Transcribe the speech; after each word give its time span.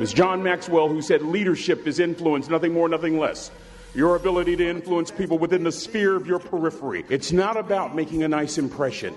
was 0.00 0.14
John 0.14 0.42
Maxwell 0.42 0.88
who 0.88 1.02
said 1.02 1.20
leadership 1.20 1.86
is 1.86 2.00
influence, 2.00 2.48
nothing 2.48 2.72
more, 2.72 2.88
nothing 2.88 3.18
less. 3.18 3.50
Your 3.94 4.16
ability 4.16 4.56
to 4.56 4.66
influence 4.66 5.10
people 5.10 5.36
within 5.36 5.62
the 5.62 5.70
sphere 5.70 6.16
of 6.16 6.26
your 6.26 6.38
periphery. 6.38 7.04
It's 7.10 7.32
not 7.32 7.58
about 7.58 7.94
making 7.94 8.22
a 8.22 8.28
nice 8.28 8.56
impression. 8.56 9.14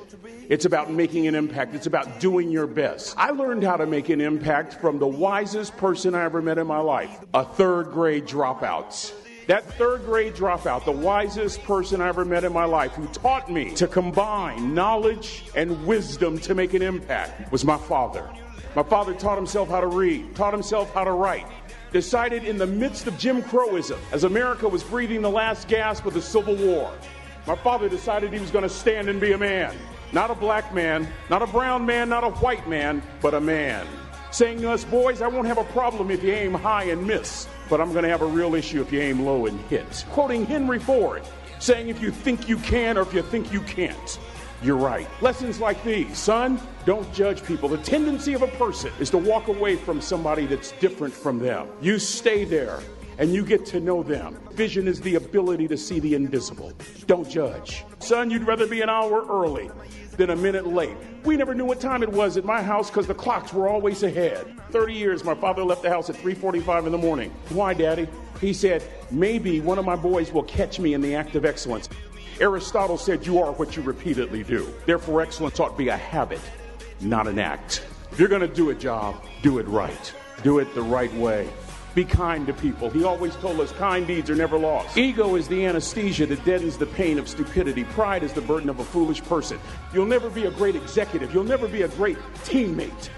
It's 0.49 0.65
about 0.65 0.91
making 0.91 1.25
an 1.27 1.35
impact. 1.35 1.73
It's 1.73 1.85
about 1.85 2.19
doing 2.19 2.51
your 2.51 2.67
best. 2.67 3.15
I 3.17 3.29
learned 3.29 3.63
how 3.63 3.77
to 3.77 3.85
make 3.85 4.09
an 4.09 4.19
impact 4.19 4.73
from 4.81 4.99
the 4.99 5.07
wisest 5.07 5.77
person 5.77 6.15
I 6.15 6.25
ever 6.25 6.41
met 6.41 6.57
in 6.57 6.67
my 6.67 6.79
life, 6.79 7.17
a 7.33 7.45
third 7.45 7.91
grade 7.91 8.25
dropout. 8.25 9.13
That 9.47 9.63
third 9.75 10.03
grade 10.03 10.33
dropout, 10.33 10.83
the 10.83 10.91
wisest 10.91 11.63
person 11.63 12.01
I 12.01 12.09
ever 12.09 12.25
met 12.25 12.43
in 12.43 12.51
my 12.51 12.65
life, 12.65 12.91
who 12.91 13.07
taught 13.07 13.49
me 13.49 13.73
to 13.75 13.87
combine 13.87 14.73
knowledge 14.73 15.45
and 15.55 15.85
wisdom 15.85 16.39
to 16.39 16.53
make 16.53 16.73
an 16.73 16.81
impact, 16.81 17.53
was 17.53 17.63
my 17.63 17.77
father. 17.77 18.29
My 18.75 18.83
father 18.83 19.13
taught 19.13 19.37
himself 19.37 19.69
how 19.69 19.81
to 19.81 19.87
read, 19.87 20.35
taught 20.35 20.53
himself 20.53 20.93
how 20.93 21.03
to 21.03 21.11
write, 21.11 21.45
decided 21.91 22.43
in 22.43 22.57
the 22.57 22.65
midst 22.65 23.05
of 23.05 23.17
Jim 23.19 23.43
Crowism, 23.43 23.99
as 24.11 24.23
America 24.23 24.67
was 24.67 24.83
breathing 24.83 25.21
the 25.21 25.29
last 25.29 25.67
gasp 25.67 26.05
of 26.05 26.13
the 26.15 26.21
Civil 26.21 26.55
War, 26.55 26.91
my 27.45 27.55
father 27.57 27.87
decided 27.89 28.33
he 28.33 28.39
was 28.39 28.51
going 28.51 28.63
to 28.63 28.69
stand 28.69 29.09
and 29.09 29.19
be 29.19 29.33
a 29.33 29.37
man. 29.37 29.75
Not 30.11 30.31
a 30.31 30.35
black 30.35 30.73
man, 30.73 31.07
not 31.29 31.41
a 31.41 31.47
brown 31.47 31.85
man, 31.85 32.07
not 32.07 32.23
a 32.23 32.29
white 32.29 32.67
man, 32.69 33.03
but 33.21 33.33
a 33.33 33.41
man. 33.41 33.85
Saying 34.31 34.61
to 34.61 34.71
us, 34.71 34.85
boys, 34.85 35.21
I 35.21 35.27
won't 35.27 35.47
have 35.47 35.57
a 35.57 35.63
problem 35.65 36.09
if 36.09 36.23
you 36.23 36.31
aim 36.31 36.53
high 36.53 36.85
and 36.85 37.05
miss, 37.05 37.47
but 37.69 37.81
I'm 37.81 37.91
going 37.91 38.03
to 38.03 38.09
have 38.09 38.21
a 38.21 38.25
real 38.25 38.55
issue 38.55 38.81
if 38.81 38.91
you 38.91 39.01
aim 39.01 39.25
low 39.25 39.45
and 39.45 39.59
hit. 39.65 40.05
Quoting 40.09 40.45
Henry 40.45 40.79
Ford, 40.79 41.21
saying, 41.59 41.89
if 41.89 42.01
you 42.01 42.11
think 42.11 42.47
you 42.47 42.57
can 42.57 42.97
or 42.97 43.01
if 43.01 43.13
you 43.13 43.21
think 43.21 43.51
you 43.51 43.61
can't, 43.61 44.19
you're 44.63 44.77
right. 44.77 45.07
Lessons 45.21 45.59
like 45.59 45.83
these, 45.83 46.17
son, 46.17 46.59
don't 46.85 47.11
judge 47.13 47.43
people. 47.43 47.67
The 47.67 47.77
tendency 47.77 48.33
of 48.33 48.41
a 48.41 48.47
person 48.47 48.91
is 48.99 49.09
to 49.09 49.17
walk 49.17 49.49
away 49.49 49.75
from 49.75 49.99
somebody 49.99 50.45
that's 50.45 50.71
different 50.73 51.13
from 51.13 51.39
them. 51.39 51.67
You 51.81 51.99
stay 51.99 52.45
there 52.45 52.79
and 53.17 53.33
you 53.33 53.45
get 53.45 53.65
to 53.67 53.79
know 53.79 54.03
them. 54.03 54.39
Vision 54.53 54.87
is 54.87 55.01
the 55.01 55.15
ability 55.15 55.67
to 55.67 55.77
see 55.77 55.99
the 55.99 56.15
invisible. 56.15 56.71
Don't 57.05 57.29
judge. 57.29 57.83
Son, 57.99 58.31
you'd 58.31 58.47
rather 58.47 58.65
be 58.65 58.81
an 58.81 58.89
hour 58.89 59.25
early 59.27 59.69
than 60.17 60.29
a 60.29 60.35
minute 60.35 60.67
late. 60.67 60.95
We 61.23 61.37
never 61.37 61.53
knew 61.53 61.65
what 61.65 61.79
time 61.79 62.03
it 62.03 62.09
was 62.09 62.37
at 62.37 62.45
my 62.45 62.61
house 62.61 62.89
because 62.89 63.07
the 63.07 63.13
clocks 63.13 63.53
were 63.53 63.67
always 63.67 64.03
ahead. 64.03 64.59
30 64.71 64.93
years, 64.93 65.23
my 65.23 65.35
father 65.35 65.63
left 65.63 65.83
the 65.83 65.89
house 65.89 66.09
at 66.09 66.15
3:45 66.15 66.85
in 66.85 66.91
the 66.91 66.97
morning. 66.97 67.31
Why, 67.49 67.73
Daddy? 67.73 68.07
He 68.41 68.53
said, 68.53 68.83
maybe 69.09 69.61
one 69.61 69.77
of 69.77 69.85
my 69.85 69.95
boys 69.95 70.31
will 70.31 70.43
catch 70.43 70.79
me 70.79 70.93
in 70.93 71.01
the 71.01 71.15
act 71.15 71.35
of 71.35 71.45
excellence. 71.45 71.87
Aristotle 72.39 72.97
said, 72.97 73.25
You 73.25 73.39
are 73.39 73.51
what 73.53 73.75
you 73.75 73.81
repeatedly 73.81 74.43
do. 74.43 74.73
Therefore, 74.85 75.21
excellence 75.21 75.59
ought 75.59 75.69
to 75.69 75.77
be 75.77 75.89
a 75.89 75.97
habit, 75.97 76.41
not 77.01 77.27
an 77.27 77.39
act. 77.39 77.83
If 78.11 78.19
you're 78.19 78.29
going 78.29 78.41
to 78.41 78.47
do 78.47 78.69
a 78.69 78.75
job, 78.75 79.23
do 79.41 79.59
it 79.59 79.67
right. 79.67 80.13
Do 80.43 80.59
it 80.59 80.73
the 80.75 80.81
right 80.81 81.13
way. 81.15 81.49
Be 81.95 82.03
kind 82.03 82.47
to 82.47 82.53
people. 82.53 82.89
He 82.89 83.03
always 83.03 83.35
told 83.35 83.59
us 83.59 83.71
kind 83.73 84.07
deeds 84.07 84.29
are 84.29 84.35
never 84.35 84.57
lost. 84.57 84.97
Ego 84.97 85.35
is 85.35 85.47
the 85.47 85.65
anesthesia 85.65 86.25
that 86.25 86.43
deadens 86.43 86.75
the 86.77 86.87
pain 86.87 87.19
of 87.19 87.29
stupidity. 87.29 87.83
Pride 87.83 88.23
is 88.23 88.33
the 88.33 88.41
burden 88.41 88.69
of 88.69 88.79
a 88.79 88.83
foolish 88.83 89.21
person. 89.23 89.59
You'll 89.93 90.07
never 90.07 90.29
be 90.29 90.45
a 90.45 90.51
great 90.51 90.75
executive. 90.75 91.33
You'll 91.33 91.43
never 91.43 91.67
be 91.67 91.83
a 91.83 91.87
great 91.89 92.17
teammate 92.43 93.09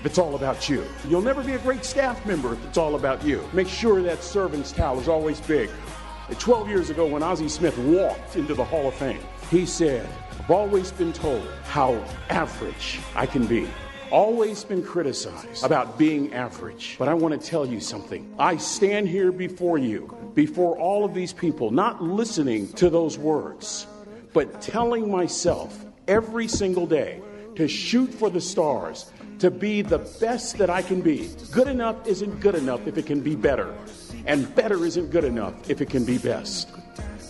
if 0.00 0.06
it's 0.06 0.18
all 0.18 0.34
about 0.34 0.68
you. 0.68 0.84
You'll 1.08 1.22
never 1.22 1.44
be 1.44 1.52
a 1.52 1.58
great 1.60 1.84
staff 1.84 2.26
member 2.26 2.54
if 2.54 2.66
it's 2.66 2.76
all 2.76 2.96
about 2.96 3.24
you. 3.24 3.48
Make 3.52 3.68
sure 3.68 4.02
that 4.02 4.22
servant's 4.22 4.72
towel 4.72 4.98
is 4.98 5.08
always 5.08 5.40
big. 5.40 5.70
12 6.32 6.68
years 6.68 6.90
ago, 6.90 7.06
when 7.06 7.22
Ozzie 7.22 7.48
Smith 7.48 7.76
walked 7.78 8.36
into 8.36 8.54
the 8.54 8.64
Hall 8.64 8.88
of 8.88 8.94
Fame, 8.94 9.20
he 9.50 9.66
said, 9.66 10.08
I've 10.38 10.50
always 10.50 10.90
been 10.90 11.12
told 11.12 11.46
how 11.64 12.02
average 12.30 13.00
I 13.14 13.26
can 13.26 13.46
be. 13.46 13.68
Always 14.10 14.64
been 14.64 14.82
criticized 14.82 15.64
about 15.64 15.98
being 15.98 16.32
average. 16.32 16.96
But 16.98 17.08
I 17.08 17.14
want 17.14 17.40
to 17.40 17.46
tell 17.46 17.66
you 17.66 17.80
something. 17.80 18.34
I 18.38 18.56
stand 18.56 19.08
here 19.08 19.32
before 19.32 19.78
you, 19.78 20.14
before 20.34 20.78
all 20.78 21.04
of 21.04 21.14
these 21.14 21.32
people, 21.32 21.70
not 21.70 22.02
listening 22.02 22.72
to 22.74 22.90
those 22.90 23.18
words, 23.18 23.86
but 24.32 24.60
telling 24.60 25.10
myself 25.10 25.84
every 26.08 26.48
single 26.48 26.86
day 26.86 27.20
to 27.56 27.68
shoot 27.68 28.12
for 28.12 28.30
the 28.30 28.40
stars, 28.40 29.10
to 29.38 29.50
be 29.50 29.82
the 29.82 29.98
best 30.20 30.58
that 30.58 30.70
I 30.70 30.82
can 30.82 31.00
be. 31.00 31.30
Good 31.50 31.68
enough 31.68 32.06
isn't 32.06 32.40
good 32.40 32.54
enough 32.54 32.86
if 32.86 32.98
it 32.98 33.06
can 33.06 33.20
be 33.20 33.34
better. 33.34 33.74
And 34.26 34.52
better 34.54 34.84
isn't 34.84 35.10
good 35.10 35.24
enough 35.24 35.68
if 35.68 35.80
it 35.80 35.90
can 35.90 36.04
be 36.04 36.18
best. 36.18 36.70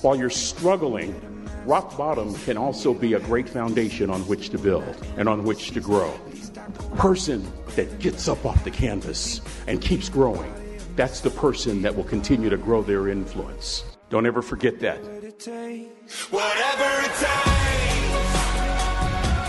While 0.02 0.16
you're 0.16 0.30
struggling, 0.30 1.20
rock 1.64 1.96
bottom 1.96 2.34
can 2.44 2.56
also 2.56 2.94
be 2.94 3.14
a 3.14 3.20
great 3.20 3.48
foundation 3.48 4.10
on 4.10 4.20
which 4.22 4.50
to 4.50 4.58
build 4.58 4.96
and 5.16 5.28
on 5.28 5.44
which 5.44 5.72
to 5.72 5.80
grow. 5.80 6.12
The 6.52 6.96
person 6.96 7.50
that 7.74 7.98
gets 7.98 8.28
up 8.28 8.44
off 8.44 8.62
the 8.64 8.70
canvas 8.70 9.40
and 9.66 9.80
keeps 9.80 10.08
growing, 10.08 10.52
that's 10.94 11.20
the 11.20 11.30
person 11.30 11.82
that 11.82 11.96
will 11.96 12.04
continue 12.04 12.48
to 12.48 12.56
grow 12.56 12.82
their 12.82 13.08
influence. 13.08 13.84
Don't 14.10 14.26
ever 14.26 14.42
forget 14.42 14.78
that. 14.80 15.02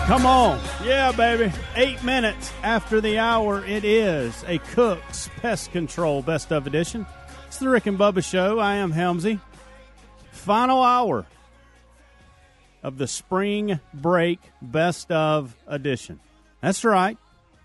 Come 0.06 0.24
on. 0.24 0.60
Yeah, 0.84 1.12
baby. 1.12 1.52
Eight 1.74 2.02
minutes 2.02 2.52
after 2.62 3.00
the 3.00 3.18
hour, 3.18 3.64
it 3.64 3.84
is 3.84 4.44
a 4.46 4.58
Cook's 4.58 5.28
Pest 5.36 5.72
Control 5.72 6.22
Best 6.22 6.52
of 6.52 6.66
Edition. 6.66 7.06
It's 7.56 7.62
the 7.62 7.70
Rick 7.70 7.86
and 7.86 7.98
Bubba 7.98 8.22
Show. 8.22 8.58
I 8.58 8.74
am 8.74 8.92
Helmsy. 8.92 9.40
Final 10.30 10.82
hour 10.82 11.24
of 12.82 12.98
the 12.98 13.06
spring 13.06 13.80
break 13.94 14.40
best 14.60 15.10
of 15.10 15.56
edition. 15.66 16.20
That's 16.60 16.84
right. 16.84 17.16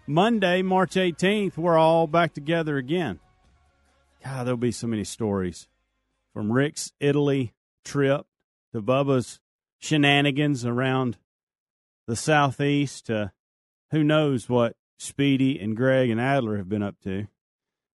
Monday, 0.07 0.61
March 0.61 0.91
18th, 0.91 1.57
we're 1.57 1.77
all 1.77 2.07
back 2.07 2.33
together 2.33 2.77
again. 2.77 3.19
God, 4.23 4.47
there'll 4.47 4.55
be 4.55 4.71
so 4.71 4.87
many 4.87 5.03
stories 5.03 5.67
from 6.33 6.53
Rick's 6.53 6.93
Italy 7.01 7.53
trip 7.83 8.25
to 8.71 8.81
Bubba's 8.81 9.41
shenanigans 9.77 10.65
around 10.65 11.17
the 12.07 12.15
southeast 12.15 13.07
to 13.07 13.33
who 13.89 14.05
knows 14.05 14.47
what 14.47 14.77
Speedy 14.97 15.59
and 15.59 15.75
Greg 15.75 16.09
and 16.09 16.21
Adler 16.21 16.55
have 16.55 16.69
been 16.69 16.81
up 16.81 16.95
to. 17.03 17.27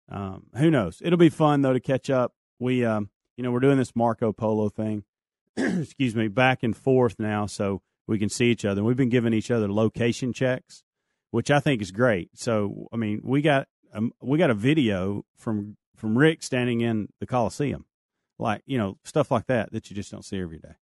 Um, 0.10 0.48
who 0.56 0.70
knows? 0.70 1.02
It'll 1.04 1.18
be 1.18 1.30
fun 1.30 1.62
though 1.62 1.74
to 1.74 1.80
catch 1.80 2.10
up. 2.10 2.34
We, 2.60 2.86
um, 2.86 3.10
you 3.38 3.44
know, 3.44 3.52
we're 3.52 3.60
doing 3.60 3.78
this 3.78 3.96
Marco 3.96 4.32
Polo 4.32 4.70
thing. 4.70 5.04
excuse 5.58 6.16
me, 6.16 6.28
back 6.28 6.64
and 6.64 6.76
forth 6.76 7.16
now, 7.18 7.46
so 7.46 7.82
we 8.08 8.20
can 8.20 8.30
see 8.30 8.48
each 8.48 8.66
other. 8.66 8.84
We've 8.84 8.98
been 8.98 9.10
giving 9.10 9.34
each 9.34 9.52
other 9.52 9.72
location 9.72 10.34
checks, 10.34 10.84
which 11.32 11.50
I 11.50 11.60
think 11.60 11.82
is 11.82 11.92
great. 11.92 12.30
So, 12.34 12.88
I 12.92 12.98
mean, 12.98 13.22
we 13.24 13.42
got 13.42 13.68
um, 13.94 14.12
we 14.22 14.38
got 14.38 14.50
a 14.50 14.56
video 14.56 15.24
from 15.38 15.78
from 15.96 16.18
Rick 16.18 16.44
standing 16.44 16.82
in 16.82 17.08
the 17.20 17.26
Coliseum, 17.26 17.86
like 18.38 18.62
you 18.66 18.78
know 18.78 18.98
stuff 19.04 19.32
like 19.32 19.48
that 19.48 19.72
that 19.72 19.90
you 19.90 19.96
just 19.96 20.12
don't 20.12 20.26
see 20.26 20.40
every 20.40 20.60
day. 20.60 20.76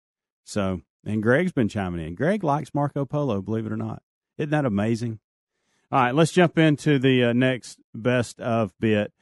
So, 0.43 0.81
and 1.05 1.21
Greg's 1.23 1.51
been 1.51 1.69
chiming 1.69 2.05
in. 2.05 2.15
Greg 2.15 2.43
likes 2.43 2.73
Marco 2.73 3.05
Polo, 3.05 3.41
believe 3.41 3.65
it 3.65 3.71
or 3.71 3.77
not. 3.77 4.01
Isn't 4.37 4.49
that 4.49 4.65
amazing? 4.65 5.19
All 5.93 5.99
right, 5.99 6.15
let's 6.15 6.31
jump 6.31 6.57
into 6.57 6.97
the 6.97 7.25
uh, 7.25 7.33
next 7.33 7.77
best 7.93 8.41
of 8.41 8.73
bit. 8.79 9.13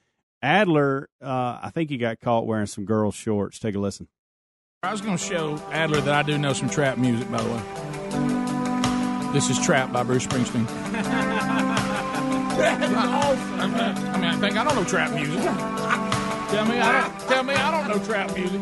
Adler, 0.41 1.09
uh, 1.21 1.59
I 1.61 1.69
think 1.73 1.89
he 1.89 1.97
got 1.97 2.21
caught 2.21 2.47
wearing 2.47 2.65
some 2.65 2.85
girls' 2.85 3.15
shorts. 3.15 3.59
Take 3.59 3.75
a 3.75 3.79
listen. 3.79 4.07
I 4.81 4.93
was 4.93 5.01
going 5.01 5.17
to 5.17 5.21
show 5.23 5.57
Adler 5.73 5.99
that 5.99 6.13
I 6.13 6.23
do 6.23 6.37
know 6.37 6.53
some 6.53 6.69
trap 6.69 6.97
music, 6.97 7.29
by 7.29 7.41
the 7.41 7.49
way. 7.49 7.61
This 9.33 9.49
is 9.49 9.59
Trap 9.59 9.91
by 9.91 10.03
Bruce 10.03 10.25
Springsteen. 10.25 10.65
I 10.71 10.87
mean, 14.15 14.29
I 14.29 14.37
think 14.39 14.55
I 14.55 14.63
don't 14.63 14.75
know 14.75 14.85
trap 14.85 15.11
music. 15.11 15.41
Tell 15.41 16.65
me, 16.67 16.79
I 16.79 17.01
don't. 17.01 17.19
Tell 17.27 17.43
me, 17.43 17.53
I 17.53 17.71
don't 17.71 17.89
know 17.89 18.05
trap 18.05 18.33
music. 18.33 18.61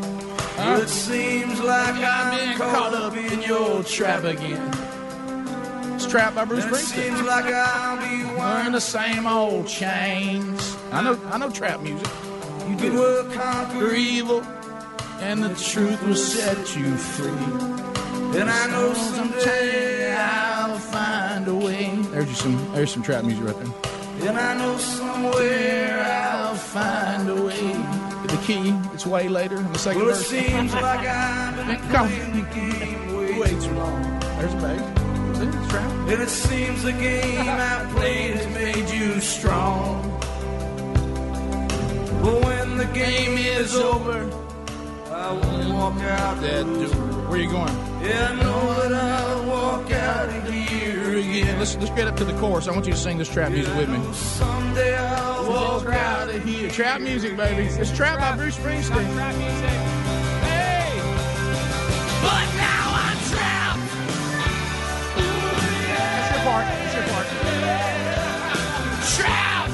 Huh? 0.57 0.79
It 0.81 0.89
seems 0.89 1.59
like 1.59 1.93
I'm 1.97 2.31
I'm 2.31 2.39
being 2.39 2.57
caught 2.57 2.95
up 2.95 3.15
in 3.15 3.43
your 3.43 3.83
trap 3.83 4.23
again. 4.23 4.88
Trap 6.09 6.33
by 6.35 6.45
Bruce 6.45 6.65
Springsteen. 6.65 7.15
seems 7.15 7.21
like 7.21 7.45
I'll 7.45 7.97
be 7.97 8.25
Wearing 8.35 8.71
the 8.71 8.81
same 8.81 9.27
old 9.27 9.67
chains. 9.67 10.75
I 10.91 11.03
know, 11.03 11.19
I 11.31 11.37
know 11.37 11.49
trap 11.51 11.81
music. 11.81 12.07
You 12.67 12.91
will 12.93 13.23
conquer 13.25 13.39
conquer 13.79 13.93
evil, 13.95 14.41
and 15.19 15.43
the 15.43 15.53
truth 15.55 16.01
will 16.07 16.15
set 16.15 16.75
you 16.75 16.95
free. 16.97 17.29
Then 18.31 18.47
I 18.49 18.67
know 18.67 18.93
someday 18.93 20.15
I'll 20.15 20.77
find 20.79 21.47
a 21.47 21.53
way. 21.55 21.95
There's 22.11 22.37
some. 22.37 22.73
There's 22.73 22.91
some 22.91 23.03
trap 23.03 23.23
music 23.23 23.45
right 23.45 23.55
there. 23.55 23.73
Then 24.19 24.37
I 24.37 24.53
know 24.57 24.77
somewhere 24.77 26.03
I'll 26.03 26.55
find 26.55 27.29
a 27.29 27.35
way. 27.43 27.73
The 28.27 28.39
key. 28.45 28.73
It's 28.93 29.05
way 29.05 29.27
later 29.29 29.57
in 29.57 29.71
the 29.73 29.79
second 29.79 30.01
Well, 30.01 30.09
it 30.11 30.15
verse. 30.15 30.27
seems 30.27 30.73
like 30.73 31.05
I've 31.07 31.55
been 31.67 31.77
Come. 31.91 32.07
playing 32.07 32.33
the 32.33 32.49
game 32.53 33.15
way 33.17 33.39
Way 33.39 33.49
too 33.59 33.71
long. 33.73 34.19
There's 34.39 34.53
a 34.53 34.57
bass. 34.57 34.98
See, 35.39 35.45
it's 35.45 35.67
trap. 35.69 35.91
And 36.09 36.21
it 36.21 36.29
seems 36.29 36.83
the 36.83 36.91
game 36.91 37.47
I 37.47 37.89
played 37.95 38.35
has 38.35 38.47
made 38.53 38.89
you 38.89 39.21
strong. 39.21 40.03
But 42.21 42.43
when 42.43 42.77
the 42.77 42.85
game 42.93 43.37
is 43.37 43.73
over, 43.75 44.29
I 45.11 45.31
won't 45.31 45.73
walk 45.73 46.01
out 46.01 46.41
That 46.41 46.65
door. 46.65 47.29
Where 47.29 47.39
you 47.39 47.49
going? 47.49 47.69
Yeah, 48.03 48.31
I 48.31 48.35
know 48.43 48.89
that 48.89 48.93
I'll 48.93 49.45
walk 49.47 49.91
out 49.91 50.29
of 50.29 50.49
here 50.51 51.17
again. 51.17 51.57
Let's 51.59 51.75
let's 51.77 51.91
get 51.91 52.07
up 52.07 52.17
to 52.17 52.25
the 52.25 52.33
chorus. 52.39 52.67
I 52.67 52.71
want 52.71 52.85
you 52.87 52.91
to 52.93 52.97
sing 52.97 53.17
this 53.17 53.29
trap 53.29 53.51
music 53.51 53.73
with 53.75 53.87
me. 53.87 53.99
Someday 54.13 54.97
I'll 54.97 55.47
walk 55.47 55.85
out 55.87 56.27
music, 56.27 56.43
here. 56.43 56.69
Trap 56.69 57.01
music, 57.01 57.37
baby. 57.37 57.67
It's 57.67 57.95
trap 57.95 58.19
by 58.19 58.35
Bruce 58.35 58.57
Springsteen. 58.57 59.13
Trap 59.13 59.35
music. 59.35 59.69
Hey! 60.43 60.99
But 62.23 62.47
now 62.57 62.78
part. 66.49 66.65
That's 66.65 66.95
your 66.97 67.05
part. 67.13 67.27
Trapped. 69.13 69.73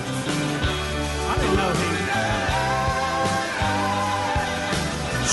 I 1.32 1.34
didn't 1.40 1.56
know 1.56 1.72
he. 1.80 1.90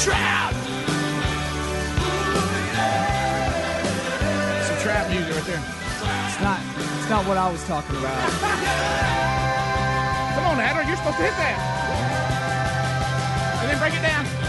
Trapped. 0.02 0.62
Some 4.66 4.78
trap 4.84 5.04
music 5.10 5.34
right 5.34 5.46
there. 5.50 5.62
It's 6.28 6.40
not. 6.40 6.60
It's 6.98 7.10
not 7.10 7.26
what 7.26 7.36
I 7.38 7.50
was 7.50 7.64
talking 7.66 7.96
about. 7.96 8.22
Come 10.34 10.44
on, 10.46 10.60
Adler. 10.60 10.84
You're 10.86 10.96
supposed 10.96 11.16
to 11.16 11.22
hit 11.22 11.36
that. 11.42 11.58
And 13.62 13.70
then 13.70 13.78
break 13.78 13.94
it 13.94 14.02
down. 14.02 14.41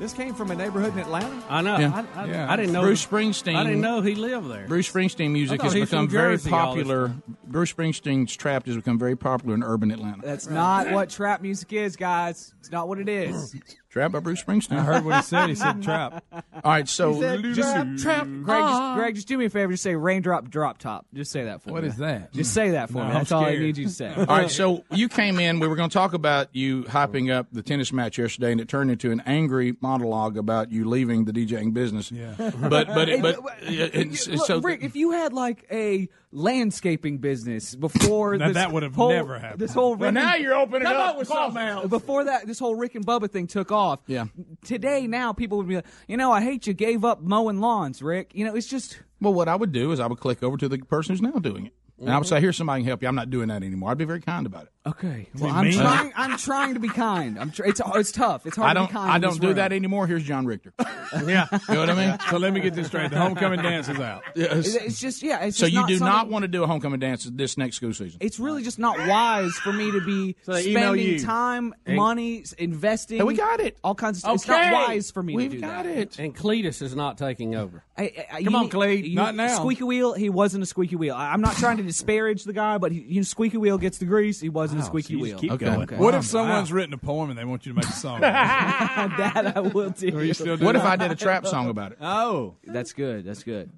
This 0.00 0.14
came 0.14 0.34
from 0.34 0.50
a 0.50 0.54
neighborhood 0.54 0.94
in 0.94 0.98
Atlanta. 1.00 1.44
I 1.50 1.60
know. 1.60 1.76
Yeah. 1.76 2.04
I, 2.16 2.22
I, 2.22 2.24
Yeah. 2.24 2.50
I 2.50 2.56
didn't 2.56 2.72
know. 2.72 2.80
Bruce 2.80 3.04
Springsteen. 3.04 3.54
I 3.54 3.64
didn't 3.64 3.82
know 3.82 4.00
he 4.00 4.14
lived 4.14 4.48
there. 4.50 4.66
Bruce 4.66 4.90
Springsteen 4.90 5.30
music 5.30 5.60
has 5.60 5.74
become 5.74 6.08
very 6.08 6.36
Jersey 6.36 6.48
popular. 6.48 7.12
Bruce 7.46 7.70
Springsteen's 7.74 8.34
Trapped 8.34 8.66
has 8.66 8.76
become 8.76 8.98
very 8.98 9.14
popular 9.14 9.54
in 9.54 9.62
urban 9.62 9.90
Atlanta. 9.90 10.22
That's 10.24 10.48
not 10.48 10.90
what 10.90 11.10
trap 11.10 11.42
music 11.42 11.74
is, 11.74 11.96
guys. 11.96 12.54
It's 12.60 12.70
not 12.70 12.88
what 12.88 12.98
it 12.98 13.10
is. 13.10 13.54
Trapped 13.90 14.12
by 14.12 14.20
Bruce 14.20 14.40
Springsteen. 14.40 14.78
I 14.78 14.82
heard 14.84 15.04
what 15.04 15.16
he 15.16 15.22
said. 15.22 15.48
He 15.48 15.56
said 15.56 15.82
trap. 15.82 16.22
All 16.32 16.42
right, 16.64 16.88
so 16.88 17.20
Just, 17.52 18.02
trap. 18.04 18.28
Greg, 18.42 18.62
just, 18.62 18.94
Greg, 18.94 19.14
just 19.16 19.26
do 19.26 19.36
me 19.36 19.46
a 19.46 19.50
favor. 19.50 19.72
Just 19.72 19.82
say 19.82 19.96
raindrop, 19.96 20.48
drop 20.48 20.78
top. 20.78 21.06
Just 21.12 21.32
say 21.32 21.44
that 21.44 21.60
for 21.60 21.72
What 21.72 21.82
me. 21.82 21.88
What 21.88 21.94
is 21.94 21.98
that? 21.98 22.32
Just 22.32 22.54
say 22.54 22.70
that 22.70 22.88
for 22.88 22.98
No, 22.98 23.04
me. 23.04 23.06
I'm 23.08 23.14
That's 23.14 23.32
all 23.32 23.44
I 23.44 23.56
need 23.56 23.78
you 23.78 23.86
to 23.86 23.90
say. 23.90 24.14
All 24.16 24.26
right, 24.26 24.48
so 24.48 24.84
you 24.92 25.08
came 25.08 25.40
in. 25.40 25.58
We 25.58 25.66
were 25.66 25.74
going 25.74 25.90
to 25.90 25.92
talk 25.92 26.14
about 26.14 26.54
you 26.54 26.84
hyping 26.84 27.34
up 27.34 27.48
the 27.50 27.62
tennis 27.62 27.92
match 27.92 28.16
yesterday, 28.16 28.52
and 28.52 28.60
it 28.60 28.68
turned 28.68 28.92
into 28.92 29.10
an 29.10 29.24
angry 29.26 29.74
monologue 29.80 30.38
about 30.38 30.70
you 30.70 30.88
leaving 30.88 31.24
the 31.24 31.32
DJing 31.32 31.74
business. 31.74 32.12
Yeah, 32.12 32.34
but 32.38 32.86
but 32.86 33.08
it, 33.08 33.20
but 33.22 33.40
it's, 33.62 34.28
Look, 34.28 34.46
so 34.46 34.60
Rick, 34.60 34.84
if 34.84 34.94
you 34.94 35.10
had 35.10 35.32
like 35.32 35.66
a 35.72 36.08
landscaping 36.32 37.18
business 37.18 37.74
before 37.74 38.36
Now, 38.38 38.48
this 38.48 38.54
that 38.54 38.72
would 38.72 38.82
have 38.82 38.94
whole- 38.94 39.10
never 39.10 39.38
happened. 39.38 39.60
This 39.60 39.74
whole 39.74 39.96
well, 39.96 40.08
Rick 40.08 40.14
now 40.14 40.34
and- 40.34 40.42
you're 40.42 40.54
opening 40.54 40.86
Come 40.86 40.96
up 40.96 41.10
up 41.10 41.18
with 41.18 41.28
something 41.28 41.62
on. 41.62 41.88
Before 41.88 42.24
that, 42.24 42.46
this 42.46 42.58
whole 42.58 42.74
Rick 42.74 42.94
and 42.94 43.06
Bubba 43.06 43.30
thing 43.30 43.46
took 43.46 43.72
off. 43.72 44.00
Yeah. 44.06 44.26
Today, 44.64 45.06
now 45.06 45.32
people 45.32 45.58
would 45.58 45.68
be 45.68 45.76
like, 45.76 45.86
you 46.08 46.16
know, 46.16 46.30
I 46.30 46.42
hate 46.42 46.66
you 46.66 46.72
gave 46.72 47.04
up 47.04 47.20
mowing 47.20 47.60
lawns, 47.60 48.02
Rick. 48.02 48.32
You 48.34 48.44
know, 48.44 48.54
it's 48.54 48.66
just 48.66 49.00
Well, 49.20 49.34
what 49.34 49.48
I 49.48 49.56
would 49.56 49.72
do 49.72 49.92
is 49.92 50.00
I 50.00 50.06
would 50.06 50.20
click 50.20 50.42
over 50.42 50.56
to 50.56 50.68
the 50.68 50.78
person 50.78 51.14
who's 51.14 51.22
now 51.22 51.38
doing 51.38 51.66
it, 51.66 51.74
and 51.98 52.10
I 52.10 52.16
would 52.16 52.24
mm-hmm. 52.24 52.34
say, 52.34 52.40
"Here's 52.40 52.56
somebody 52.56 52.82
can 52.82 52.88
help 52.88 53.02
you." 53.02 53.08
I'm 53.08 53.14
not 53.14 53.30
doing 53.30 53.48
that 53.48 53.62
anymore. 53.62 53.90
I'd 53.90 53.98
be 53.98 54.04
very 54.04 54.20
kind 54.20 54.46
about 54.46 54.64
it. 54.64 54.70
Okay. 54.86 55.28
Well, 55.38 55.50
I'm 55.52 55.64
mean? 55.68 55.78
trying. 55.78 56.12
I'm 56.16 56.36
trying 56.38 56.74
to 56.74 56.80
be 56.80 56.88
kind. 56.88 57.38
I'm. 57.38 57.50
Tr- 57.50 57.64
it's 57.64 57.80
it's 57.94 58.12
tough. 58.12 58.46
It's 58.46 58.56
hard 58.56 58.70
I 58.70 58.74
to 58.74 58.78
don't. 58.80 58.86
be 58.88 58.92
kind. 58.92 59.10
I 59.12 59.18
don't 59.18 59.40
do 59.40 59.48
room. 59.48 59.56
that 59.56 59.72
anymore. 59.72 60.06
Here's 60.06 60.22
John 60.24 60.46
Richter. 60.46 60.72
Yeah. 61.26 61.48
You 61.68 61.74
know 61.74 61.80
what 61.80 61.90
I 61.90 61.94
mean? 62.06 62.18
So 62.30 62.36
let 62.38 62.52
me 62.52 62.60
get 62.60 62.74
this 62.74 62.86
straight. 62.86 63.10
The 63.10 63.18
homecoming 63.18 63.60
dance 63.62 63.88
is 63.88 63.98
out. 63.98 64.22
It's, 64.36 64.76
it's 64.76 65.00
just 65.00 65.24
yeah. 65.24 65.40
It's 65.40 65.56
So 65.56 65.66
just 65.66 65.72
you 65.74 65.80
not 65.80 65.88
do 65.88 65.98
not 65.98 66.28
want 66.28 66.42
to 66.44 66.48
do 66.48 66.62
a 66.62 66.68
homecoming 66.68 67.00
dance 67.00 67.24
this 67.24 67.58
next 67.58 67.76
school 67.76 67.92
season. 67.92 68.18
It's 68.20 68.38
really 68.38 68.62
just 68.62 68.78
not 68.78 68.96
wise 69.08 69.52
for 69.54 69.72
me 69.72 69.90
to 69.90 70.00
be 70.04 70.36
So 70.44 70.52
spending 70.54 71.04
you. 71.04 71.20
time, 71.20 71.74
money, 71.88 72.44
investing. 72.58 73.18
Hey, 73.18 73.24
we 73.24 73.34
got 73.34 73.58
it. 73.58 73.76
All 73.82 73.96
kinds 73.96 74.18
of 74.18 74.20
stuff. 74.20 74.34
It's 74.36 74.46
not 74.46 74.72
wise 74.88 75.10
for 75.10 75.20
me 75.20 75.34
We've 75.34 75.50
to 75.50 75.56
do 75.56 75.60
got 75.62 75.82
that. 75.84 75.96
it. 75.98 76.18
And 76.20 76.34
Cletus 76.36 76.80
is 76.80 76.94
not 76.94 77.18
taking 77.18 77.56
over. 77.56 77.82
I, 77.98 78.02
I, 78.32 78.42
Come 78.44 78.52
you 78.52 78.56
on, 78.58 78.62
need- 78.66 78.70
Clay. 78.70 78.94
you- 78.96 79.16
Not 79.16 79.34
now. 79.34 79.56
Squeaky 79.56 79.82
wheel. 79.84 80.12
He 80.14 80.30
wasn't 80.30 80.62
a 80.62 80.66
squeaky 80.66 80.94
wheel. 80.94 81.16
I, 81.16 81.32
I'm 81.32 81.40
not 81.40 81.56
trying 81.56 81.78
to 81.78 81.82
disparage 81.82 82.44
the 82.44 82.52
guy, 82.52 82.78
but 82.78 82.92
he, 82.92 83.00
you 83.00 83.16
know, 83.16 83.24
squeaky 83.24 83.56
wheel 83.56 83.78
gets 83.78 83.98
the 83.98 84.06
grease. 84.06 84.40
He 84.40 84.48
wasn't 84.70 84.82
a 84.82 84.86
squeaky 84.86 85.12
you 85.14 85.20
wheel. 85.20 85.30
just 85.32 85.40
keep 85.42 85.52
Okay. 85.52 85.64
going. 85.66 85.82
Okay. 85.82 85.96
What 85.96 86.14
if 86.14 86.24
someone's 86.24 86.72
written 86.72 86.94
a 86.94 86.98
poem 86.98 87.30
and 87.30 87.38
they 87.38 87.44
want 87.44 87.66
you 87.66 87.72
to 87.72 87.76
make 87.76 87.86
a 87.88 87.92
song? 87.92 88.20
that 88.20 89.52
I 89.56 89.60
will 89.60 89.90
do. 89.90 90.16
Are 90.16 90.24
you 90.24 90.34
still 90.34 90.56
doing 90.56 90.64
What 90.64 90.76
if? 90.76 90.82
I 90.82 90.96
did 90.96 91.10
a 91.10 91.16
trap 91.16 91.46
song 91.46 91.68
about 91.68 91.92
it? 91.92 91.98
Oh, 92.00 92.56
That's 92.64 92.92
good. 92.92 93.24
That's 93.24 93.42
good. 93.42 93.70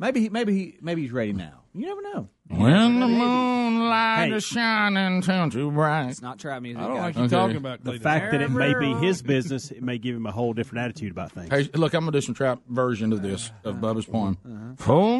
Maybe 0.00 0.20
he, 0.20 0.28
maybe 0.28 0.52
he, 0.54 0.78
maybe 0.80 1.02
he's 1.02 1.10
ready 1.12 1.32
now. 1.32 1.62
You 1.74 1.86
never 1.86 2.02
know. 2.02 2.28
When 2.48 3.00
the 3.00 3.06
moonlight 3.08 4.30
Hey. 4.30 4.34
is 4.36 4.44
shining 4.44 5.20
too 5.22 5.50
too 5.50 5.70
bright. 5.70 6.08
It's 6.08 6.22
not 6.22 6.38
trap 6.38 6.62
music. 6.62 6.80
I 6.82 6.86
don't 6.86 6.96
guys. 6.96 7.02
like 7.04 7.16
you 7.16 7.22
Okay. 7.24 7.36
talking 7.36 7.56
about 7.56 7.84
The 7.84 7.92
Cletus. 7.94 8.02
fact 8.02 8.30
that 8.32 8.40
it 8.40 8.50
may 8.50 8.74
be 8.74 8.94
his 8.94 9.22
business, 9.22 9.70
it 9.70 9.82
may 9.82 9.98
give 9.98 10.16
him 10.16 10.24
a 10.26 10.30
whole 10.32 10.54
different 10.54 10.84
attitude 10.84 11.10
about 11.12 11.32
things. 11.32 11.50
Hey, 11.50 11.68
look, 11.74 11.94
I'm 11.94 12.00
gonna 12.02 12.12
do 12.12 12.20
some 12.20 12.34
trap 12.34 12.60
version 12.68 13.12
of 13.12 13.22
this 13.22 13.50
of 13.64 13.76
Bubba's 13.76 14.06
poem. 14.06 14.38
Uh-huh. 14.46 14.74
Full 14.78 15.18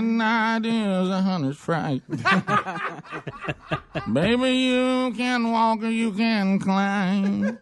moon 0.00 0.20
at 0.20 0.58
night 0.62 0.66
is 0.66 1.08
a 1.10 1.22
hunter's 1.22 1.56
fright. 1.56 2.02
Baby, 4.12 4.50
you 4.50 5.12
can 5.16 5.50
walk 5.50 5.82
or 5.82 5.90
you 5.90 6.12
can 6.12 6.58
climb. 6.58 7.58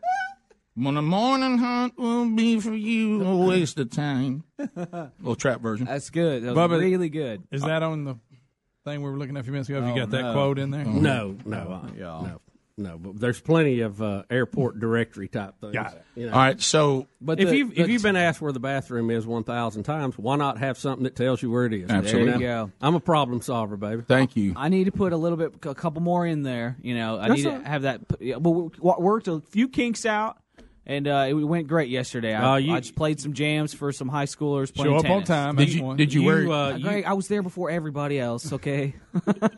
When 0.77 0.97
the 0.97 1.03
morning 1.03 1.59
hunt 1.59 1.97
will 1.97 2.29
be 2.31 2.59
for 2.61 2.75
you 2.75 3.23
a 3.25 3.37
waste 3.47 3.79
of 3.79 3.91
time. 3.91 4.43
Little 4.59 5.37
trap 5.37 5.61
version. 5.61 5.87
That's 5.87 6.11
good. 6.11 6.43
That 6.43 6.55
was 6.55 6.71
Bubba- 6.71 6.81
really 6.81 7.09
good. 7.09 7.45
Is 7.53 7.63
that 7.63 7.83
on 7.85 8.05
the 8.05 8.17
thing 8.85 9.01
we 9.03 9.09
were 9.11 9.17
looking 9.17 9.37
at 9.37 9.41
a 9.41 9.45
few 9.45 9.53
minutes 9.53 9.69
ago? 9.69 9.81
Have 9.81 9.95
you 9.97 10.03
Oh, 10.03 10.07
got 10.07 10.11
that 10.11 10.23
no. 10.23 10.33
quote 10.33 10.59
in 10.59 10.71
there? 10.73 10.85
No, 10.85 11.37
no, 11.45 11.57
uh, 11.59 11.89
no, 11.97 12.41
no. 12.77 12.99
But 12.99 13.21
there's 13.21 13.41
plenty 13.41 13.81
of 13.81 14.01
uh, 14.03 14.25
airport 14.31 14.81
directory 14.81 15.29
type 15.29 15.55
things. 15.61 15.73
Got 15.75 15.95
it. 15.95 16.05
You 16.17 16.27
know. 16.27 16.33
All 16.33 16.39
right, 16.39 16.61
so 16.61 17.07
But 17.21 17.41
If 17.41 17.49
the- 17.51 17.57
you've 17.57 17.75
the- 17.75 17.81
if 17.83 17.89
you've 17.89 18.03
been 18.03 18.17
asked 18.17 18.41
where 18.41 18.53
the 18.53 18.61
bathroom 18.61 19.11
is 19.11 19.27
one 19.27 19.45
thousand 19.45 19.85
times, 19.85 20.19
why 20.19 20.37
not 20.37 20.59
have 20.59 20.77
something 20.79 21.05
that 21.05 21.17
tells 21.17 21.43
you 21.43 21.51
where 21.51 21.67
it 21.67 21.73
is? 21.73 21.91
Absolutely. 21.91 22.33
There 22.33 22.41
you 22.41 22.47
go. 22.47 22.71
I'm 22.81 22.95
a 22.95 23.01
problem 23.01 23.41
solver, 23.43 23.77
baby. 23.77 24.03
thank 24.07 24.37
you. 24.37 24.55
I 24.57 24.69
need 24.69 24.85
to 24.85 24.93
put 24.93 25.13
a 25.13 25.17
little 25.17 25.39
bit, 25.39 25.55
a 25.67 25.75
couple 25.75 26.03
more 26.03 26.27
in 26.27 26.43
there. 26.43 26.77
You 26.83 26.95
know, 26.97 27.19
I 27.19 27.29
That's 27.29 27.43
need 27.45 27.51
all- 27.51 27.59
to 27.61 27.69
have 27.69 27.83
that. 27.83 28.01
yeah, 28.21 28.39
But 28.39 28.51
we 28.51 28.69
w- 28.79 29.01
worked 29.03 29.29
a 29.29 29.41
few 29.51 29.69
kinks 29.69 30.05
out, 30.05 30.39
and 30.87 31.09
uh, 31.09 31.27
it 31.29 31.33
went 31.35 31.67
great 31.69 31.89
yesterday. 31.89 32.35
I, 32.35 32.53
Oh, 32.53 32.57
you- 32.57 32.75
I 32.75 32.81
just 32.81 32.95
played 32.97 33.19
some 33.21 33.33
jams 33.33 33.73
for 33.73 33.91
some 33.93 34.09
high 34.09 34.27
schoolers 34.27 34.75
playing 34.75 34.93
Show 35.01 35.07
up 35.07 35.11
on 35.11 35.25
time. 35.25 35.57
Did 35.57 35.73
you 35.73 35.83
one. 35.85 35.97
did 35.97 36.13
you, 36.13 36.23
You, 36.23 36.27
wear? 36.27 36.49
uh, 36.51 36.73
Uh, 36.73 36.77
you- 36.77 36.85
Greg, 36.85 37.05
I 37.05 37.13
was 37.15 37.29
there 37.29 37.43
before 37.43 37.71
everybody 37.71 38.19
else. 38.21 38.53
Okay, 38.53 38.95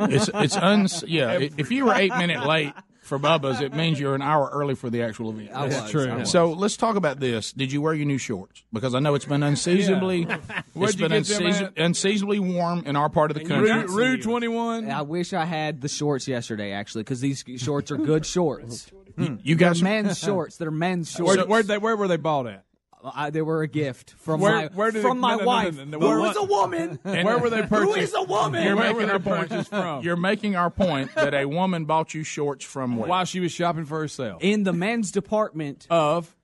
it's 0.01 0.31
it's 0.35 0.57
uns. 0.57 1.03
Yeah, 1.07 1.39
if 1.57 1.71
you 1.73 1.87
were 1.87 1.95
eight 1.95 2.15
minute 2.17 2.47
late 2.47 2.73
for 3.07 3.19
Bubba's, 3.19 3.61
it 3.61 3.73
means 3.73 3.99
you're 3.99 4.15
an 4.15 4.23
hour 4.23 4.51
early 4.53 4.75
for 4.75 4.91
the 4.91 5.03
actual 5.03 5.31
event. 5.31 5.51
I 5.55 5.67
was, 5.67 5.91
true. 5.91 6.09
I 6.09 6.17
was. 6.17 6.31
So 6.31 6.53
let's 6.53 6.77
talk 6.77 6.97
about 6.97 7.21
this. 7.21 7.53
Did 7.53 7.73
you 7.73 7.81
wear 7.81 7.95
your 7.95 8.07
new 8.07 8.19
shorts? 8.19 8.63
Because 8.73 8.95
I 8.95 8.99
know 8.99 9.15
it's 9.15 9.25
been 9.25 9.43
unseasonably, 9.43 10.23
it's 10.23 10.75
Where'd 10.75 10.99
been 10.99 11.13
unseason, 11.13 11.73
unseasonably 11.77 12.41
warm 12.41 12.83
in 12.85 12.97
our 12.97 13.09
part 13.09 13.31
of 13.31 13.37
the 13.37 13.45
country. 13.45 13.73
Rude, 13.73 13.91
Rude 13.91 14.23
21? 14.23 14.91
I 14.91 15.03
wish 15.03 15.33
I 15.33 15.45
had 15.45 15.81
the 15.81 15.89
shorts 15.89 16.29
yesterday, 16.29 16.73
actually, 16.73 17.05
because 17.05 17.21
these 17.21 17.45
shorts 17.57 17.91
are 17.91 17.97
good 17.97 18.27
shorts. 18.27 18.91
You, 19.17 19.39
you 19.43 19.55
got 19.57 19.77
some. 19.77 19.85
men's 19.85 20.19
shorts. 20.19 20.59
They're 20.59 20.71
men's 20.71 21.11
shorts. 21.11 21.39
Where, 21.39 21.47
where'd 21.47 21.67
they, 21.67 21.79
where 21.79 21.97
were 21.97 22.09
they 22.09 22.19
bought 22.19 22.47
at? 22.47 22.66
I, 23.15 23.31
they 23.31 23.43
were 23.43 23.63
a 23.63 23.69
gift 23.69 24.15
from 24.19 24.41
Where- 24.41 24.53
my 24.53 24.67
where 24.75 24.91
did 24.91 25.03
from 25.03 25.19
it- 25.19 25.21
my 25.21 25.31
no, 25.33 25.37
no, 25.37 25.43
no, 25.43 25.47
wife, 25.47 25.77
no, 25.79 25.85
no, 25.85 25.99
who 26.01 26.21
where- 26.23 26.31
is 26.31 26.37
a 26.37 26.45
woman. 26.45 26.99
Where 27.05 27.39
were 27.39 27.51
they 27.51 27.63
purchased? 27.67 27.99
is 27.99 28.15
a 28.15 28.23
woman? 28.23 28.63
You're 28.65 28.77
Where 28.77 28.93
making 28.93 29.07
were 29.07 29.13
our 29.13 29.19
point. 29.21 29.49
purchased 29.51 29.71
from? 29.71 30.03
You're 30.03 30.17
making 30.17 30.57
our 30.57 30.71
point 30.71 31.15
that 31.15 31.35
a 31.35 31.45
woman 31.47 31.85
bought 31.85 32.15
you 32.15 32.25
shorts 32.25 32.65
from 32.65 32.97
where? 32.97 33.09
While 33.09 33.25
she 33.25 33.41
was 33.41 33.53
shopping 33.53 33.85
for 33.85 34.01
herself. 34.01 34.43
In 34.43 34.65
the 34.65 34.73
men's 34.73 35.11
department, 35.13 35.87
Of 35.91 36.35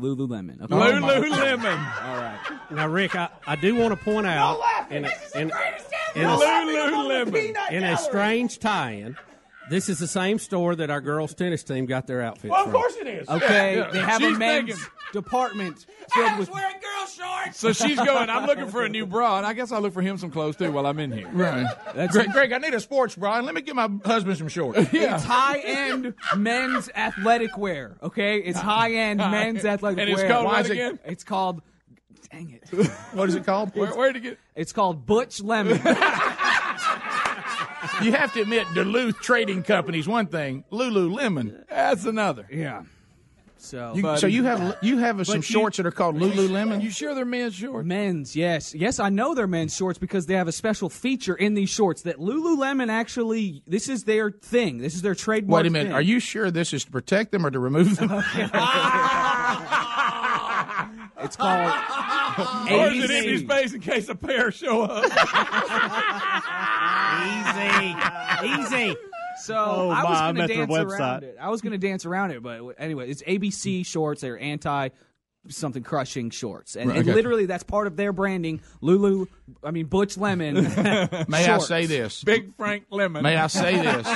Lululemon. 0.00 0.66
Oh, 0.70 0.82
okay? 0.82 0.98
Lululemon. 0.98 2.70
Now, 2.70 2.88
Rick, 2.88 3.14
I, 3.14 3.28
I 3.46 3.56
do 3.56 3.74
want 3.74 3.96
to 3.98 4.02
point 4.02 4.26
out 4.26 4.58
in, 4.90 5.04
a, 5.04 5.10
in, 5.34 5.42
in, 6.14 6.24
a, 6.24 6.36
Lululemon. 6.36 7.70
in 7.70 7.84
a 7.84 7.96
strange 7.98 8.58
tie-in, 8.58 9.16
this 9.72 9.88
is 9.88 9.98
the 9.98 10.06
same 10.06 10.38
store 10.38 10.76
that 10.76 10.90
our 10.90 11.00
girls' 11.00 11.34
tennis 11.34 11.62
team 11.64 11.86
got 11.86 12.06
their 12.06 12.20
outfits 12.22 12.54
from. 12.54 12.66
Of 12.68 12.72
course 12.72 12.94
it 12.96 13.06
is. 13.06 13.28
Okay, 13.28 13.84
they 13.92 13.98
have 14.00 14.20
She's 14.20 14.36
a 14.36 14.38
men's 14.38 14.68
thinking- 14.68 14.86
department 15.12 15.86
filled 16.12 16.38
with. 16.38 16.50
wearing 16.50 16.74
girl 16.80 17.06
shorts. 17.06 17.58
So 17.58 17.72
she's 17.72 17.96
going, 17.96 18.30
I'm 18.30 18.46
looking 18.46 18.68
for 18.68 18.82
a 18.84 18.88
new 18.88 19.06
bra, 19.14 19.38
and 19.38 19.46
I 19.46 19.52
guess 19.54 19.72
I'll 19.72 19.80
look 19.80 19.92
for 19.92 20.02
him 20.02 20.16
some 20.18 20.30
clothes 20.30 20.56
too 20.56 20.70
while 20.72 20.86
I'm 20.86 20.98
in 20.98 21.10
here. 21.12 21.28
Right. 21.32 21.66
That's 21.94 22.12
Greg, 22.12 22.30
Greg, 22.32 22.52
I 22.52 22.58
need 22.58 22.74
a 22.74 22.80
sports 22.80 23.14
bra. 23.16 23.36
and 23.38 23.46
Let 23.46 23.54
me 23.54 23.62
get 23.62 23.74
my 23.74 23.88
husband 24.04 24.36
some 24.38 24.48
shorts. 24.48 24.78
It's 24.92 25.24
high 25.24 25.58
end 25.58 26.14
men's 26.36 26.88
athletic 26.94 27.56
wear. 27.56 27.96
Okay, 28.02 28.38
it's 28.38 28.58
high 28.72 28.92
end 28.92 29.18
men's 29.18 29.64
athletic 29.64 29.98
And 30.00 30.08
it's 30.10 30.20
wear. 30.20 30.30
called 30.30 30.44
Why 30.46 30.52
what 30.52 30.60
is 30.64 30.70
it- 30.70 30.72
again? 30.74 30.98
It's 31.06 31.24
called. 31.24 31.62
Dang 32.30 32.50
it! 32.50 32.88
what 33.12 33.28
is 33.28 33.34
it 33.34 33.44
called? 33.44 33.76
Where, 33.76 33.90
where'd 33.90 34.14
you 34.14 34.20
get? 34.22 34.38
It's 34.56 34.72
called 34.72 35.04
Butch 35.04 35.42
Lemon. 35.42 35.78
You 38.02 38.12
have 38.12 38.32
to 38.34 38.40
admit, 38.42 38.66
Duluth 38.74 39.18
Trading 39.20 39.62
Company's 39.62 40.08
one 40.08 40.26
thing. 40.26 40.64
Lululemon. 40.72 41.64
That's 41.68 42.04
another. 42.06 42.46
yeah. 42.50 42.82
So 43.58 43.92
You, 43.94 44.16
so 44.16 44.26
you 44.26 44.42
have 44.42 44.76
you 44.82 44.98
have 44.98 45.24
some 45.24 45.40
shorts 45.40 45.76
that 45.76 45.86
are 45.86 45.92
called 45.92 46.16
Lululemon. 46.16 46.82
You 46.82 46.90
sure 46.90 47.14
they're 47.14 47.24
men's 47.24 47.54
shorts? 47.54 47.86
men's, 47.86 48.34
yes, 48.34 48.74
yes, 48.74 48.98
I 48.98 49.08
know 49.08 49.36
they're 49.36 49.46
men's 49.46 49.76
shorts 49.76 50.00
because 50.00 50.26
they 50.26 50.34
have 50.34 50.48
a 50.48 50.52
special 50.52 50.88
feature 50.88 51.36
in 51.36 51.54
these 51.54 51.70
shorts 51.70 52.02
that 52.02 52.16
Lululemon 52.18 52.88
actually. 52.88 53.62
This 53.68 53.88
is 53.88 54.02
their 54.02 54.32
thing. 54.32 54.78
This 54.78 54.96
is 54.96 55.02
their 55.02 55.14
trademark. 55.14 55.62
Wait 55.62 55.68
a 55.68 55.70
minute. 55.70 55.86
thing. 55.90 55.94
Are 55.94 56.02
you 56.02 56.18
sure 56.18 56.50
this 56.50 56.72
is 56.72 56.84
to 56.86 56.90
protect 56.90 57.30
them 57.30 57.46
or 57.46 57.52
to 57.52 57.60
remove 57.60 57.96
them? 57.98 58.10
It's 61.24 61.36
called 61.36 61.72
Or 62.68 62.88
is 62.88 63.04
it 63.04 63.10
empty 63.12 63.36
ABC. 63.36 63.44
space 63.44 63.72
in 63.74 63.80
case 63.80 64.08
a 64.08 64.16
pair 64.16 64.50
show 64.50 64.82
up? 64.82 65.04
Easy, 67.12 68.62
easy. 68.62 68.96
So 69.38 69.54
Oh, 69.56 69.90
I 69.90 70.04
was 70.04 70.20
going 70.20 70.34
to 70.34 70.40
met 70.42 70.48
their 70.48 70.66
dance 70.66 70.92
around 70.92 71.22
it. 71.24 71.36
I 71.40 71.48
was 71.50 71.60
going 71.62 71.72
to 71.72 71.78
dance 71.78 72.06
around 72.06 72.30
it, 72.32 72.42
but 72.42 72.60
anyway, 72.78 73.10
it's 73.10 73.22
ABC 73.22 73.84
shorts. 73.84 74.20
They're 74.20 74.38
anti 74.38 74.90
something 75.48 75.82
crushing 75.82 76.30
shorts, 76.30 76.76
and, 76.76 76.88
Right, 76.88 76.98
and 77.00 77.08
okay. 77.08 77.14
literally 77.16 77.46
that's 77.46 77.64
part 77.64 77.88
of 77.88 77.96
their 77.96 78.12
branding. 78.12 78.60
Lulu, 78.80 79.26
I 79.64 79.72
mean 79.72 79.86
Butch 79.86 80.16
Lemon. 80.16 80.54
May 81.28 81.48
I 81.48 81.58
say 81.58 81.86
this? 81.86 82.22
Big 82.22 82.54
Frank 82.54 82.84
Lemon. 82.90 83.24
May 83.24 83.36
I 83.36 83.48
say 83.48 83.74
this? 83.82 84.06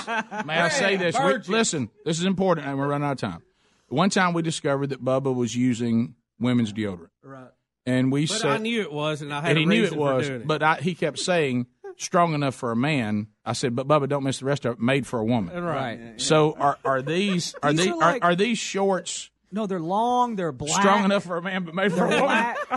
May 0.45 0.55
I 0.61 0.69
say 0.69 0.95
this? 0.97 1.17
We- 1.19 1.53
listen, 1.53 1.91
this 2.05 2.21
is 2.21 2.25
important, 2.27 2.69
and 2.69 2.79
we're 2.79 2.87
running 2.87 3.09
out 3.09 3.13
of 3.13 3.19
time. 3.19 3.43
One 3.89 4.09
time 4.11 4.35
we 4.35 4.43
discovered 4.43 4.91
that 4.91 5.05
Bubba 5.05 5.35
was 5.35 5.57
using 5.57 6.15
women's 6.39 6.73
deodorant. 6.73 7.09
Right. 7.25 7.49
And 7.87 8.13
we 8.13 8.27
But 8.27 8.37
said, 8.39 8.51
I 8.53 8.59
knew 8.59 8.81
it 8.83 8.93
was, 8.93 9.21
and 9.23 9.33
I 9.35 9.41
had 9.41 9.51
and 9.51 9.59
a 9.59 9.61
he 9.61 9.67
knew 9.67 9.85
it 9.85 9.97
was, 9.97 10.25
for 10.27 10.29
doing 10.31 10.41
it. 10.43 10.47
but 10.47 10.63
I, 10.63 10.75
he 10.77 10.95
kept 10.95 11.19
saying, 11.19 11.67
strong 11.99 12.35
enough 12.35 12.55
for 12.55 12.71
a 12.73 12.77
man. 12.77 13.29
I 13.45 13.53
said, 13.53 13.75
but 13.77 13.87
Bubba, 13.89 14.09
don't 14.09 14.25
miss 14.25 14.39
the 14.41 14.45
rest 14.47 14.65
of 14.65 14.75
it. 14.75 14.81
Made 14.81 15.07
for 15.07 15.19
a 15.19 15.25
woman. 15.25 15.63
Right. 15.63 16.21
So 16.21 16.55
are 16.59 16.79
are 16.85 17.03
these 17.03 17.55
are 17.63 17.73
These 17.73 17.81
these 17.87 17.93
are 17.93 17.95
are, 17.95 18.13
like- 18.13 18.25
are 18.25 18.35
these 18.35 18.59
shorts 18.59 19.31
No, 19.53 19.67
they're 19.67 19.79
long. 19.81 20.35
They're 20.37 20.51
black. 20.53 20.81
strong 20.81 21.05
enough 21.05 21.23
for 21.25 21.37
a 21.37 21.43
man, 21.43 21.65
but 21.65 21.75
made 21.75 21.93
for 21.93 22.05
a 22.05 22.09
woman? 22.09 22.21
Black. 22.25 22.59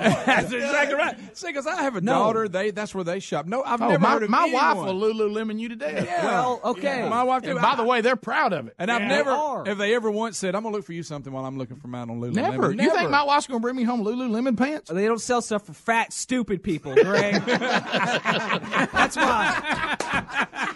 That's 0.00 0.52
exactly 0.52 0.94
right. 0.94 1.16
See, 1.36 1.46
because 1.48 1.66
I 1.66 1.82
have 1.82 1.96
a 1.96 2.00
No. 2.00 2.12
daughter. 2.12 2.48
They 2.48 2.70
that's 2.70 2.94
where 2.94 3.02
they 3.04 3.18
shop. 3.18 3.46
No, 3.46 3.62
I've 3.62 3.80
Oh, 3.80 3.88
never 3.88 3.98
my, 4.02 4.10
heard 4.12 4.22
of 4.24 4.30
my 4.30 4.44
wife 4.52 4.76
anyone. 4.76 4.98
will 5.00 5.14
Lululemon 5.14 5.58
you 5.58 5.70
to 5.70 5.76
death. 5.76 6.04
Yeah. 6.04 6.24
Well, 6.24 6.60
okay. 6.64 7.08
My 7.08 7.22
wife 7.22 7.42
too. 7.42 7.50
And 7.52 7.60
by 7.62 7.76
the 7.76 7.84
way, 7.84 8.02
they're 8.02 8.14
proud 8.16 8.52
of 8.52 8.66
it. 8.68 8.74
and 8.78 8.90
I've 8.90 9.02
never, 9.02 9.30
They 9.30 9.36
are. 9.36 9.68
if 9.68 9.78
they 9.78 9.94
ever 9.94 10.10
once 10.10 10.36
said, 10.38 10.54
"I'm 10.54 10.62
gonna 10.62 10.76
look 10.76 10.84
for 10.84 10.92
you 10.92 11.02
something 11.02 11.32
while 11.32 11.44
I'm 11.46 11.56
looking 11.58 11.76
for 11.76 11.88
mine 11.88 12.10
on 12.10 12.20
Lululemon." 12.20 12.34
Never. 12.34 12.70
You 12.72 12.90
think 12.94 13.10
my 13.10 13.22
wife's 13.24 13.46
gonna 13.46 13.60
bring 13.60 13.76
me 13.76 13.84
home 13.84 14.04
Lululemon 14.04 14.56
pants? 14.56 14.90
They 14.90 15.06
don't 15.06 15.20
sell 15.20 15.40
stuff 15.42 15.64
for 15.66 15.72
fat, 15.72 16.12
stupid 16.12 16.62
people, 16.62 16.94
Greg. 16.94 17.42
That's 17.44 19.16
why. 19.16 20.66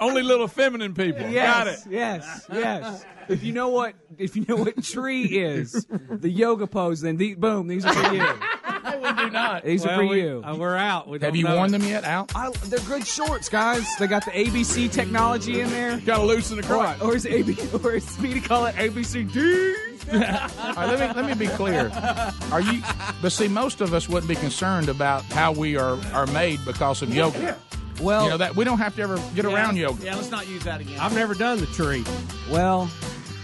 Only 0.00 0.22
little 0.22 0.48
feminine 0.48 0.94
people? 0.94 1.28
Yes, 1.28 1.56
Got 1.56 1.66
it. 1.68 1.78
yes, 1.90 2.46
yes. 2.52 3.04
If 3.28 3.42
you 3.42 3.52
know 3.52 3.68
what, 3.68 3.94
if 4.18 4.36
you 4.36 4.44
know 4.48 4.56
what 4.56 4.82
tree 4.84 5.24
is, 5.24 5.86
the 6.10 6.30
yoga 6.30 6.66
pose, 6.66 7.00
then 7.00 7.16
the, 7.16 7.34
boom, 7.34 7.66
these 7.66 7.84
are 7.84 7.92
for 7.92 8.14
you. 8.14 8.22
do 9.16 9.30
not. 9.30 9.64
These 9.64 9.84
are 9.84 9.96
for 9.96 10.06
we- 10.06 10.22
you. 10.22 10.42
uh, 10.44 10.54
we're 10.56 10.76
out. 10.76 11.08
We 11.08 11.18
Have 11.20 11.34
you 11.34 11.42
know. 11.44 11.56
worn 11.56 11.72
them 11.72 11.82
yet, 11.82 12.04
Al? 12.04 12.28
I, 12.34 12.50
they're 12.66 12.78
good 12.80 13.04
shorts, 13.06 13.48
guys. 13.48 13.84
They 13.96 14.06
got 14.06 14.24
the 14.24 14.30
ABC 14.30 14.90
technology 14.92 15.60
in 15.60 15.70
there. 15.70 15.98
Got 15.98 16.18
to 16.18 16.24
loosen 16.24 16.56
the 16.58 16.62
crotch. 16.62 17.00
Or 17.00 17.16
is 17.16 17.26
AB, 17.26 17.56
or 17.84 17.94
is 17.94 18.06
Speedy 18.06 18.40
call 18.40 18.66
it 18.66 18.74
ABCD? 18.76 19.74
All 20.12 20.18
right, 20.20 20.86
let 20.86 21.00
me 21.00 21.20
let 21.20 21.26
me 21.26 21.46
be 21.46 21.52
clear. 21.56 21.90
Are 22.52 22.60
you? 22.60 22.80
But 23.20 23.32
see, 23.32 23.48
most 23.48 23.80
of 23.80 23.92
us 23.92 24.08
wouldn't 24.08 24.28
be 24.28 24.36
concerned 24.36 24.88
about 24.88 25.24
how 25.24 25.50
we 25.50 25.76
are 25.76 25.98
are 26.12 26.26
made 26.28 26.64
because 26.64 27.02
of 27.02 27.12
yoga. 27.12 27.58
Well, 28.00 28.24
You 28.24 28.30
know 28.30 28.36
that 28.38 28.56
we 28.56 28.64
don't 28.64 28.78
have 28.78 28.94
to 28.96 29.02
ever 29.02 29.18
get 29.34 29.44
around 29.44 29.76
yoga. 29.76 30.04
Yeah, 30.04 30.16
let's 30.16 30.30
not 30.30 30.46
use 30.48 30.64
that 30.64 30.80
again. 30.80 30.98
I've 30.98 31.14
never 31.14 31.34
done 31.34 31.58
the 31.58 31.66
tree. 31.66 32.04
well, 32.50 32.86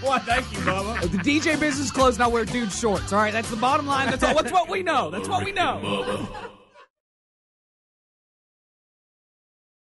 Why, 0.03 0.19
thank 0.19 0.51
you, 0.53 0.59
Bubba. 0.59 1.01
the 1.11 1.19
DJ 1.19 1.59
business 1.59 1.91
closed. 1.91 2.19
Now 2.19 2.29
wear 2.29 2.45
dude 2.45 2.71
shorts. 2.73 3.13
All 3.13 3.19
right, 3.19 3.33
that's 3.33 3.51
the 3.51 3.57
bottom 3.57 3.87
line. 3.87 4.11
That's 4.11 4.23
all. 4.23 4.35
That's 4.35 4.53
what 4.53 4.69
we 4.69 4.83
know. 4.83 5.11
That's 5.11 5.29
what 5.29 5.45
we 5.45 5.53
know. 5.53 6.29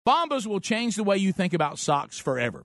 Bombas 0.06 0.46
will 0.46 0.60
change 0.60 0.96
the 0.96 1.04
way 1.04 1.18
you 1.18 1.32
think 1.32 1.52
about 1.52 1.78
socks 1.78 2.18
forever. 2.18 2.64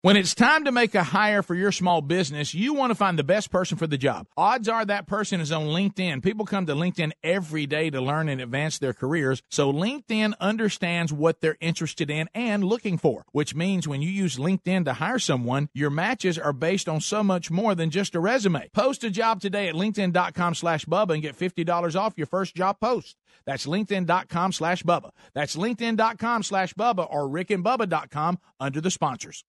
When 0.00 0.16
it's 0.16 0.32
time 0.32 0.64
to 0.64 0.70
make 0.70 0.94
a 0.94 1.02
hire 1.02 1.42
for 1.42 1.56
your 1.56 1.72
small 1.72 2.00
business, 2.02 2.54
you 2.54 2.72
want 2.72 2.92
to 2.92 2.94
find 2.94 3.18
the 3.18 3.24
best 3.24 3.50
person 3.50 3.76
for 3.76 3.88
the 3.88 3.98
job. 3.98 4.28
Odds 4.36 4.68
are 4.68 4.84
that 4.84 5.08
person 5.08 5.40
is 5.40 5.50
on 5.50 5.66
LinkedIn. 5.66 6.22
People 6.22 6.46
come 6.46 6.66
to 6.66 6.74
LinkedIn 6.76 7.10
every 7.24 7.66
day 7.66 7.90
to 7.90 8.00
learn 8.00 8.28
and 8.28 8.40
advance 8.40 8.78
their 8.78 8.92
careers. 8.92 9.42
So 9.50 9.72
LinkedIn 9.72 10.34
understands 10.38 11.12
what 11.12 11.40
they're 11.40 11.56
interested 11.60 12.12
in 12.12 12.28
and 12.32 12.62
looking 12.62 12.96
for, 12.96 13.24
which 13.32 13.56
means 13.56 13.88
when 13.88 14.00
you 14.00 14.08
use 14.08 14.36
LinkedIn 14.36 14.84
to 14.84 14.92
hire 14.92 15.18
someone, 15.18 15.68
your 15.74 15.90
matches 15.90 16.38
are 16.38 16.52
based 16.52 16.88
on 16.88 17.00
so 17.00 17.24
much 17.24 17.50
more 17.50 17.74
than 17.74 17.90
just 17.90 18.14
a 18.14 18.20
resume. 18.20 18.68
Post 18.72 19.02
a 19.02 19.10
job 19.10 19.40
today 19.40 19.66
at 19.66 19.74
linkedin.com 19.74 20.54
slash 20.54 20.84
Bubba 20.84 21.14
and 21.14 21.22
get 21.22 21.36
$50 21.36 21.96
off 21.96 22.14
your 22.16 22.28
first 22.28 22.54
job 22.54 22.78
post. 22.80 23.16
That's 23.46 23.66
linkedin.com 23.66 24.52
slash 24.52 24.84
Bubba. 24.84 25.10
That's 25.34 25.56
linkedin.com 25.56 26.44
slash 26.44 26.72
Bubba 26.74 27.04
or 27.10 27.28
rickandbubba.com 27.28 28.38
under 28.60 28.80
the 28.80 28.92
sponsors. 28.92 29.42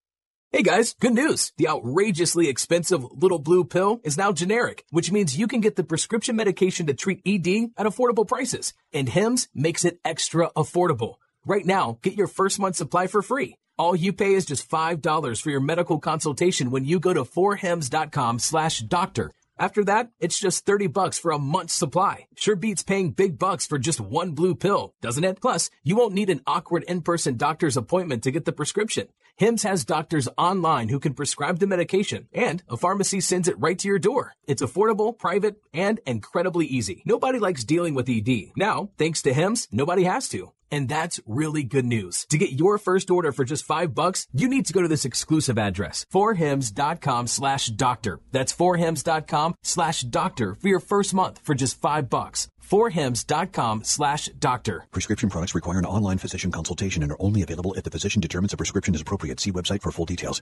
Hey 0.52 0.64
guys, 0.64 0.96
good 0.98 1.14
news. 1.14 1.52
The 1.58 1.68
outrageously 1.68 2.48
expensive 2.48 3.04
little 3.12 3.38
blue 3.38 3.62
pill 3.62 4.00
is 4.02 4.18
now 4.18 4.32
generic, 4.32 4.84
which 4.90 5.12
means 5.12 5.38
you 5.38 5.46
can 5.46 5.60
get 5.60 5.76
the 5.76 5.84
prescription 5.84 6.34
medication 6.34 6.86
to 6.86 6.94
treat 6.94 7.22
ED 7.24 7.70
at 7.78 7.86
affordable 7.86 8.26
prices. 8.26 8.74
And 8.92 9.08
Hims 9.08 9.46
makes 9.54 9.84
it 9.84 10.00
extra 10.04 10.50
affordable. 10.56 11.14
Right 11.46 11.64
now, 11.64 12.00
get 12.02 12.14
your 12.14 12.26
first 12.26 12.58
month 12.58 12.74
supply 12.74 13.06
for 13.06 13.22
free. 13.22 13.54
All 13.78 13.94
you 13.94 14.12
pay 14.12 14.34
is 14.34 14.44
just 14.44 14.68
$5 14.68 15.40
for 15.40 15.50
your 15.50 15.60
medical 15.60 16.00
consultation 16.00 16.72
when 16.72 16.84
you 16.84 16.98
go 16.98 17.14
to 17.14 17.22
forhims.com 17.22 18.40
slash 18.40 18.80
doctor. 18.80 19.30
After 19.56 19.84
that, 19.84 20.10
it's 20.18 20.40
just 20.40 20.66
30 20.66 20.88
bucks 20.88 21.18
for 21.18 21.30
a 21.30 21.38
month's 21.38 21.74
supply. 21.74 22.26
Sure 22.34 22.56
beats 22.56 22.82
paying 22.82 23.10
big 23.10 23.38
bucks 23.38 23.66
for 23.66 23.78
just 23.78 24.00
one 24.00 24.32
blue 24.32 24.54
pill, 24.54 24.94
doesn't 25.00 25.22
it? 25.22 25.40
Plus, 25.40 25.70
you 25.84 25.94
won't 25.94 26.14
need 26.14 26.30
an 26.30 26.40
awkward 26.46 26.82
in-person 26.84 27.36
doctor's 27.36 27.76
appointment 27.76 28.24
to 28.24 28.30
get 28.30 28.46
the 28.46 28.52
prescription. 28.52 29.06
Hims 29.40 29.62
has 29.62 29.86
doctors 29.86 30.28
online 30.36 30.90
who 30.90 31.00
can 31.00 31.14
prescribe 31.14 31.60
the 31.60 31.66
medication, 31.66 32.28
and 32.34 32.62
a 32.68 32.76
pharmacy 32.76 33.22
sends 33.22 33.48
it 33.48 33.58
right 33.58 33.78
to 33.78 33.88
your 33.88 33.98
door. 33.98 34.34
It's 34.46 34.60
affordable, 34.60 35.16
private, 35.16 35.56
and 35.72 35.98
incredibly 36.06 36.66
easy. 36.66 37.02
Nobody 37.06 37.38
likes 37.38 37.64
dealing 37.64 37.94
with 37.94 38.10
ED. 38.10 38.52
Now, 38.54 38.90
thanks 38.98 39.22
to 39.22 39.32
Hims, 39.32 39.66
nobody 39.72 40.04
has 40.04 40.28
to. 40.28 40.52
And 40.70 40.90
that's 40.90 41.20
really 41.26 41.62
good 41.62 41.86
news. 41.86 42.26
To 42.26 42.36
get 42.36 42.52
your 42.52 42.76
first 42.76 43.10
order 43.10 43.32
for 43.32 43.46
just 43.46 43.64
five 43.64 43.94
bucks, 43.94 44.26
you 44.34 44.46
need 44.46 44.66
to 44.66 44.74
go 44.74 44.82
to 44.82 44.88
this 44.88 45.06
exclusive 45.06 45.56
address, 45.56 46.04
forhims.com 46.12 47.26
slash 47.26 47.68
doctor. 47.68 48.20
That's 48.32 48.52
forhims.com 48.52 49.54
slash 49.62 50.02
doctor 50.02 50.54
for 50.54 50.68
your 50.68 50.80
first 50.80 51.14
month 51.14 51.40
for 51.42 51.54
just 51.54 51.80
five 51.80 52.10
bucks. 52.10 52.48
forhims.com 52.70 53.84
slash 53.84 54.28
doctor. 54.38 54.86
Prescription 54.92 55.28
products 55.28 55.54
require 55.54 55.78
an 55.78 55.84
online 55.84 56.18
physician 56.18 56.52
consultation 56.52 57.02
and 57.02 57.10
are 57.12 57.20
only 57.20 57.42
available 57.42 57.74
if 57.74 57.84
the 57.84 57.90
physician 57.90 58.20
determines 58.20 58.52
a 58.52 58.56
prescription 58.56 58.94
is 58.94 59.00
appropriate. 59.00 59.40
See 59.40 59.52
website 59.52 59.82
for 59.82 59.90
full 59.90 60.06
details. 60.06 60.40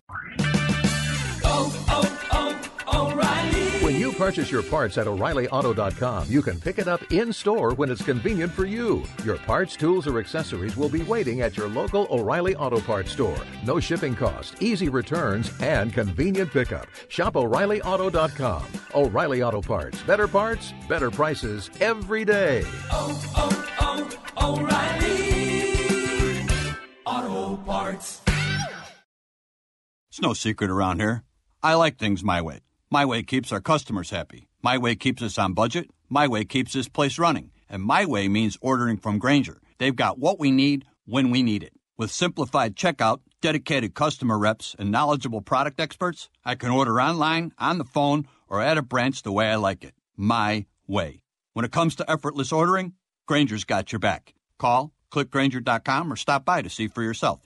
When 3.88 3.96
you 3.96 4.12
purchase 4.12 4.50
your 4.50 4.62
parts 4.62 4.98
at 4.98 5.06
O'ReillyAuto.com, 5.06 6.30
you 6.30 6.42
can 6.42 6.60
pick 6.60 6.76
it 6.78 6.88
up 6.88 7.00
in 7.10 7.32
store 7.32 7.72
when 7.72 7.90
it's 7.90 8.04
convenient 8.04 8.52
for 8.52 8.66
you. 8.66 9.02
Your 9.24 9.38
parts, 9.38 9.76
tools, 9.76 10.06
or 10.06 10.18
accessories 10.18 10.76
will 10.76 10.90
be 10.90 11.02
waiting 11.04 11.40
at 11.40 11.56
your 11.56 11.70
local 11.70 12.06
O'Reilly 12.10 12.54
Auto 12.54 12.80
Parts 12.80 13.12
store. 13.12 13.38
No 13.64 13.80
shipping 13.80 14.14
cost, 14.14 14.62
easy 14.62 14.90
returns, 14.90 15.50
and 15.62 15.90
convenient 15.90 16.50
pickup. 16.50 16.86
Shop 17.08 17.34
O'ReillyAuto.com. 17.34 18.64
O'Reilly 18.94 19.42
Auto 19.42 19.62
Parts. 19.62 20.02
Better 20.02 20.28
parts, 20.28 20.74
better 20.86 21.10
prices 21.10 21.70
every 21.80 22.26
day. 22.26 22.66
O'Reilly 24.38 25.38
Auto 27.06 27.56
Parts. 27.64 28.20
It's 30.10 30.20
no 30.20 30.34
secret 30.34 30.70
around 30.70 31.00
here. 31.00 31.24
I 31.62 31.72
like 31.72 31.96
things 31.96 32.22
my 32.22 32.42
way. 32.42 32.60
My 32.90 33.04
way 33.04 33.22
keeps 33.22 33.52
our 33.52 33.60
customers 33.60 34.08
happy. 34.08 34.48
My 34.62 34.78
way 34.78 34.94
keeps 34.94 35.20
us 35.20 35.36
on 35.36 35.52
budget. 35.52 35.90
My 36.08 36.26
way 36.26 36.46
keeps 36.46 36.72
this 36.72 36.88
place 36.88 37.18
running. 37.18 37.50
And 37.68 37.82
my 37.82 38.06
way 38.06 38.28
means 38.28 38.56
ordering 38.62 38.96
from 38.96 39.18
Grainger. 39.18 39.60
They've 39.76 39.94
got 39.94 40.18
what 40.18 40.38
we 40.38 40.50
need 40.50 40.86
when 41.04 41.30
we 41.30 41.42
need 41.42 41.62
it. 41.62 41.74
With 41.98 42.10
simplified 42.10 42.76
checkout, 42.76 43.20
dedicated 43.42 43.94
customer 43.94 44.38
reps, 44.38 44.74
and 44.78 44.90
knowledgeable 44.90 45.42
product 45.42 45.78
experts, 45.80 46.30
I 46.46 46.54
can 46.54 46.70
order 46.70 46.98
online, 46.98 47.52
on 47.58 47.76
the 47.76 47.84
phone, 47.84 48.26
or 48.48 48.62
at 48.62 48.78
a 48.78 48.82
branch 48.82 49.22
the 49.22 49.32
way 49.32 49.50
I 49.50 49.56
like 49.56 49.84
it. 49.84 49.92
My 50.16 50.64
way. 50.86 51.22
When 51.52 51.66
it 51.66 51.72
comes 51.72 51.94
to 51.96 52.10
effortless 52.10 52.52
ordering, 52.52 52.94
Grainger's 53.26 53.64
got 53.64 53.92
your 53.92 53.98
back. 53.98 54.32
Call, 54.58 54.94
click 55.10 55.30
grainger.com, 55.30 56.10
or 56.10 56.16
stop 56.16 56.46
by 56.46 56.62
to 56.62 56.70
see 56.70 56.88
for 56.88 57.02
yourself. 57.02 57.40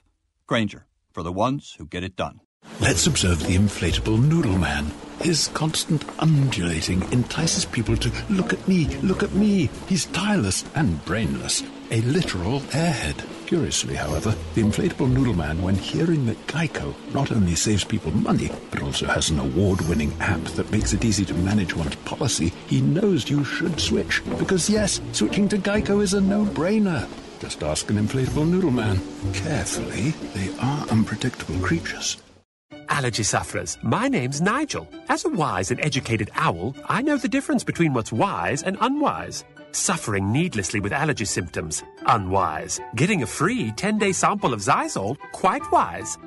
Grainger, 0.47 0.87
for 1.11 1.21
the 1.21 1.33
ones 1.33 1.75
who 1.77 1.85
get 1.85 2.05
it 2.05 2.15
done. 2.15 2.39
Let's 2.79 3.07
observe 3.07 3.39
the 3.39 3.55
inflatable 3.55 4.21
noodle 4.21 4.57
man. 4.57 4.91
His 5.21 5.47
constant 5.53 6.03
undulating 6.19 7.01
entices 7.13 7.65
people 7.65 7.95
to 7.97 8.11
look 8.29 8.51
at 8.51 8.67
me, 8.67 8.87
look 8.97 9.23
at 9.23 9.31
me. 9.33 9.69
He's 9.87 10.05
tireless 10.07 10.65
and 10.75 11.03
brainless. 11.05 11.63
a 11.93 12.01
literal 12.01 12.59
airhead. 12.71 13.23
Curiously, 13.45 13.93
however, 13.93 14.35
the 14.55 14.63
inflatable 14.63 15.11
noodle 15.11 15.35
man, 15.35 15.61
when 15.61 15.75
hearing 15.75 16.25
that 16.25 16.47
Geico 16.47 16.95
not 17.13 17.31
only 17.31 17.53
saves 17.53 17.83
people 17.83 18.11
money, 18.11 18.49
but 18.71 18.81
also 18.81 19.05
has 19.05 19.29
an 19.29 19.37
award 19.37 19.79
winning 19.81 20.11
app 20.19 20.43
that 20.55 20.71
makes 20.71 20.93
it 20.93 21.05
easy 21.05 21.23
to 21.25 21.35
manage 21.35 21.75
one's 21.75 21.95
policy, 21.97 22.51
he 22.65 22.81
knows 22.81 23.29
you 23.29 23.43
should 23.43 23.79
switch. 23.79 24.23
Because, 24.39 24.71
yes, 24.71 25.01
switching 25.11 25.47
to 25.49 25.57
Geico 25.59 26.01
is 26.01 26.15
a 26.15 26.21
no 26.21 26.45
brainer. 26.45 27.07
Just 27.39 27.61
ask 27.61 27.87
an 27.91 27.97
inflatable 27.97 28.49
noodle 28.49 28.71
man. 28.71 28.99
Carefully, 29.33 30.11
they 30.33 30.51
are 30.59 30.87
unpredictable 30.87 31.59
creatures. 31.59 32.22
Allergy 32.89 33.23
sufferers, 33.23 33.77
my 33.81 34.07
name's 34.07 34.41
Nigel. 34.41 34.87
As 35.09 35.25
a 35.25 35.29
wise 35.29 35.71
and 35.71 35.79
educated 35.81 36.29
owl, 36.35 36.75
I 36.87 37.01
know 37.01 37.17
the 37.17 37.27
difference 37.27 37.63
between 37.63 37.93
what's 37.93 38.11
wise 38.11 38.63
and 38.63 38.77
unwise. 38.81 39.43
Suffering 39.71 40.31
needlessly 40.31 40.79
with 40.79 40.93
allergy 40.93 41.25
symptoms, 41.25 41.83
unwise. 42.05 42.79
Getting 42.95 43.23
a 43.23 43.27
free 43.27 43.71
10 43.71 43.97
day 43.97 44.11
sample 44.11 44.53
of 44.53 44.59
Xyzal, 44.59 45.17
quite 45.31 45.63
wise. 45.71 46.17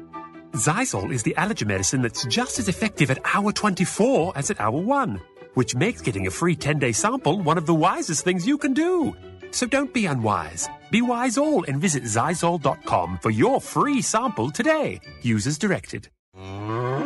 Xyzal 0.52 1.12
is 1.12 1.22
the 1.22 1.36
allergy 1.36 1.64
medicine 1.64 2.02
that's 2.02 2.26
just 2.26 2.58
as 2.58 2.68
effective 2.68 3.10
at 3.10 3.20
hour 3.34 3.52
24 3.52 4.32
as 4.36 4.50
at 4.50 4.60
hour 4.60 4.80
1, 4.80 5.20
which 5.54 5.74
makes 5.74 6.00
getting 6.00 6.26
a 6.26 6.30
free 6.30 6.56
10 6.56 6.78
day 6.78 6.92
sample 6.92 7.40
one 7.40 7.58
of 7.58 7.66
the 7.66 7.74
wisest 7.74 8.24
things 8.24 8.46
you 8.46 8.58
can 8.58 8.72
do. 8.72 9.14
So 9.50 9.66
don't 9.66 9.94
be 9.94 10.06
unwise. 10.06 10.68
Be 10.90 11.02
wise 11.02 11.38
all 11.38 11.64
and 11.64 11.80
visit 11.80 12.02
Xyzal.com 12.02 13.18
for 13.22 13.30
your 13.30 13.60
free 13.60 14.02
sample 14.02 14.50
today. 14.50 15.00
Use 15.22 15.46
as 15.46 15.58
directed. 16.36 17.05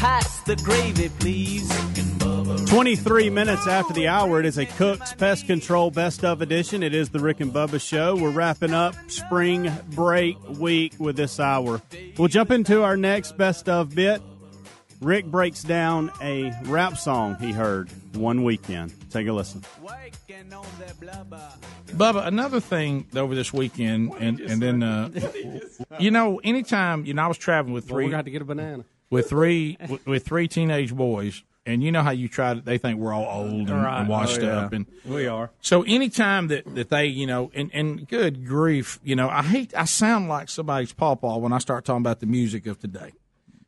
Pass 0.00 0.40
the 0.44 0.56
gravy, 0.56 1.10
please. 1.18 1.68
23 2.70 3.28
minutes 3.28 3.66
after 3.66 3.92
the 3.92 4.08
hour, 4.08 4.40
it 4.40 4.46
is 4.46 4.56
a 4.56 4.64
Cook's 4.64 5.12
Pest 5.12 5.46
Control 5.46 5.90
Best 5.90 6.24
of 6.24 6.40
Edition. 6.40 6.82
It 6.82 6.94
is 6.94 7.10
the 7.10 7.18
Rick 7.18 7.40
and 7.40 7.52
Bubba 7.52 7.78
Show. 7.86 8.16
We're 8.16 8.30
wrapping 8.30 8.72
up 8.72 8.94
spring 9.08 9.70
break 9.90 10.38
week 10.48 10.94
with 10.98 11.16
this 11.16 11.38
hour. 11.38 11.82
We'll 12.16 12.28
jump 12.28 12.50
into 12.50 12.82
our 12.82 12.96
next 12.96 13.36
Best 13.36 13.68
of 13.68 13.94
bit. 13.94 14.22
Rick 15.02 15.26
breaks 15.26 15.62
down 15.62 16.10
a 16.22 16.50
rap 16.64 16.96
song 16.96 17.36
he 17.38 17.52
heard 17.52 17.90
one 18.16 18.42
weekend. 18.42 18.94
Take 19.10 19.26
a 19.26 19.34
listen. 19.34 19.62
Bubba, 21.88 22.26
another 22.26 22.60
thing 22.60 23.06
over 23.14 23.34
this 23.34 23.52
weekend, 23.52 24.14
and, 24.18 24.40
and 24.40 24.62
then, 24.62 24.82
uh, 24.82 25.10
you 25.98 26.10
know, 26.10 26.40
anytime, 26.42 27.04
you 27.04 27.12
know, 27.12 27.22
I 27.22 27.26
was 27.26 27.36
traveling 27.36 27.74
with 27.74 27.84
Well, 27.84 27.96
three. 27.96 28.06
we 28.06 28.10
got 28.10 28.24
to 28.24 28.30
get 28.30 28.40
a 28.40 28.46
banana. 28.46 28.86
With 29.10 29.28
three 29.28 29.76
with, 29.88 30.06
with 30.06 30.24
three 30.24 30.48
teenage 30.48 30.94
boys, 30.94 31.42
and 31.66 31.82
you 31.82 31.92
know 31.92 32.02
how 32.02 32.10
you 32.10 32.28
try 32.28 32.54
to 32.54 32.60
they 32.60 32.78
think 32.78 32.98
we're 32.98 33.12
all 33.12 33.42
old 33.42 33.68
and, 33.68 33.70
Right. 33.70 34.00
and 34.00 34.08
washed 34.08 34.40
Oh, 34.40 34.44
yeah. 34.44 34.58
up, 34.60 34.72
and 34.72 34.86
We 35.04 35.26
are. 35.26 35.50
So 35.60 35.82
anytime 35.82 36.48
that 36.48 36.74
that 36.74 36.88
they 36.90 37.06
you 37.06 37.26
know 37.26 37.50
and 37.54 37.70
and 37.74 38.08
good 38.08 38.46
grief, 38.46 38.98
you 39.02 39.16
know 39.16 39.28
I 39.28 39.42
hate 39.42 39.74
I 39.76 39.84
sound 39.84 40.28
like 40.28 40.48
somebody's 40.48 40.92
pawpaw 40.92 41.38
when 41.38 41.52
I 41.52 41.58
start 41.58 41.84
talking 41.84 42.02
about 42.02 42.20
the 42.20 42.26
music 42.26 42.66
of 42.66 42.78
today. 42.80 43.12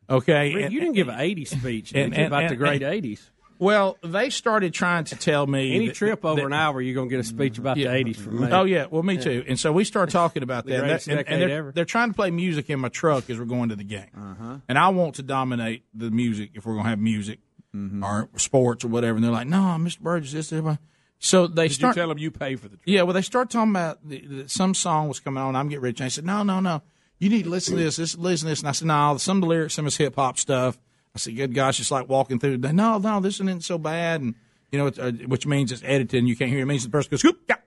Okay, 0.09 0.53
Rick, 0.53 0.65
And- 0.65 0.73
you 0.73 0.79
didn't 0.81 0.95
give 0.95 1.07
an 1.07 1.17
80s 1.19 1.49
speech 1.51 1.93
and- 1.93 2.13
and- 2.13 2.27
about 2.27 2.49
the 2.49 2.55
great 2.57 2.83
and- 2.83 2.93
80s. 3.03 3.29
Well, 3.59 3.97
they 4.03 4.29
started 4.29 4.73
trying 4.73 5.05
to 5.05 5.15
tell 5.15 5.47
me 5.47 5.75
Any 5.75 5.87
that- 5.87 5.95
trip 5.95 6.25
over 6.25 6.41
that- 6.41 6.45
an 6.47 6.53
hour, 6.53 6.81
you're 6.81 6.95
going 6.95 7.07
to 7.09 7.15
get 7.15 7.19
a 7.19 7.23
speech 7.23 7.57
about 7.57 7.77
the 7.77 7.85
80s 7.85 8.17
from 8.17 8.41
me. 8.41 8.47
Oh 8.51 8.63
yeah, 8.65 8.87
well 8.89 9.03
me 9.03 9.17
too. 9.17 9.43
And 9.47 9.59
so 9.59 9.71
we 9.71 9.83
start 9.83 10.09
talking 10.09 10.43
about 10.43 10.65
that. 10.65 10.79
greatest 10.79 11.07
and, 11.07 11.23
and 11.27 11.41
they're, 11.41 11.71
they're 11.71 11.85
trying 11.85 12.09
to 12.09 12.13
play 12.15 12.31
music 12.31 12.69
in 12.69 12.79
my 12.79 12.89
truck 12.89 13.29
as 13.29 13.39
we're 13.39 13.45
going 13.45 13.69
to 13.69 13.75
the 13.75 13.83
game. 13.83 14.07
Uh-huh. 14.17 14.57
And 14.67 14.77
I 14.77 14.89
want 14.89 15.15
to 15.15 15.23
dominate 15.23 15.83
the 15.93 16.11
music 16.11 16.51
if 16.55 16.65
we're 16.65 16.73
going 16.73 16.85
to 16.85 16.89
have 16.89 16.99
music 16.99 17.39
Mm-hmm. 17.75 18.03
or 18.03 18.29
sports 18.37 18.85
or 18.85 18.89
whatever. 18.89 19.15
And 19.15 19.23
they're 19.23 19.31
like, 19.31 19.47
"No, 19.47 19.57
Mr. 19.79 19.99
Burgess, 19.99 20.31
this." 20.31 20.51
this." 20.51 20.77
So 21.17 21.47
they 21.47 21.69
Did 21.69 21.73
start 21.73 21.95
you 21.95 22.01
tell 22.03 22.09
them 22.09 22.19
you 22.19 22.29
pay 22.29 22.55
for 22.55 22.65
the 22.67 22.75
trip? 22.77 22.81
yeah, 22.85 23.01
well, 23.01 23.13
they 23.15 23.23
start 23.23 23.49
talking 23.49 23.71
about 23.71 24.07
the, 24.07 24.19
the, 24.27 24.47
some 24.47 24.75
song 24.75 25.07
was 25.07 25.19
coming 25.19 25.41
on. 25.41 25.55
I'm 25.55 25.69
getting 25.69 25.81
rich. 25.81 25.99
And 25.99 26.05
I 26.05 26.09
said, 26.09 26.23
no, 26.23 26.43
no, 26.43 26.59
no. 26.59 26.83
You 27.17 27.29
need 27.31 27.45
to 27.45 27.49
listen 27.49 27.75
to 27.77 27.83
this. 27.83 27.95
This, 27.95 28.15
listen 28.15 28.45
to 28.45 28.51
this. 28.51 28.59
And 28.59 28.69
I 28.69 28.73
said, 28.73 28.87
no. 28.89 29.17
Some 29.17 29.37
of 29.37 29.41
the 29.41 29.47
lyrics, 29.47 29.73
some 29.73 29.85
of 29.85 29.87
it's 29.87 29.97
hip 29.97 30.15
hop 30.17 30.37
stuff. 30.37 30.77
I 31.15 31.19
said, 31.19 31.35
good 31.35 31.53
gosh, 31.53 31.79
it's 31.79 31.91
like 31.91 32.09
walking 32.09 32.39
through. 32.39 32.57
No, 32.57 32.97
no, 32.97 33.19
this 33.19 33.35
isn't 33.39 33.63
so 33.63 33.77
bad. 33.77 34.21
And 34.21 34.35
you 34.71 34.79
know, 34.79 34.87
it's, 34.87 34.97
uh, 34.97 35.11
which 35.27 35.45
means 35.45 35.71
it's 35.71 35.83
edited 35.85 36.19
and 36.19 36.27
you 36.27 36.35
can't 36.35 36.49
hear. 36.49 36.61
It 36.61 36.65
means 36.65 36.83
the 36.83 36.89
person 36.89 37.11
goes, 37.11 37.19
scoop. 37.19 37.39
yeah. 37.47 37.57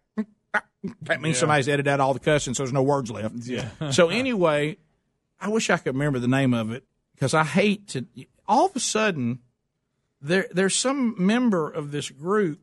That 1.02 1.20
means 1.20 1.36
Yeah. 1.36 1.40
somebody's 1.40 1.68
edited 1.68 1.88
out 1.88 2.00
all 2.00 2.14
the 2.14 2.20
cussing, 2.20 2.54
so 2.54 2.62
there's 2.62 2.72
no 2.72 2.82
words 2.82 3.10
left. 3.10 3.34
Yeah. 3.44 3.68
so 3.90 4.08
anyway, 4.08 4.76
I 5.40 5.48
wish 5.48 5.68
I 5.70 5.76
could 5.78 5.94
remember 5.94 6.18
the 6.18 6.28
name 6.28 6.54
of 6.54 6.70
it 6.70 6.84
because 7.14 7.34
I 7.34 7.44
hate 7.44 7.88
to. 7.88 8.06
All 8.48 8.66
of 8.66 8.76
a 8.76 8.80
sudden, 8.80 9.40
there 10.20 10.46
there's 10.52 10.76
some 10.76 11.14
member 11.18 11.68
of 11.68 11.90
this 11.90 12.10
group 12.10 12.60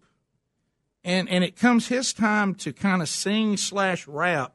and 1.03 1.27
and 1.29 1.43
it 1.43 1.55
comes 1.55 1.87
his 1.87 2.13
time 2.13 2.55
to 2.55 2.71
kind 2.73 3.01
of 3.01 3.09
sing 3.09 3.57
slash 3.57 4.07
rap, 4.07 4.53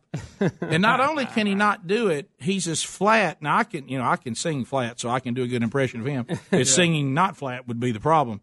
and 0.60 0.80
not 0.82 1.00
only 1.00 1.26
can 1.26 1.46
he 1.46 1.54
not 1.54 1.86
do 1.86 2.08
it, 2.08 2.30
he's 2.38 2.66
as 2.68 2.82
flat. 2.82 3.40
Now 3.42 3.58
I 3.58 3.64
can 3.64 3.88
you 3.88 3.98
know 3.98 4.04
I 4.04 4.16
can 4.16 4.34
sing 4.34 4.64
flat, 4.64 4.98
so 5.00 5.08
I 5.10 5.20
can 5.20 5.34
do 5.34 5.42
a 5.42 5.46
good 5.48 5.62
impression 5.62 6.00
of 6.00 6.06
him. 6.06 6.26
His 6.50 6.68
Yeah. 6.70 6.74
singing 6.76 7.14
not 7.14 7.36
flat 7.36 7.68
would 7.68 7.78
be 7.80 7.92
the 7.92 8.00
problem. 8.00 8.40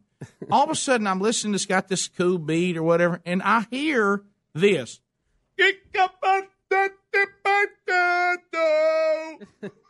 All 0.50 0.64
of 0.64 0.70
a 0.70 0.76
sudden, 0.76 1.08
I'm 1.08 1.20
listening. 1.20 1.52
to 1.54 1.56
This 1.56 1.66
got 1.66 1.88
this 1.88 2.08
cool 2.08 2.38
beat 2.38 2.78
or 2.78 2.84
whatever, 2.84 3.22
and 3.26 3.42
I 3.44 3.66
hear 3.70 4.24
this. 4.54 5.02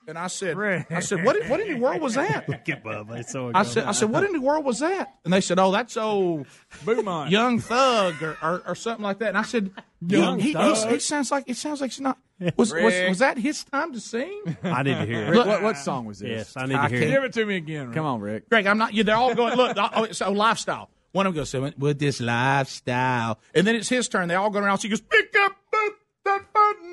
And 0.07 0.17
I 0.17 0.27
said, 0.27 0.57
I 0.89 0.99
said, 0.99 1.23
what, 1.23 1.43
what 1.47 1.59
in 1.59 1.73
the 1.73 1.79
world 1.79 2.01
was 2.01 2.15
that? 2.15 2.45
I 3.55 3.63
said, 3.63 3.85
I 3.85 3.91
said, 3.91 4.09
what 4.09 4.23
in 4.23 4.33
the 4.33 4.41
world 4.41 4.63
was 4.65 4.79
that? 4.79 5.15
And 5.23 5.33
they 5.33 5.41
said, 5.41 5.57
oh, 5.59 5.71
that's 5.71 5.97
old 5.97 6.47
Boomont. 6.83 7.31
Young 7.31 7.59
Thug 7.59 8.21
or, 8.21 8.37
or, 8.41 8.63
or 8.67 8.75
something 8.75 9.03
like 9.03 9.19
that. 9.19 9.29
And 9.29 9.37
I 9.37 9.43
said, 9.43 9.71
Young 10.07 10.39
he, 10.39 10.49
he, 10.49 10.53
Thug. 10.53 10.89
he 10.89 10.99
sounds 10.99 11.31
like 11.31 11.45
it 11.47 11.57
sounds 11.57 11.81
like 11.81 11.89
it's 11.89 11.99
not. 11.99 12.17
Was, 12.57 12.73
was 12.73 12.93
was 13.07 13.19
that 13.19 13.37
his 13.37 13.63
time 13.63 13.93
to 13.93 13.99
sing? 13.99 14.57
I 14.61 14.83
need 14.83 14.95
to 14.95 15.05
hear 15.05 15.23
it. 15.23 15.33
Look, 15.33 15.47
what, 15.47 15.63
what 15.63 15.77
song 15.77 16.05
was 16.05 16.19
this? 16.19 16.29
Yes, 16.29 16.57
I 16.57 16.65
need 16.65 16.73
to 16.73 16.79
hear 16.81 16.89
can't- 16.89 17.03
it. 17.03 17.09
Give 17.13 17.23
it 17.23 17.33
to 17.33 17.45
me 17.45 17.55
again. 17.55 17.87
Rick. 17.87 17.95
Come 17.95 18.05
on, 18.05 18.19
Rick. 18.19 18.49
Greg, 18.49 18.67
I'm 18.67 18.77
not. 18.77 18.93
Yeah, 18.93 19.03
they're 19.03 19.15
all 19.15 19.33
going. 19.33 19.55
Look, 19.55 19.77
oh, 19.77 20.11
so 20.11 20.31
lifestyle. 20.31 20.89
One 21.13 21.25
of 21.25 21.33
them 21.33 21.41
goes, 21.41 21.49
"So 21.49 21.71
with 21.77 21.97
this 21.97 22.19
lifestyle," 22.19 23.39
and 23.53 23.65
then 23.65 23.75
it's 23.75 23.87
his 23.87 24.09
turn. 24.09 24.27
They 24.27 24.35
all 24.35 24.49
go 24.49 24.59
around. 24.59 24.79
So 24.79 24.83
he 24.83 24.89
goes, 24.89 25.01
"Pick 25.01 25.33
up 25.39 25.55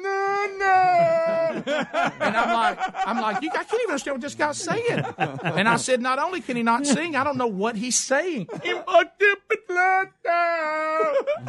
that 0.03 1.63
banana," 1.65 2.13
and 2.21 2.37
I'm 2.37 2.53
like, 2.53 2.79
I'm 3.07 3.21
like, 3.21 3.43
you, 3.43 3.51
I 3.53 3.65
can't 3.65 3.75
even 3.83 3.91
understand 3.91 4.15
what 4.17 4.21
this 4.23 4.35
guy's 4.35 4.59
saying. 4.59 5.05
And 5.19 5.69
I 5.69 5.77
said, 5.77 6.01
not 6.01 6.19
only 6.19 6.41
can 6.41 6.57
he 6.57 6.63
not 6.63 6.87
sing, 6.87 7.17
I 7.17 7.25
don't 7.25 7.37
know 7.37 7.47
what 7.47 7.77
he's 7.77 7.99
saying. 7.99 8.49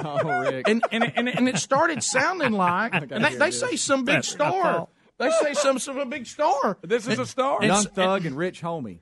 Oh, 0.05 0.41
Rick. 0.41 0.67
And 0.67 0.83
and 0.91 1.11
and, 1.15 1.29
and 1.29 1.49
it 1.49 1.57
started 1.57 2.03
sounding 2.03 2.51
like, 2.53 2.93
and 3.11 3.23
they, 3.23 3.35
they 3.35 3.51
say 3.51 3.75
some 3.75 4.05
big 4.05 4.23
star. 4.23 4.87
They 5.17 5.29
say 5.41 5.53
some 5.53 5.79
some 5.79 5.97
a 5.99 6.05
big 6.05 6.25
star. 6.25 6.77
This 6.81 7.07
is 7.07 7.19
a 7.19 7.25
star. 7.25 7.57
And 7.57 7.67
Young 7.67 7.77
s- 7.77 7.87
Thug 7.87 8.25
and 8.25 8.35
Rich 8.35 8.61
Homie. 8.61 8.99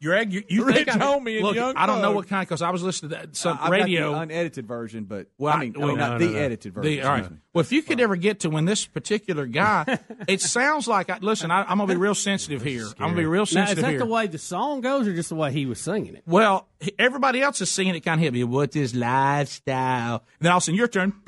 Greg, 0.00 0.32
you, 0.32 0.44
you 0.48 0.64
Rich 0.64 0.76
think 0.76 0.88
I, 0.90 0.96
Homie 0.98 1.36
and 1.38 1.44
look, 1.44 1.56
Young 1.56 1.76
I 1.76 1.86
don't 1.86 2.00
know 2.00 2.12
what 2.12 2.28
kind 2.28 2.46
because 2.46 2.62
I 2.62 2.70
was 2.70 2.84
listening 2.84 3.10
to 3.10 3.16
that 3.16 3.34
some 3.36 3.54
I've 3.60 3.62
got 3.64 3.70
radio. 3.72 4.12
the 4.12 4.20
unedited 4.20 4.66
version, 4.66 5.04
but 5.04 5.26
Well, 5.38 5.52
I 5.52 5.58
mean, 5.58 5.74
I 5.76 5.78
oh, 5.82 5.86
mean, 5.88 5.88
well, 5.88 5.96
not 5.96 6.12
no, 6.12 6.18
the 6.18 6.26
no, 6.26 6.32
no. 6.32 6.38
edited 6.38 6.72
version. 6.74 6.90
The- 6.90 7.02
all 7.02 7.10
right. 7.12 7.30
me. 7.30 7.36
Well, 7.52 7.62
if 7.62 7.72
you 7.72 7.82
could 7.82 7.98
ever 8.00 8.14
get 8.14 8.40
to 8.40 8.50
when 8.50 8.64
this 8.64 8.86
particular 8.86 9.46
guy, 9.46 9.98
it 10.28 10.40
sounds 10.40 10.86
like. 10.86 11.10
I, 11.10 11.18
listen, 11.20 11.50
I, 11.50 11.62
I'm 11.62 11.78
gonna 11.78 11.86
be 11.92 11.96
real 11.98 12.14
sensitive 12.14 12.62
here. 12.62 12.86
I'm 13.00 13.08
gonna 13.10 13.16
be 13.16 13.24
real 13.26 13.46
Now, 13.52 13.64
is 13.64 13.74
that 13.74 13.84
here. 13.90 13.98
the 13.98 14.06
way 14.06 14.28
the 14.28 14.38
song 14.38 14.80
goes, 14.82 15.08
or 15.08 15.14
just 15.14 15.30
the 15.30 15.34
way 15.34 15.50
he 15.50 15.66
was 15.66 15.80
singing 15.80 16.14
it? 16.14 16.22
well, 16.26 16.68
he- 16.78 16.94
everybody 16.98 17.42
else 17.42 17.60
is 17.60 17.68
singing 17.70 17.96
it. 17.96 18.00
Kind 18.00 18.20
of 18.20 18.22
hit 18.22 18.32
me. 18.32 18.44
What 18.44 18.76
is 18.76 18.94
lifestyle? 18.94 20.22
And 20.38 20.46
then 20.46 20.52
all 20.52 20.58
of 20.58 20.62
a 20.62 20.64
sudden, 20.66 20.76
your 20.78 20.86
turn. 20.88 21.12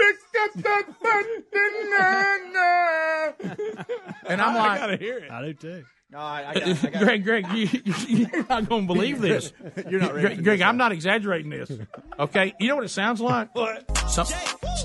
And 4.26 4.40
I'm 4.40 4.54
like, 4.54 4.70
I 4.70 4.78
gotta 4.78 4.96
hear 4.96 5.18
it. 5.18 5.30
I 5.30 5.42
do 5.42 5.54
too. 5.54 5.84
No, 6.12 6.18
I, 6.18 6.50
I 6.50 6.54
got, 6.54 6.62
I 6.62 6.72
got 6.90 7.02
Greg, 7.02 7.24
Greg, 7.24 7.46
you, 7.52 7.68
you, 7.84 8.26
you're 8.32 8.46
not 8.48 8.68
going 8.68 8.88
to 8.88 8.92
believe 8.92 9.20
this. 9.20 9.52
You're 9.88 10.00
not 10.00 10.14
ready 10.14 10.28
Greg, 10.28 10.44
Greg 10.44 10.58
this, 10.58 10.66
I'm 10.66 10.76
not 10.76 10.90
exaggerating 10.90 11.50
this. 11.50 11.70
Okay, 12.18 12.52
you 12.58 12.66
know 12.68 12.76
what 12.76 12.84
it 12.84 12.88
sounds 12.88 13.20
like? 13.20 13.50
What? 13.60 13.84
Some, 14.08 14.26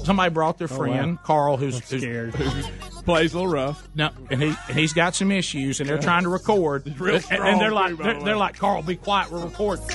somebody 0.04 0.34
brought 0.34 0.58
their 0.58 0.68
oh, 0.72 0.76
friend 0.76 1.18
Carl, 1.24 1.58
who's, 1.58 1.80
who's 1.90 2.02
Scared. 2.02 2.34
Plays 3.06 3.34
a 3.34 3.38
little 3.38 3.52
rough. 3.52 3.88
no, 3.96 4.10
and 4.30 4.42
he 4.42 4.54
and 4.68 4.78
he's 4.78 4.94
got 4.94 5.16
some 5.16 5.32
issues, 5.32 5.80
and 5.80 5.88
they're 5.90 5.98
trying 5.98 6.24
to 6.24 6.30
record. 6.30 7.00
real 7.00 7.16
and, 7.16 7.24
strong, 7.24 7.48
and 7.48 7.62
they're 7.62 7.72
like, 7.72 7.98
by 7.98 8.04
they're, 8.04 8.14
the 8.20 8.26
they're 8.26 8.38
like, 8.38 8.58
Carl, 8.58 8.82
be 8.82 8.96
quiet, 8.96 9.32
we're 9.32 9.44
recording. 9.46 9.86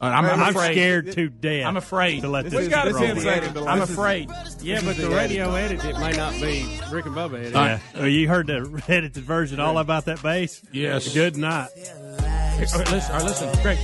Uh, 0.00 0.06
I'm 0.06 0.24
I'm, 0.24 0.40
I'm 0.40 0.56
I'm 0.56 0.72
scared 0.72 1.12
to 1.12 1.28
death. 1.28 1.66
I'm 1.66 1.76
afraid. 1.76 2.22
to 2.22 2.28
let 2.28 2.44
This 2.44 2.52
this 2.52 2.62
is- 2.64 2.68
got 2.68 2.84
get 2.92 3.16
us 3.16 3.54
wrong. 3.56 3.68
I'm 3.68 3.80
afraid. 3.82 4.28
Yeah, 4.60 4.80
but 4.84 4.96
the 4.96 5.08
radio 5.08 5.54
edit 5.54 5.84
it 5.84 5.98
may 5.98 6.12
not 6.12 6.32
be 6.34 6.80
Rick 6.90 7.06
and 7.06 7.14
Bubba 7.14 7.38
edit. 7.40 7.54
Yeah. 7.54 7.78
Well, 7.94 8.08
you 8.08 8.28
heard 8.28 8.48
the 8.48 8.82
edited 8.88 9.22
version 9.24 9.60
all 9.60 9.78
about 9.78 10.04
that 10.06 10.20
bass? 10.22 10.60
Yes. 10.72 11.14
Good 11.14 11.36
night. 11.36 11.68
Hey, 11.76 12.66
all 12.72 12.78
right, 12.78 12.90
listen, 12.90 13.12
all 13.12 13.18
right, 13.20 13.24
listen, 13.24 13.62
Greg. 13.62 13.78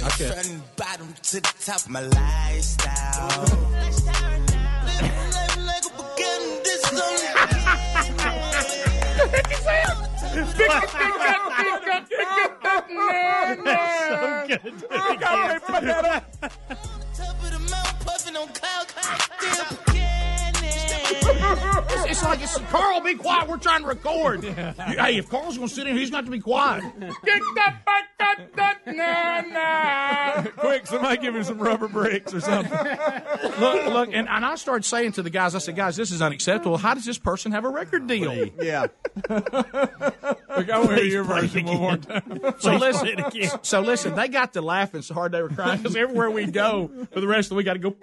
Okay. 0.00 0.58
bottom 0.76 1.12
to 1.22 1.40
the 1.40 1.54
top 1.64 1.80
of 1.80 1.88
my 1.90 2.00
lifestyle. 2.02 3.44
so 12.88 14.46
good. 14.48 14.74
It's, 21.90 22.10
it's 22.10 22.22
like 22.24 22.42
it's 22.42 22.56
Carl, 22.70 23.00
be 23.00 23.14
quiet. 23.14 23.48
We're 23.48 23.56
trying 23.58 23.82
to 23.82 23.88
record. 23.88 24.44
You- 24.44 24.52
Hey, 24.52 25.16
if 25.18 25.28
Carl's 25.30 25.56
going 25.56 25.68
to 25.68 25.74
sit 25.74 25.86
in, 25.86 25.92
here, 25.92 26.00
he's 26.00 26.10
got 26.10 26.24
to 26.24 26.30
be 26.30 26.40
quiet. 26.40 26.84
Quick, 30.58 30.86
somebody 30.86 31.18
give 31.20 31.34
him 31.34 31.44
some 31.44 31.58
rubber 31.58 31.88
bricks 31.88 32.32
or 32.34 32.40
something. 32.40 32.72
look, 33.60 33.86
look, 33.86 34.08
and, 34.12 34.28
and 34.28 34.44
I 34.44 34.54
started 34.56 34.84
saying 34.84 35.12
to 35.12 35.22
the 35.22 35.30
guys, 35.30 35.54
I 35.54 35.58
said, 35.58 35.76
guys, 35.76 35.96
this 35.96 36.10
is 36.10 36.20
unacceptable. 36.22 36.76
How 36.78 36.94
does 36.94 37.04
this 37.04 37.18
person 37.18 37.52
have 37.52 37.64
a 37.64 37.68
record 37.70 38.06
deal? 38.06 38.46
yeah. 38.60 38.86
Look, 39.30 40.70
I 40.70 40.78
want 40.78 40.88
to 40.90 40.94
hear 40.96 41.04
your 41.04 41.24
version 41.24 41.66
one 41.66 41.76
more 41.78 41.96
time. 41.96 42.40
So 42.58 42.74
listen, 42.76 43.08
so 43.62 43.80
listen, 43.80 44.14
they 44.14 44.28
got 44.28 44.52
to 44.54 44.60
laughing 44.62 45.02
so 45.02 45.14
hard 45.14 45.32
they 45.32 45.42
were 45.42 45.48
crying 45.48 45.78
because 45.78 45.96
everywhere 45.96 46.30
we 46.30 46.46
go 46.46 46.90
for 47.12 47.20
the 47.20 47.26
rest 47.28 47.46
of 47.46 47.50
the 47.50 47.54
week, 47.56 47.66
got 47.66 47.74
to 47.74 47.78
go. 47.78 47.94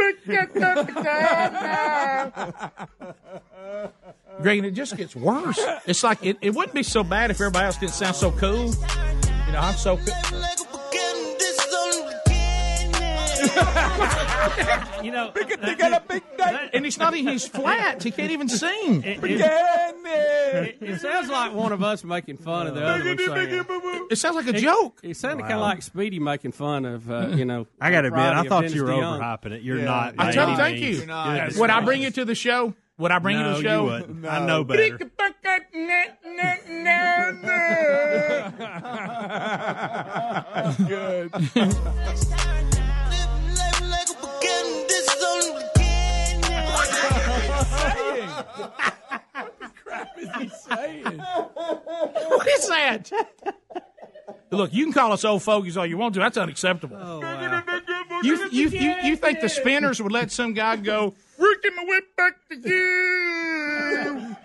Greg, 4.42 4.58
and 4.60 4.68
it 4.68 4.72
just 4.72 4.98
gets 4.98 5.16
worse. 5.16 5.60
It's 5.86 6.04
like 6.04 6.24
it, 6.26 6.38
it 6.42 6.54
wouldn't 6.54 6.74
be 6.74 6.84
so 6.84 7.04
bad 7.04 7.32
if 7.32 7.38
everybody 7.40 7.66
else 7.66 7.78
didn't 7.78 7.94
sound 7.94 8.16
so 8.16 8.32
cool. 8.32 8.66
You 9.48 9.52
know, 9.54 9.60
I'm 9.60 9.76
so 9.76 9.98
cool. 9.98 10.14
You 15.04 15.12
know, 15.12 15.32
They 15.36 15.76
got 15.76 15.94
a 15.94 16.02
big 16.08 16.24
day. 16.38 16.70
And 16.74 16.84
he's 16.84 16.98
not 16.98 17.16
even, 17.16 17.32
he's 17.34 17.48
flat. 17.48 18.02
He 18.02 18.10
can't 18.10 18.32
even 18.32 18.50
sing. 18.50 19.04
it, 19.04 19.24
It, 19.24 20.78
it 20.82 21.00
sounds 21.02 21.30
like 21.30 21.54
one 21.54 21.72
of 21.72 21.84
us 21.84 22.04
making 22.04 22.38
fun 22.38 22.68
of 22.68 22.74
the 22.76 22.84
other 22.84 23.06
one 23.06 23.18
saying. 23.18 24.08
It 24.10 24.18
sounds 24.18 24.36
like 24.36 24.48
a 24.48 24.54
joke. 24.54 25.00
It 25.04 25.16
sounded 25.16 25.44
kind 25.44 25.54
of 25.56 25.62
like 25.62 25.84
Speedy 25.84 26.20
making 26.20 26.54
fun 26.54 26.86
of, 26.86 27.10
uh, 27.12 27.28
you 27.36 27.46
know. 27.46 27.68
I 27.80 27.92
got 27.92 28.02
to 28.02 28.08
admit, 28.08 28.22
I 28.24 28.44
thought 28.48 28.62
Dennis 28.62 28.74
you 28.76 28.84
were 28.84 28.90
DeYoung. 28.90 29.20
overhyping 29.20 29.52
it. 29.52 29.62
You're 29.62 29.80
Yeah. 29.80 29.86
not. 29.86 30.16
I 30.18 30.32
tell 30.32 30.50
you, 30.50 30.58
thank 30.58 30.80
you. 30.80 31.06
not. 31.06 31.56
Would 31.56 31.70
I 31.70 31.82
bring 31.82 32.02
you 32.02 32.10
to 32.12 32.26
the 32.26 32.36
show? 32.36 32.74
Would 32.98 33.12
I 33.12 33.20
bring 33.20 33.38
you 33.38 33.44
to 33.44 33.50
the 33.50 33.62
show? 33.62 33.84
you 33.86 33.92
wouldn't. 33.92 34.26
I 34.30 34.46
know 34.46 34.64
better. 34.64 34.98
Good. 40.88 41.32
What 49.36 49.60
the 49.60 49.72
crap 49.84 50.18
is 50.18 50.30
he 50.40 50.50
saying? 50.50 51.18
what 51.18 52.48
is 52.48 52.68
that? 52.70 53.12
Look, 54.52 54.74
you 54.74 54.86
can 54.86 54.94
call 54.94 55.12
us 55.12 55.26
old 55.26 55.44
fogies 55.44 55.76
all 55.76 55.86
you 55.86 55.98
want 55.98 56.14
to. 56.14 56.22
That's 56.22 56.38
unacceptable. 56.38 56.98
Oh, 57.00 57.20
wow. 57.20 57.64
You, 58.24 58.50
you, 58.50 58.70
you, 58.70 58.96
you 59.04 59.16
think 59.18 59.42
the 59.42 59.50
spinners 59.50 60.02
would 60.02 60.12
let 60.14 60.32
some 60.32 60.54
guy 60.54 60.78
go, 60.78 61.14
we're 61.38 61.56
my 61.76 61.84
whip 61.86 62.16
back 62.16 62.45
to 62.66 62.74
you? 62.74 64.36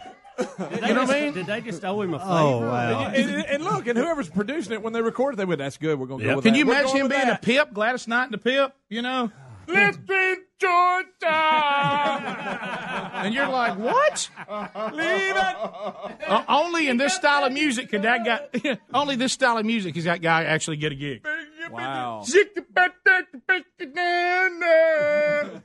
You 0.40 0.94
know 0.94 1.02
what 1.04 1.10
I 1.16 1.20
mean? 1.20 1.32
Did 1.34 1.46
they 1.46 1.60
just 1.60 1.84
owe 1.84 2.00
him 2.00 2.14
a 2.14 2.18
favor? 2.18 2.30
Oh, 2.30 2.60
wow. 2.60 3.06
And, 3.08 3.30
and- 3.30 3.44
and 3.46 3.64
look, 3.64 3.86
and 3.86 3.98
whoever's 3.98 4.28
producing 4.30 4.72
it, 4.72 4.82
when 4.82 4.92
they 4.94 5.02
record 5.02 5.34
it, 5.34 5.36
they 5.36 5.44
went, 5.44 5.58
"That's 5.58 5.76
good. 5.76 5.98
We're 5.98 6.06
gonna 6.06 6.22
go 6.22 6.28
Yep. 6.28 6.36
with 6.36 6.44
Can 6.44 6.52
that." 6.54 6.58
you 6.58 6.66
We're 6.66 6.80
imagine 6.80 6.96
him 6.96 7.02
with 7.04 7.12
being 7.12 7.22
a 7.24 7.26
that. 7.32 7.42
pip, 7.42 7.72
Gladys 7.74 8.08
Knight 8.08 8.24
and 8.24 8.32
the 8.32 8.38
pip? 8.38 8.72
You 8.88 9.02
know? 9.02 9.30
Let's 9.68 9.96
be 9.98 10.34
Georgia! 10.58 11.26
and 13.14 13.34
you're 13.34 13.48
like, 13.48 13.78
what? 13.78 14.28
Leave 14.92 15.36
it. 15.36 15.56
Uh, 16.28 16.42
only 16.48 16.88
in 16.88 16.96
this 16.96 17.14
style 17.14 17.44
of 17.44 17.52
music 17.52 17.88
could 17.90 18.02
that 18.02 18.24
guy, 18.24 18.78
only 18.94 19.16
this 19.16 19.32
style 19.32 19.58
of 19.58 19.66
music 19.66 19.96
is 19.96 20.04
that 20.04 20.22
guy 20.22 20.44
actually 20.44 20.76
get 20.78 20.92
a 20.92 20.96
gig. 20.96 21.24
Wow. 21.70 22.24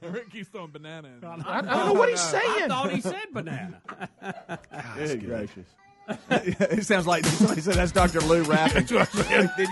Rick 0.02 0.32
keeps 0.32 0.50
throwing 0.50 0.72
banana. 0.72 1.08
In. 1.08 1.24
I, 1.24 1.58
I 1.58 1.62
don't 1.62 1.86
know 1.88 1.94
what 1.94 2.10
he's 2.10 2.20
saying. 2.20 2.64
I 2.64 2.68
thought 2.68 2.92
he 2.92 3.02
said 3.02 3.26
banana. 3.32 3.82
Good 4.96 5.26
gracious. 5.26 5.68
it 6.30 6.86
sounds 6.86 7.08
like 7.08 7.26
somebody 7.26 7.62
said 7.62 7.74
that's 7.76 7.92
Dr. 7.92 8.22
Lou 8.22 8.44
rapping. 8.44 8.86
Did 8.86 8.92
you 8.92 9.00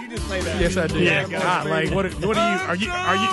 just 0.10 0.28
say 0.28 0.42
that? 0.42 0.60
Yes, 0.60 0.78
I 0.78 0.88
did. 0.88 1.04
Yeah, 1.04 1.28
God, 1.28 1.68
like, 1.70 1.92
what, 1.92 2.12
what 2.26 2.38
are 2.38 2.56
you? 2.56 2.64
Are 2.64 2.76
you? 2.76 2.92
Are 2.92 3.16
you? 3.16 3.28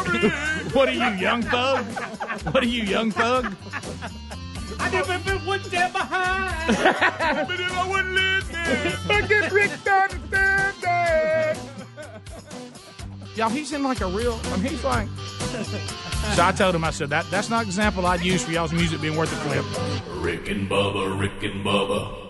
What 0.70 0.88
are 0.88 0.92
you, 0.92 1.07
young 1.18 1.42
thug? 1.42 1.85
What 2.53 2.62
are 2.62 2.66
you, 2.66 2.83
young 2.83 3.11
thug? 3.11 3.57
I 4.79 4.90
never 4.90 5.18
been 5.20 5.44
one 5.46 5.62
step 5.64 5.92
behind. 5.92 6.76
Y'all, 13.36 13.48
he's 13.48 13.72
in 13.72 13.82
like 13.82 14.00
a 14.00 14.06
real. 14.06 14.38
I 14.44 14.56
mean, 14.56 14.72
he's 14.72 14.84
like. 14.84 15.08
So 16.34 16.44
I 16.44 16.52
told 16.52 16.74
him, 16.74 16.84
I 16.84 16.90
said 16.90 17.08
that 17.10 17.28
that's 17.30 17.48
not 17.48 17.62
an 17.62 17.68
example 17.68 18.06
I'd 18.06 18.20
use 18.20 18.44
for 18.44 18.52
y'all's 18.52 18.72
music 18.72 19.00
being 19.00 19.16
worth 19.16 19.32
a 19.32 19.48
clip. 19.48 19.64
Rick 20.22 20.48
and 20.50 20.68
Bubba, 20.68 21.18
Rick 21.18 21.42
and 21.42 21.64
Bubba. 21.64 22.29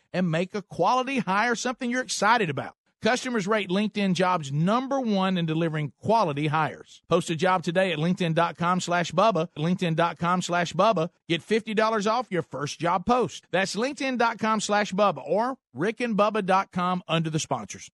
and 0.13 0.31
make 0.31 0.55
a 0.55 0.61
quality 0.61 1.19
hire 1.19 1.55
something 1.55 1.89
you're 1.89 2.01
excited 2.01 2.49
about. 2.49 2.75
Customers 3.01 3.47
rate 3.47 3.69
LinkedIn 3.69 4.13
jobs 4.13 4.51
number 4.51 4.99
one 4.99 5.37
in 5.37 5.45
delivering 5.45 5.91
quality 6.01 6.47
hires. 6.47 7.01
Post 7.09 7.29
a 7.31 7.35
job 7.35 7.63
today 7.63 7.91
at 7.91 7.97
LinkedIn.com 7.97 8.79
slash 8.79 9.11
Bubba. 9.11 9.47
LinkedIn.com 9.57 10.41
slash 10.43 10.73
Bubba. 10.73 11.09
Get 11.27 11.41
$50 11.41 12.09
off 12.09 12.27
your 12.29 12.43
first 12.43 12.79
job 12.79 13.05
post. 13.05 13.47
That's 13.51 13.75
LinkedIn.com 13.75 14.61
slash 14.61 14.93
Bubba 14.93 15.23
or 15.25 15.57
RickandBubba.com 15.75 17.03
under 17.07 17.29
the 17.29 17.39
sponsors. 17.39 17.89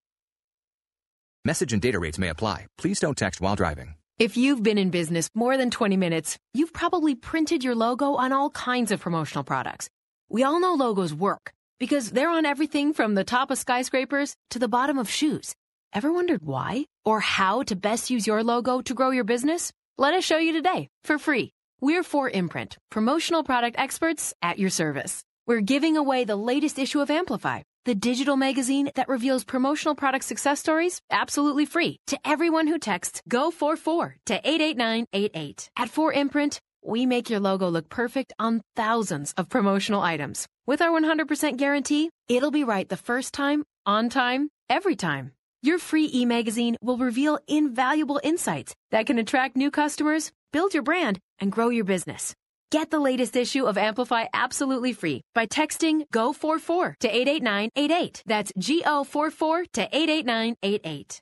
Message 1.46 1.72
and 1.72 1.82
data 1.82 2.00
rates 2.00 2.18
may 2.18 2.28
apply. 2.28 2.68
Please 2.78 3.00
don't 3.00 3.18
text 3.18 3.40
while 3.40 3.56
driving. 3.56 3.96
If 4.20 4.36
you've 4.36 4.64
been 4.64 4.78
in 4.78 4.90
business 4.90 5.30
more 5.34 5.56
than 5.56 5.70
20 5.70 5.96
minutes, 5.96 6.38
you've 6.54 6.74
probably 6.74 7.16
printed 7.16 7.64
your 7.64 7.76
logo 7.76 8.16
on 8.16 8.34
all 8.34 8.50
kinds 8.50 8.92
of 8.92 9.00
promotional 9.00 9.44
products. 9.46 9.90
We 10.28 10.44
all 10.44 10.60
know 10.60 10.74
logos 10.74 11.14
work 11.14 11.54
because 11.80 12.12
they're 12.12 12.30
on 12.30 12.46
everything 12.46 12.94
from 12.94 13.16
the 13.16 13.24
top 13.24 13.52
of 13.52 13.58
skyscrapers 13.58 14.36
to 14.50 14.60
the 14.60 14.68
bottom 14.68 14.98
of 14.98 15.10
shoes. 15.10 15.56
Ever 15.94 16.12
wondered 16.12 16.44
why 16.44 16.86
or 17.06 17.20
how 17.20 17.64
to 17.64 17.76
best 17.76 18.10
use 18.10 18.28
your 18.28 18.44
logo 18.44 18.82
to 18.82 18.94
grow 18.94 19.12
your 19.12 19.24
business? 19.24 19.72
Let 19.98 20.14
us 20.14 20.24
show 20.24 20.38
you 20.38 20.54
today 20.54 20.90
for 21.04 21.18
free. 21.18 21.52
We're 21.80 22.04
4imprint, 22.04 22.78
promotional 22.90 23.44
product 23.44 23.78
experts 23.80 24.34
at 24.42 24.60
your 24.60 24.70
service. 24.70 25.24
We're 25.46 25.62
giving 25.62 25.96
away 25.96 26.26
the 26.26 26.36
latest 26.36 26.78
issue 26.78 27.00
of 27.00 27.10
Amplify, 27.10 27.62
the 27.86 27.96
digital 27.96 28.36
magazine 28.36 28.92
that 28.96 29.08
reveals 29.08 29.44
promotional 29.44 29.96
product 29.96 30.26
success 30.26 30.60
stories 30.60 31.00
absolutely 31.10 31.66
free 31.66 32.00
to 32.08 32.20
everyone 32.26 32.68
who 32.68 32.80
texts 32.80 33.22
GO44 33.30 34.16
to 34.26 34.34
88988. 34.44 35.70
At 35.78 35.90
4imprint, 35.90 36.60
we 36.88 37.06
make 37.06 37.30
your 37.30 37.40
logo 37.40 37.68
look 37.70 37.90
perfect 37.90 38.34
on 38.40 38.62
thousands 38.76 39.34
of 39.38 39.50
promotional 39.50 40.02
items. 40.02 40.48
With 40.66 40.82
our 40.82 40.90
100% 40.90 41.58
guarantee, 41.58 42.10
it'll 42.28 42.52
be 42.52 42.64
right 42.64 42.88
the 42.88 42.98
first 42.98 43.34
time, 43.34 43.64
on 43.86 44.10
time, 44.10 44.50
every 44.70 44.96
time. 44.96 45.34
Your 45.62 45.80
free 45.80 46.10
e-magazine 46.14 46.78
will 46.82 46.98
reveal 46.98 47.40
invaluable 47.48 48.22
insights 48.24 48.74
that 48.92 49.06
can 49.06 49.20
attract 49.20 49.58
new 49.58 49.70
customers, 49.70 50.32
build 50.54 50.74
your 50.74 50.84
brand, 50.84 51.20
and 51.40 51.52
grow 51.52 51.70
your 51.70 51.86
business. 51.86 52.34
Get 52.72 52.90
the 52.90 53.00
latest 53.00 53.36
issue 53.36 53.66
of 53.66 53.78
Amplify 53.78 54.26
absolutely 54.34 54.94
free 54.94 55.22
by 55.34 55.46
texting 55.46 56.04
GO44 56.14 56.96
to 57.00 57.08
88988. 57.08 58.24
That's 58.26 58.52
G-O44 58.58 59.72
to 59.74 59.82
88988. 59.92 61.22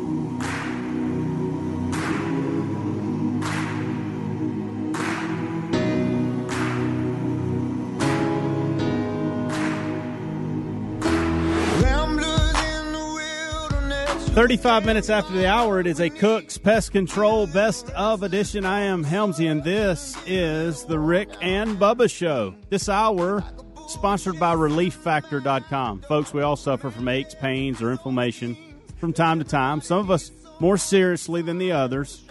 35 14.33 14.85
minutes 14.85 15.09
after 15.09 15.33
the 15.33 15.45
hour, 15.45 15.81
it 15.81 15.85
is 15.85 15.99
a 15.99 16.09
Cook's 16.09 16.57
Pest 16.57 16.93
Control 16.93 17.47
Best 17.47 17.89
of 17.89 18.23
Edition. 18.23 18.63
I 18.65 18.79
am 18.79 19.03
Helmsy, 19.03 19.51
and 19.51 19.61
this 19.61 20.15
is 20.25 20.85
the 20.85 20.97
Rick 20.97 21.27
and 21.41 21.77
Bubba 21.77 22.09
Show. 22.09 22.55
This 22.69 22.87
hour, 22.87 23.43
sponsored 23.89 24.39
by 24.39 24.55
ReliefFactor.com. 24.55 26.03
Folks, 26.03 26.33
we 26.33 26.43
all 26.43 26.55
suffer 26.55 26.89
from 26.89 27.09
aches, 27.09 27.35
pains, 27.35 27.81
or 27.81 27.91
inflammation. 27.91 28.55
from 28.99 29.11
time 29.11 29.37
to 29.39 29.43
time. 29.43 29.81
Some 29.81 29.97
of 29.97 30.09
us 30.09 30.31
more 30.61 30.77
seriously 30.77 31.41
than 31.41 31.57
the 31.57 31.73
others. 31.73 32.23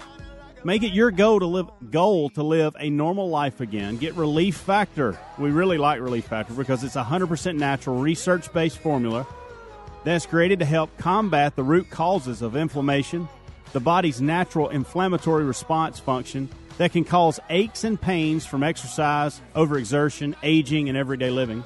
Make 0.65 0.83
it 0.83 0.95
your 0.95 1.11
goal 1.11 1.41
to 1.41 1.47
live 1.47 1.69
goal 1.91 2.31
to 2.31 2.43
live 2.43 2.77
a 2.79 2.89
normal 2.89 3.29
life 3.29 3.61
again. 3.61 3.99
Get 3.99 4.15
Relief 4.15 4.57
Factor. 4.57 5.19
We 5.37 5.51
really 5.51 5.77
like 5.77 6.01
Relief 6.01 6.25
Factor 6.25 6.55
because 6.55 6.83
it's 6.83 6.97
a 6.97 7.05
100% 7.05 7.57
natural, 7.57 7.97
research-based 7.99 8.79
formula 8.79 9.27
that's 10.05 10.27
created 10.27 10.59
to 10.61 10.65
help 10.65 10.97
combat 10.99 11.57
the 11.57 11.63
root 11.63 11.91
causes 11.91 12.43
of 12.43 12.57
inflammation, 12.57 13.29
the 13.73 13.81
body's 13.81 14.21
natural 14.21 14.69
inflammatory 14.69 15.45
response 15.45 15.99
function 15.99 16.49
that 16.79 16.93
can 16.93 17.05
cause 17.05 17.39
aches 17.51 17.85
and 17.85 18.01
pains 18.01 18.47
from 18.47 18.63
exercise, 18.63 19.41
overexertion, 19.55 20.35
aging, 20.43 20.89
and 20.89 20.97
everyday 20.97 21.31
living. 21.31 21.63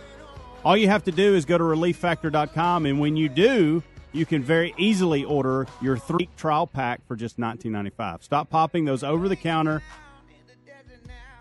All 0.65 0.77
you 0.77 0.89
have 0.89 1.05
to 1.05 1.13
do 1.13 1.35
is 1.35 1.45
go 1.45 1.57
to 1.57 1.65
relieffactor.com, 1.65 2.87
and 2.87 2.99
when 2.99 3.17
you 3.17 3.29
do, 3.29 3.83
you 4.13 4.25
can 4.25 4.43
very 4.43 4.75
easily 4.79 5.25
order 5.25 5.67
your 5.81 5.99
three 5.99 6.29
trial 6.37 6.67
pack 6.67 7.07
for 7.07 7.17
just 7.17 7.39
$19.95. 7.39 8.23
Stop 8.23 8.49
popping 8.49 8.85
those 8.85 9.05
over 9.05 9.29
the 9.29 9.37
counter 9.37 9.83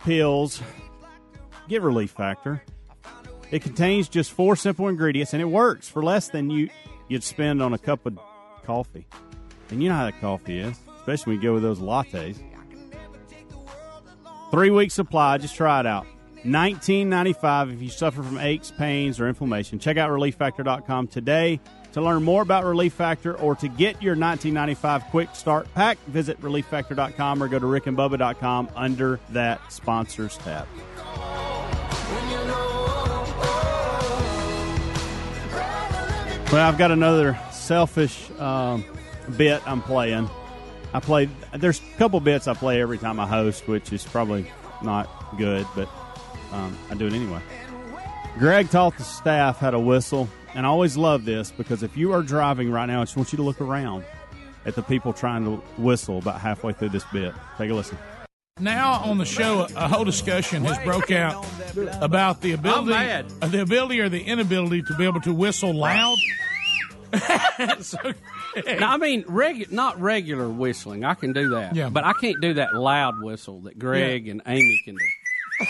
pills. 0.04 0.62
Get 1.68 1.82
Relief 1.82 2.12
Factor. 2.12 2.62
It 3.54 3.62
contains 3.62 4.10
just 4.10 4.32
four 4.32 4.56
simple 4.56 4.88
ingredients, 4.88 5.32
and 5.34 5.40
it 5.40 5.46
works 5.46 5.88
for 5.88 6.04
less 6.04 6.28
than 6.28 6.50
you 6.50 6.72
you'd 7.08 7.24
spend 7.24 7.62
on 7.62 7.72
a 7.72 7.78
cup 7.78 8.04
of 8.08 8.18
coffee. 8.66 9.06
And 9.70 9.84
you 9.84 9.90
know 9.90 9.96
how 9.96 10.06
that 10.06 10.20
coffee 10.20 10.58
is, 10.58 10.76
especially 10.98 11.34
when 11.34 11.42
you 11.44 11.50
go 11.50 11.54
with 11.54 11.62
those 11.62 11.78
lattes. 11.78 12.42
Three 14.50 14.72
week 14.72 14.90
supply. 14.90 15.38
Just 15.38 15.56
try 15.56 15.82
it 15.82 15.86
out. 15.86 16.08
Nineteen 16.44 17.10
ninety 17.10 17.34
five 17.34 17.70
if 17.70 17.80
you 17.80 17.90
suffer 17.90 18.24
from 18.24 18.40
aches, 18.40 18.72
pains, 18.72 19.20
or 19.20 19.28
inflammation. 19.28 19.78
Check 19.78 19.98
out 19.98 20.10
ReliefFactor.com 20.10 21.10
today 21.10 21.60
to 21.92 22.02
learn 22.02 22.24
more 22.24 22.42
about 22.42 22.66
Relief 22.66 22.94
Factor 22.94 23.38
or 23.38 23.56
to 23.58 23.68
get 23.68 24.02
your 24.02 24.16
1995 24.16 25.04
quick 25.12 25.36
start 25.36 25.72
pack. 25.76 26.00
Visit 26.08 26.42
ReliefFactor.com 26.42 27.44
or 27.44 27.48
go 27.48 27.60
to 27.60 27.68
RickandBubba.com 27.68 28.70
under 28.76 29.20
that 29.30 29.72
sponsors 29.72 30.40
tab. 30.40 30.68
Well, 36.54 36.68
I've 36.68 36.78
got 36.78 36.92
another 36.92 37.36
selfish 37.50 38.30
um, 38.40 38.86
bit 39.38 39.68
I'm 39.68 39.82
playing. 39.82 40.30
I 40.94 41.00
play. 41.00 41.28
There's 41.52 41.80
a 41.80 41.98
couple 41.98 42.20
bits 42.20 42.48
I 42.48 42.54
play 42.54 42.80
every 42.80 43.00
time 43.00 43.20
I 43.20 43.26
host, 43.26 43.68
which 43.68 43.92
is 43.92 44.04
probably 44.04 44.46
not 44.84 45.36
good, 45.36 45.66
but 45.76 45.90
um, 46.52 46.78
I 46.92 46.94
do 46.94 47.08
it 47.08 47.14
anyway. 47.14 47.42
Greg 48.38 48.70
taught 48.70 48.96
the 49.00 49.04
staff 49.04 49.58
how 49.58 49.72
to 49.72 49.80
whistle, 49.80 50.30
and 50.54 50.68
I 50.68 50.70
always 50.70 50.96
love 50.96 51.26
this 51.26 51.50
because 51.50 51.82
if 51.82 51.98
you 51.98 52.14
are 52.14 52.22
driving 52.22 52.70
right 52.70 52.86
now, 52.86 53.02
I 53.02 53.06
just 53.06 53.18
want 53.18 53.34
you 53.34 53.38
to 53.38 53.44
look 53.44 53.60
around 53.60 54.04
at 54.68 54.76
the 54.76 54.84
people 54.84 55.12
trying 55.12 55.46
to 55.46 55.56
whistle 55.82 56.20
about 56.20 56.40
halfway 56.40 56.74
through 56.74 56.90
this 56.90 57.06
bit. 57.12 57.34
Take 57.58 57.72
a 57.72 57.74
listen. 57.74 57.98
Now 58.60 59.02
on 59.06 59.18
the 59.18 59.26
show, 59.26 59.68
a 59.76 59.88
whole 59.88 60.06
discussion 60.06 60.64
has 60.66 60.78
broke 60.86 61.10
out 61.10 61.44
about 62.02 62.42
the 62.42 62.52
ability, 62.52 62.94
uh, 62.94 63.48
the 63.48 63.62
ability 63.62 64.00
or 64.00 64.10
the 64.10 64.22
inability 64.22 64.84
to 64.84 64.96
be 64.96 65.06
able 65.06 65.22
to 65.22 65.34
whistle 65.34 65.74
loud. 65.74 66.18
So- 67.82 68.14
Now, 68.80 68.94
I 68.94 68.98
mean, 68.98 69.24
regu- 69.24 69.72
not 69.72 70.00
regular 70.00 70.48
whistling. 70.50 71.04
I 71.04 71.14
can 71.16 71.34
do 71.34 71.50
that. 71.50 71.76
Yeah. 71.76 71.90
But 71.90 72.04
I 72.06 72.14
can't 72.14 72.40
do 72.42 72.54
that 72.56 72.76
loud 72.76 73.22
whistle 73.24 73.62
that 73.62 73.78
Greg 73.80 74.28
and 74.28 74.42
Amy 74.48 74.82
can 74.86 74.96
do. 74.96 75.66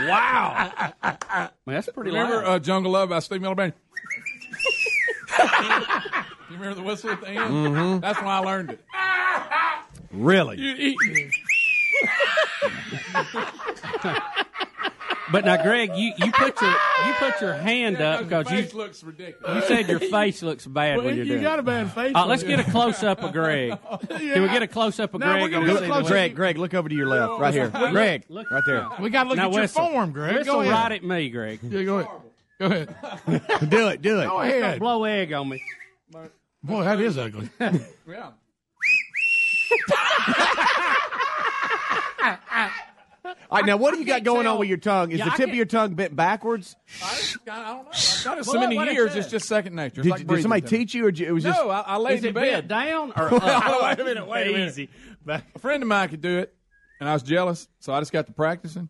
wow. 0.08 0.70
Man, 1.02 1.50
that's 1.66 1.88
pretty 1.90 2.10
Remember 2.10 2.36
loud. 2.36 2.44
uh, 2.46 2.58
Jungle 2.60 2.92
Love 2.92 3.08
by 3.10 3.18
Steve 3.20 3.40
Miller 3.42 3.54
Band? 3.54 3.72
you 6.50 6.56
remember 6.56 6.74
the 6.74 6.82
whistle 6.82 7.10
at 7.10 7.20
the 7.20 7.28
end? 7.28 7.38
Mhm. 7.52 8.00
That's 8.00 8.18
when 8.18 8.28
I 8.28 8.38
learned 8.38 8.70
it. 8.70 8.84
Really? 10.12 10.58
You- 10.58 10.74
you- 10.74 11.30
But 15.30 15.44
now, 15.44 15.62
Greg, 15.62 15.90
you, 15.94 16.14
you 16.16 16.32
put 16.32 16.58
your 16.58 16.70
you 16.70 17.12
put 17.18 17.38
your 17.42 17.52
hand 17.52 18.00
up 18.00 18.22
because 18.24 18.50
you 18.50 18.66
looks 18.78 19.04
ridiculous. 19.04 19.56
you 19.56 19.76
said 19.76 19.86
your 19.86 20.00
face 20.00 20.42
looks 20.42 20.64
bad 20.66 20.96
Well, 20.96 21.04
when 21.04 21.16
you're 21.16 21.26
you 21.26 21.32
doing. 21.34 21.42
got 21.42 21.58
it. 21.58 21.60
a 21.60 21.62
bad 21.64 21.92
face 21.92 22.12
Uh, 22.14 22.24
let's 22.24 22.42
get 22.42 22.60
a 22.60 22.64
close 22.70 23.02
up 23.02 23.22
of 23.22 23.32
Greg. 23.34 23.76
Can 24.08 24.42
we 24.42 24.48
get 24.48 24.62
a 24.62 24.66
close 24.66 24.98
up 24.98 25.12
of 25.12 25.20
No, 25.20 25.26
Greg? 25.26 25.42
we're 25.42 25.48
gonna 25.50 25.66
and 25.66 25.66
get 25.66 25.76
a 25.76 25.78
see 25.80 25.84
the 25.84 25.92
close-up. 25.92 26.08
Greg, 26.08 26.34
Greg, 26.34 26.56
look 26.56 26.72
over 26.72 26.88
to 26.88 26.94
your 26.94 27.08
left, 27.08 27.38
right 27.40 27.52
here. 27.52 27.64
Look- 27.74 27.90
Greg, 27.90 28.24
look- 28.30 28.50
right 28.50 28.62
there. 28.64 28.88
We 29.00 29.10
got 29.10 29.24
to 29.24 29.28
look 29.28 29.36
Now 29.36 29.48
at 29.48 29.52
your 29.52 29.60
whistle. 29.64 29.86
form, 29.86 30.12
Greg. 30.12 30.34
Whistle 30.36 30.54
Go 30.54 30.60
ahead. 30.62 30.72
right 30.72 30.92
at 30.92 31.04
me, 31.04 31.28
Greg. 31.28 31.60
Yeah, 31.62 31.82
go 31.82 31.98
ahead. 31.98 32.10
Go 32.58 32.66
ahead. 32.66 33.68
do 33.68 33.88
it, 33.88 34.00
do 34.00 34.20
it. 34.20 34.26
Go 34.28 34.40
ahead. 34.40 34.78
Blow 34.80 35.04
egg 35.04 35.34
on 35.34 35.46
me. 35.50 35.62
Boy, 36.62 36.84
that 36.84 36.98
is 37.02 37.18
ugly. 37.18 37.50
Yeah. 38.08 38.30
All 42.24 43.58
right, 43.58 43.66
now 43.66 43.76
what 43.76 43.92
do 43.92 44.00
you 44.00 44.06
got 44.06 44.24
going 44.24 44.46
on 44.46 44.58
with 44.58 44.68
your 44.68 44.78
tongue? 44.78 45.10
Is 45.12 45.18
Yeah, 45.18 45.26
the 45.26 45.32
I 45.32 45.36
tip 45.36 45.40
of 45.40 45.46
can't- 45.46 45.56
your 45.56 45.66
tongue 45.66 45.94
bent 45.94 46.16
backwards? 46.16 46.76
I, 47.02 47.06
I 47.50 47.56
don't 47.74 47.84
know. 47.84 47.90
I've 47.92 48.20
done 48.24 48.38
it 48.38 48.44
so 48.44 48.52
Well, 48.52 48.60
many 48.62 48.76
what 48.76 48.88
it 48.88 48.94
years, 48.94 49.10
says. 49.12 49.24
it's 49.24 49.30
just 49.30 49.46
second 49.48 49.74
nature. 49.74 50.00
It's 50.00 50.04
Did, 50.04 50.10
like 50.10 50.18
did 50.20 50.26
breathing 50.28 50.42
somebody 50.42 50.62
to 50.62 50.68
teach 50.68 50.94
you, 50.94 51.06
or 51.06 51.12
j- 51.12 51.26
it 51.26 51.32
was 51.32 51.44
just? 51.44 51.58
No, 51.60 51.68
I, 51.68 51.80
I 51.80 51.96
laid 51.98 52.18
Is 52.18 52.24
in 52.24 52.30
it 52.30 52.34
bed. 52.34 52.68
bent 52.68 52.68
down 52.68 53.12
or 53.16 53.30
wait 53.32 53.42
a 54.00 54.04
minute, 54.04 54.26
wait 54.26 54.46
a 54.48 54.52
minute. 54.52 54.68
Easy. 54.68 54.88
A 55.26 55.42
friend 55.58 55.82
of 55.82 55.88
mine 55.88 56.08
could 56.08 56.22
do 56.22 56.38
it, 56.38 56.54
and 57.00 57.08
I 57.08 57.12
was 57.12 57.22
jealous, 57.22 57.68
so 57.80 57.92
I 57.92 58.00
just 58.00 58.12
got 58.12 58.26
to 58.28 58.32
practicing. 58.32 58.88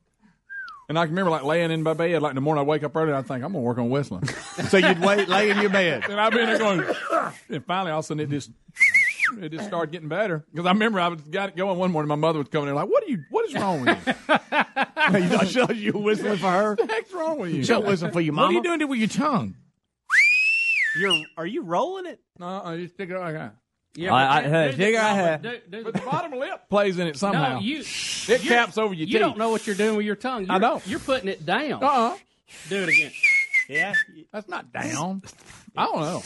And 0.88 0.98
I 0.98 1.02
can 1.04 1.10
remember 1.10 1.30
like 1.32 1.42
laying 1.44 1.70
in 1.70 1.82
my 1.82 1.92
bed, 1.92 2.22
like 2.22 2.30
in 2.30 2.34
the 2.36 2.40
morning 2.40 2.60
I 2.60 2.64
wake 2.64 2.82
up 2.84 2.96
early, 2.96 3.08
and 3.08 3.16
I 3.16 3.22
think 3.22 3.44
I'm 3.44 3.52
gonna 3.52 3.58
work 3.60 3.76
on 3.78 3.90
whistling. 3.90 4.24
so 4.68 4.76
you'd 4.78 5.00
wait, 5.00 5.28
lay 5.28 5.50
in 5.50 5.58
your 5.60 5.68
bed. 5.70 6.04
and 6.08 6.18
I've 6.18 6.32
been 6.32 6.46
there 6.46 6.58
going, 6.58 6.82
and 7.50 7.64
finally 7.66 7.90
all 7.90 7.98
of 7.98 8.04
a 8.04 8.06
sudden 8.06 8.20
it 8.22 8.30
just 8.30 8.50
it 9.40 9.50
just 9.50 9.66
started 9.66 9.92
getting 9.92 10.08
better 10.08 10.44
because 10.52 10.66
I 10.66 10.70
remember 10.72 11.00
I 11.00 11.08
was 11.08 11.20
got 11.22 11.50
it 11.50 11.56
going 11.56 11.78
one 11.78 11.92
morning. 11.92 12.08
My 12.08 12.14
mother 12.14 12.38
was 12.38 12.48
coming 12.48 12.68
in 12.68 12.74
like, 12.74 12.88
"What 12.88 13.02
are 13.04 13.08
you? 13.08 13.22
What 13.30 13.44
is 13.46 13.54
wrong 13.54 13.82
with 13.84 14.06
you? 14.06 14.14
I 14.96 15.44
showed 15.46 15.76
you 15.76 15.92
whistling 15.92 16.38
for 16.38 16.50
her. 16.50 16.70
what 16.78 16.86
the 16.88 16.92
heck's 16.94 17.12
wrong 17.12 17.38
with 17.38 17.50
you?" 17.50 17.58
You 17.58 17.64
don't 17.64 17.86
whistle 17.86 18.10
for 18.10 18.20
your 18.20 18.34
What 18.34 18.44
are 18.44 18.52
you 18.52 18.62
doing 18.62 18.86
with 18.88 18.98
your 18.98 19.08
tongue? 19.08 19.54
You're, 20.98 21.14
are 21.36 21.46
you 21.46 21.62
rolling 21.62 22.06
it? 22.06 22.20
No, 22.38 22.62
I 22.64 22.76
just 22.78 22.94
stick 22.94 23.10
it 23.10 23.18
like 23.18 23.34
that. 23.34 23.54
Yeah, 23.94 24.14
I- 24.14 24.42
but 24.42 24.46
I- 24.46 24.48
hey, 24.48 24.70
do 24.72 24.76
figure 24.76 24.98
the- 25.00 25.04
I 25.06 25.12
have- 25.14 25.42
do- 25.42 25.58
do- 25.70 25.84
But 25.84 25.94
the 25.94 26.00
bottom 26.00 26.32
lip 26.38 26.68
plays 26.68 26.98
in 26.98 27.06
it 27.06 27.16
somehow. 27.16 27.54
No, 27.54 27.60
you. 27.60 27.80
it 27.80 28.28
you- 28.28 28.48
caps 28.48 28.78
over 28.78 28.94
your 28.94 29.06
You 29.06 29.12
teeth. 29.14 29.20
don't 29.20 29.38
know 29.38 29.50
what 29.50 29.66
you're 29.66 29.76
doing 29.76 29.96
with 29.96 30.06
your 30.06 30.16
tongue. 30.16 30.44
You're, 30.46 30.52
I 30.54 30.58
don't. 30.58 30.84
You're 30.86 30.98
putting 31.00 31.28
it 31.28 31.44
down. 31.44 31.82
Uh-uh. 31.82 32.16
Do 32.68 32.82
it 32.82 32.88
again. 32.88 33.12
Yeah. 33.68 33.94
That's 34.32 34.48
not 34.48 34.72
down. 34.72 35.22
I 35.78 35.84
don't 35.86 36.00
know. 36.00 36.22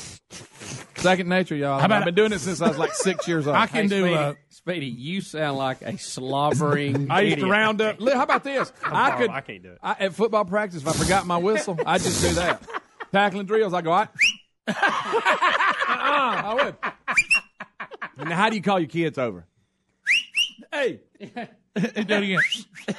Second 0.96 1.28
nature, 1.28 1.54
y'all. 1.56 1.78
How 1.78 1.86
about 1.86 1.98
I've 2.00 2.04
been 2.06 2.14
doing 2.14 2.32
it 2.32 2.38
since 2.38 2.60
I 2.62 2.68
was 2.68 2.78
like 2.78 2.94
six 2.94 3.26
years 3.28 3.46
old. 3.46 3.56
I 3.56 3.66
can 3.66 3.82
Hey, 3.82 3.88
do. 3.88 4.00
Speedy, 4.02 4.14
Uh, 4.16 4.34
Speedy, 4.48 4.86
you 4.86 5.20
sound 5.20 5.58
like 5.58 5.82
a 5.82 5.98
slobbering. 5.98 7.10
I 7.10 7.20
used 7.22 7.36
to 7.36 7.42
idiot. 7.42 7.50
round 7.50 7.80
up. 7.82 8.00
Li- 8.00 8.12
How 8.14 8.22
about 8.22 8.44
this? 8.44 8.72
I 8.84 9.16
could. 9.18 9.30
I 9.30 9.40
can't 9.42 9.62
do 9.62 9.72
it. 9.72 9.78
I, 9.82 9.96
at 10.00 10.14
football 10.14 10.44
practice, 10.44 10.80
if 10.82 10.88
I 10.88 10.92
forgot 10.92 11.26
my 11.26 11.36
whistle, 11.38 11.78
I 11.84 11.94
would 11.94 12.02
just 12.02 12.22
do 12.22 12.32
that. 12.34 12.62
Tackling 13.12 13.46
drills, 13.46 13.74
I 13.74 13.82
go. 13.82 13.92
I, 13.92 14.08
I 14.68 16.54
would. 16.64 16.76
Now, 18.28 18.36
how 18.36 18.48
do 18.48 18.56
you 18.56 18.62
call 18.62 18.78
your 18.78 18.88
kids 18.88 19.18
over? 19.18 19.44
Hey, 20.72 21.00
do 21.20 21.28
it 21.74 21.98
again. 22.08 22.38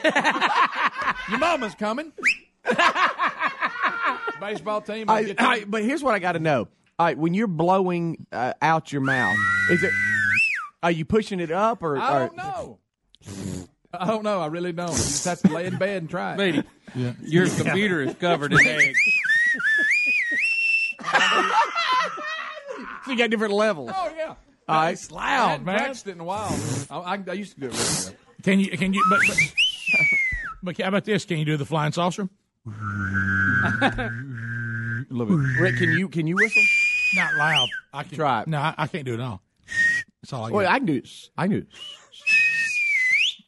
your 1.30 1.40
mama's 1.40 1.74
coming. 1.76 2.12
Baseball 4.44 4.82
team. 4.82 5.10
All 5.10 5.16
I 5.16 5.20
right, 5.20 5.28
get 5.28 5.40
all 5.40 5.48
right, 5.48 5.70
but 5.70 5.84
here's 5.84 6.04
what 6.04 6.14
I 6.14 6.20
got 6.20 6.34
to 6.34 6.40
know. 6.40 6.68
All 7.00 7.06
right, 7.06 7.18
when 7.18 7.34
you're 7.34 7.48
blowing 7.48 8.28
uh, 8.32 8.54
out 8.62 8.92
your 8.92 9.02
mouth, 9.02 9.38
is 9.70 9.82
it? 9.84 9.92
Are 10.84 10.92
you 10.92 11.06
pushing 11.06 11.40
it 11.40 11.50
up 11.52 11.82
or? 11.82 11.98
I 11.98 12.20
don't 12.20 12.36
know. 12.36 12.80
I 13.94 14.08
don't 14.08 14.24
know. 14.24 14.42
I 14.42 14.48
really 14.48 14.74
don't. 14.74 14.90
You 14.90 14.96
just 14.96 15.26
have 15.26 15.40
to 15.42 15.48
lay 15.50 15.66
in 15.66 15.78
bed 15.78 16.02
and 16.02 16.10
try 16.10 16.34
it. 16.34 16.66
Speedy, 16.96 17.14
your 17.24 17.48
computer 17.48 18.02
is 18.02 18.16
covered 18.16 18.52
in 18.52 18.60
eggs. 18.68 19.00
So 23.06 23.12
you 23.12 23.18
got 23.18 23.30
different 23.30 23.54
levels. 23.54 23.92
Oh 23.94 24.12
yeah. 24.16 24.36
All 24.68 24.76
right. 24.76 24.92
It's 24.92 25.12
loud, 25.12 25.24
I 25.24 25.50
hadn't 25.52 25.66
practiced 25.66 26.08
it 26.08 26.12
in 26.12 26.20
a 26.20 26.24
while. 26.24 26.58
I, 26.90 26.98
I, 26.98 27.24
I 27.28 27.34
used 27.34 27.56
to 27.56 27.62
do 27.62 27.68
it. 27.68 27.74
Really 27.74 28.18
good. 28.18 28.44
Can 28.44 28.60
you? 28.60 28.78
Can 28.78 28.94
you? 28.94 29.06
But, 29.10 29.20
but, 29.28 29.38
but 30.64 30.78
how 30.82 30.88
about 30.90 31.06
this? 31.06 31.26
Can 31.26 31.38
you 31.38 31.46
do 31.46 31.56
the 31.58 31.66
flying 31.66 31.92
saucer? 31.92 32.28
A 32.66 34.12
little 35.10 35.38
bit. 35.38 35.60
Rick, 35.60 35.78
can 35.78 35.92
you 35.92 36.08
can 36.10 36.28
you 36.28 36.36
whistle? 36.36 36.62
Not 37.16 37.34
loud. 37.36 37.68
I 37.94 38.04
can 38.04 38.16
Try 38.16 38.42
it. 38.42 38.48
No, 38.48 38.58
I, 38.60 38.74
I 38.78 38.88
can't 38.88 39.06
do 39.06 39.14
it 39.14 39.20
all. 39.20 39.42
That's 40.22 40.34
all 40.34 40.46
I 40.46 40.50
got. 40.50 40.56
Well, 40.56 40.68
I 40.70 40.78
can 40.78 40.86
do 40.86 40.94
it. 40.96 41.10
I 41.38 41.44
can 41.44 41.52
do 41.52 41.58
it. 41.58 41.68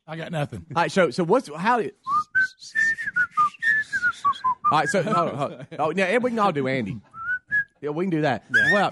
I 0.08 0.16
got 0.18 0.32
nothing. 0.32 0.66
All 0.76 0.82
right. 0.82 0.92
So 0.92 1.10
so 1.12 1.24
what's 1.24 1.50
how? 1.56 1.82
do- 1.82 1.92
All 4.72 4.80
right. 4.80 4.88
So 4.90 5.02
hold 5.02 5.16
on, 5.30 5.36
hold 5.36 5.52
on. 5.54 5.68
oh 5.80 5.92
yeah, 5.96 6.18
we 6.18 6.30
can 6.32 6.40
all 6.40 6.52
do 6.52 6.68
Andy. 6.68 7.00
Yeah, 7.82 7.92
we 7.92 8.04
can 8.06 8.10
do 8.12 8.22
that. 8.22 8.44
Well, 8.74 8.92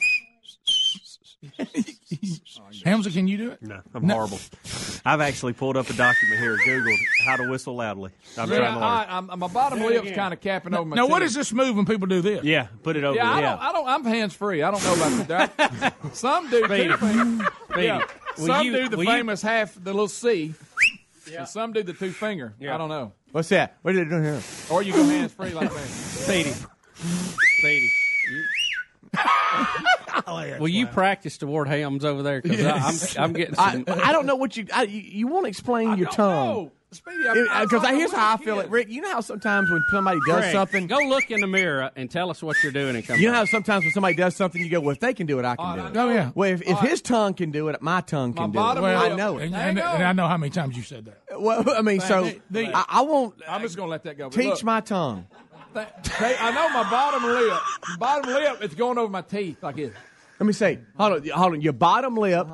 Hamza, 2.85 3.11
can 3.11 3.27
you 3.27 3.37
do 3.37 3.51
it? 3.51 3.61
No, 3.61 3.81
I'm 3.93 4.09
horrible. 4.09 4.39
I've 5.05 5.19
actually 5.19 5.51
pulled 5.53 5.75
up 5.75 5.89
a 5.89 5.93
document 5.93 6.39
here, 6.39 6.57
Googled 6.65 6.97
how 7.25 7.35
to 7.35 7.49
whistle 7.49 7.75
loudly. 7.75 8.11
I'm 8.37 8.49
Yeah, 8.49 8.57
trying 8.57 8.73
to 8.73 8.79
learn. 8.79 8.83
I, 8.89 9.17
I'm, 9.17 9.39
my 9.39 9.47
bottom 9.47 9.79
Do 9.79 9.85
it 9.85 9.95
lip's 9.95 10.01
again. 10.03 10.15
kind 10.15 10.33
of 10.33 10.39
capping 10.39 10.73
over 10.73 10.85
my. 10.85 10.95
Now, 10.95 11.07
what 11.07 11.19
chin. 11.19 11.25
is 11.27 11.33
this 11.33 11.51
move 11.51 11.75
when 11.75 11.85
people 11.85 12.07
do 12.07 12.21
this? 12.21 12.43
Yeah, 12.43 12.67
put 12.83 12.95
it 12.95 13.03
over. 13.03 13.15
Yeah, 13.17 13.29
I 13.29 13.41
there. 13.41 13.49
don't. 13.51 13.59
I 13.61 13.71
don't. 13.73 13.87
I'm 13.87 14.03
hands 14.05 14.33
free. 14.33 14.61
I 14.63 14.71
don't 14.71 14.81
know 14.83 14.93
about 14.93 15.27
that. 15.57 15.93
Some 16.13 16.49
do 16.49 16.63
Speedy. 16.63 16.87
two 16.87 16.97
fingers. 16.97 17.47
Speedy. 17.71 17.85
Yeah. 17.87 18.05
Some 18.37 18.65
you- 18.65 18.71
do 18.73 18.89
the 18.89 18.97
will 18.97 19.03
you- 19.03 19.09
famous 19.11 19.41
half, 19.41 19.73
the 19.75 19.91
little 19.91 20.07
C. 20.07 20.53
And 21.35 21.47
some 21.47 21.73
do 21.73 21.83
the 21.83 21.93
two 21.93 22.11
finger. 22.11 22.53
I 22.61 22.77
don't 22.77 22.89
know. 22.89 23.11
What's 23.31 23.49
that? 23.49 23.77
What 23.81 23.95
are 23.95 24.03
they 24.03 24.09
doing 24.09 24.23
here? 24.23 24.41
Or 24.69 24.83
you 24.83 24.93
go 24.93 25.03
hands 25.03 25.33
free 25.33 25.51
like 25.51 25.71
me. 25.73 25.79
Speedy. 25.81 26.53
Speedy. 30.21 30.59
Will 30.59 30.67
you 30.67 30.87
practice 30.87 31.37
toward 31.37 31.67
hams 31.67 32.05
over 32.05 32.23
there? 32.23 32.41
Because 32.41 33.15
I'm, 33.17 33.23
I'm 33.23 33.33
getting 33.33 33.55
I, 33.57 33.71
some. 33.73 33.85
I 33.87 34.11
don't 34.11 34.25
know 34.25 34.35
what 34.35 34.55
you 34.57 34.67
I, 34.73 34.83
you, 34.83 35.01
you 35.01 35.27
want 35.27 35.45
to 35.45 35.49
explain 35.49 35.97
your 35.97 36.09
tongue. 36.09 36.71
Speedy, 36.91 37.27
I- 37.27 37.63
Because 37.63 37.83
I- 37.83 37.95
here's 37.95 38.11
how 38.11 38.35
I 38.35 38.37
feel 38.37 38.59
it, 38.59 38.69
Rick. 38.69 38.89
You 38.89 39.01
know 39.01 39.11
how 39.11 39.21
sometimes 39.21 39.71
when 39.71 39.83
somebody 39.89 40.19
does 40.27 40.41
Greg, 40.41 40.51
something, 40.51 40.85
Go 40.87 40.97
look 40.99 41.31
in 41.31 41.41
the 41.41 41.47
mirror 41.47 41.89
and 41.95 42.09
tell 42.09 42.29
us 42.29 42.43
what 42.43 42.61
you're 42.61 42.71
doing 42.71 42.95
and 42.95 43.03
come 43.05 43.19
you 43.19 43.27
know 43.29 43.33
how 43.33 43.45
sometimes 43.45 43.83
when 43.83 43.91
somebody 43.93 44.15
does 44.15 44.35
something, 44.35 44.61
you 44.61 44.69
go, 44.69 44.79
"Well, 44.79 44.91
if 44.91 44.99
they 44.99 45.13
can 45.15 45.25
do 45.25 45.39
it, 45.39 45.45
I 45.45 45.55
can 45.55 45.77
do 45.79 45.85
it." 45.87 45.97
Oh, 45.97 46.09
yeah. 46.09 46.31
Well, 46.35 46.51
if, 46.51 46.61
if 46.61 46.79
his 46.79 47.01
tongue 47.01 47.33
can 47.33 47.49
do 47.51 47.69
it, 47.69 47.81
my 47.81 48.01
tongue 48.01 48.33
can 48.33 48.51
do 48.51 48.59
it. 48.59 48.61
Well, 48.61 48.85
I 49.11 49.15
know 49.15 49.37
it. 49.39 49.45
And, 49.45 49.55
and- 49.55 49.79
and 49.79 50.03
I 50.03 50.13
know 50.13 50.27
how 50.27 50.37
many 50.37 50.51
times 50.51 50.77
you 50.77 50.83
said 50.83 51.05
that. 51.05 51.41
Well, 51.41 51.67
I 51.67 51.81
mean, 51.81 51.99
so 51.99 52.25
They- 52.25 52.41
they- 52.51 52.71
I, 52.73 52.85
I 52.87 53.01
won't 53.01 53.41
I'm 53.47 53.61
just 53.61 53.75
gonna 53.75 53.89
let 53.89 54.03
that 54.03 54.17
go. 54.17 54.29
Teach 54.29 54.45
look, 54.45 54.63
my 54.63 54.81
tongue. 54.81 55.25
Th- 55.73 55.87
they- 56.19 56.37
I 56.37 56.51
know 56.51 56.69
my 56.69 56.89
bottom 56.89 57.23
lip. 57.23 57.59
Bottom 57.99 58.33
lip, 58.33 58.57
it's 58.61 58.75
going 58.75 58.97
over 58.97 59.09
my 59.11 59.21
teeth 59.21 59.61
like 59.61 59.75
this. 59.75 59.93
Let 60.39 60.47
me 60.47 60.53
say, 60.53 60.79
hold 60.97 61.13
on, 61.13 61.27
hold 61.29 61.53
on. 61.53 61.61
Your 61.61 61.73
bottom 61.73 62.15
lip. 62.15 62.47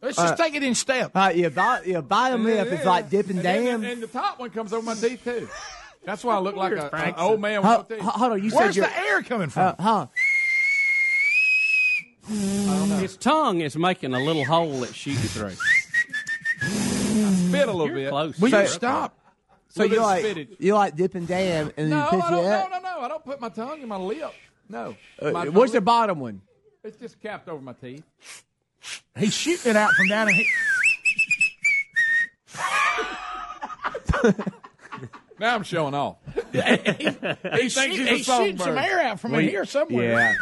Let's 0.00 0.16
just 0.16 0.34
Uh, 0.34 0.36
take 0.36 0.54
it 0.54 0.62
in 0.62 0.74
steps. 0.74 1.12
Uh, 1.14 1.32
your, 1.34 1.50
bo- 1.50 1.80
your 1.84 2.02
bottom 2.02 2.44
lip 2.44 2.68
is 2.72 2.84
like 2.84 3.08
dipping 3.10 3.36
and 3.38 3.44
then 3.44 3.64
down. 3.64 3.80
the- 3.80 3.90
and 3.92 4.02
the 4.02 4.06
top 4.06 4.38
one 4.38 4.50
comes 4.50 4.72
over 4.72 4.84
my 4.84 4.94
teeth 4.94 5.22
too. 5.24 5.48
That's 6.04 6.22
why 6.22 6.34
I 6.34 6.38
look 6.40 6.56
like 6.56 6.72
a, 6.72 6.94
an 6.94 7.14
old 7.16 7.40
man 7.40 7.62
with 7.62 7.66
Ho- 7.70 7.76
no 7.78 7.82
teeth. 7.96 8.00
hold 8.04 8.32
on, 8.32 8.42
you 8.42 8.50
Where's 8.50 8.74
said 8.74 8.84
the 8.84 8.98
air 8.98 9.22
coming 9.22 9.48
from? 9.48 9.74
uh, 9.78 9.82
huh? 9.82 10.06
His 12.98 13.16
tongue 13.16 13.60
is 13.60 13.76
making 13.76 14.14
a 14.14 14.18
little 14.20 14.44
hole 14.44 14.80
that's 14.80 14.94
shooting 14.94 15.20
through. 15.22 15.50
Spit 16.60 17.68
a 17.68 17.72
little 17.72 17.86
You're 17.86 17.94
bit. 17.96 18.10
close. 18.10 18.38
Will 18.38 18.50
So- 18.50 18.60
you 18.62 18.66
stop? 18.68 19.18
So 19.74 19.82
you 19.82 19.90
bit 19.90 20.00
like 20.00 20.20
spitted. 20.24 20.56
you 20.60 20.74
like 20.74 20.94
dipping 20.94 21.26
down 21.26 21.72
and 21.76 21.90
No, 21.90 22.08
then 22.10 22.20
I 22.22 22.30
don't. 22.30 22.38
it 22.38 22.42
No, 22.48 22.52
up. 22.52 22.70
no, 22.70 22.78
no. 22.78 23.00
I 23.00 23.08
don't 23.08 23.24
put 23.24 23.40
my 23.40 23.48
tongue 23.48 23.82
in 23.82 23.88
my 23.88 23.96
lip. 23.96 24.32
No. 24.68 24.96
Uh, 25.20 25.32
My- 25.32 25.48
what's 25.48 25.72
my 25.72 25.78
the 25.78 25.80
bottom 25.80 26.20
one? 26.20 26.40
It's 26.84 26.96
just 26.96 27.20
capped 27.20 27.48
over 27.48 27.60
my 27.60 27.72
teeth. 27.72 28.04
He's 29.18 29.34
shooting 29.34 29.70
it 29.70 29.76
out 29.76 29.90
from 29.92 30.06
down 30.08 30.28
and 30.28 30.36
he, 30.36 30.46
Now 35.40 35.56
I'm 35.56 35.64
showing 35.64 35.94
off. 35.94 36.18
he's, 36.52 36.62
thinks 36.62 37.74
shoot- 37.74 37.90
he's 38.08 38.28
a 38.28 38.32
shooting 38.36 38.58
some 38.58 38.78
air 38.78 39.00
out 39.00 39.18
from 39.18 39.34
in 39.34 39.48
here 39.48 39.64
somewhere. 39.64 40.10
Yeah. 40.12 40.34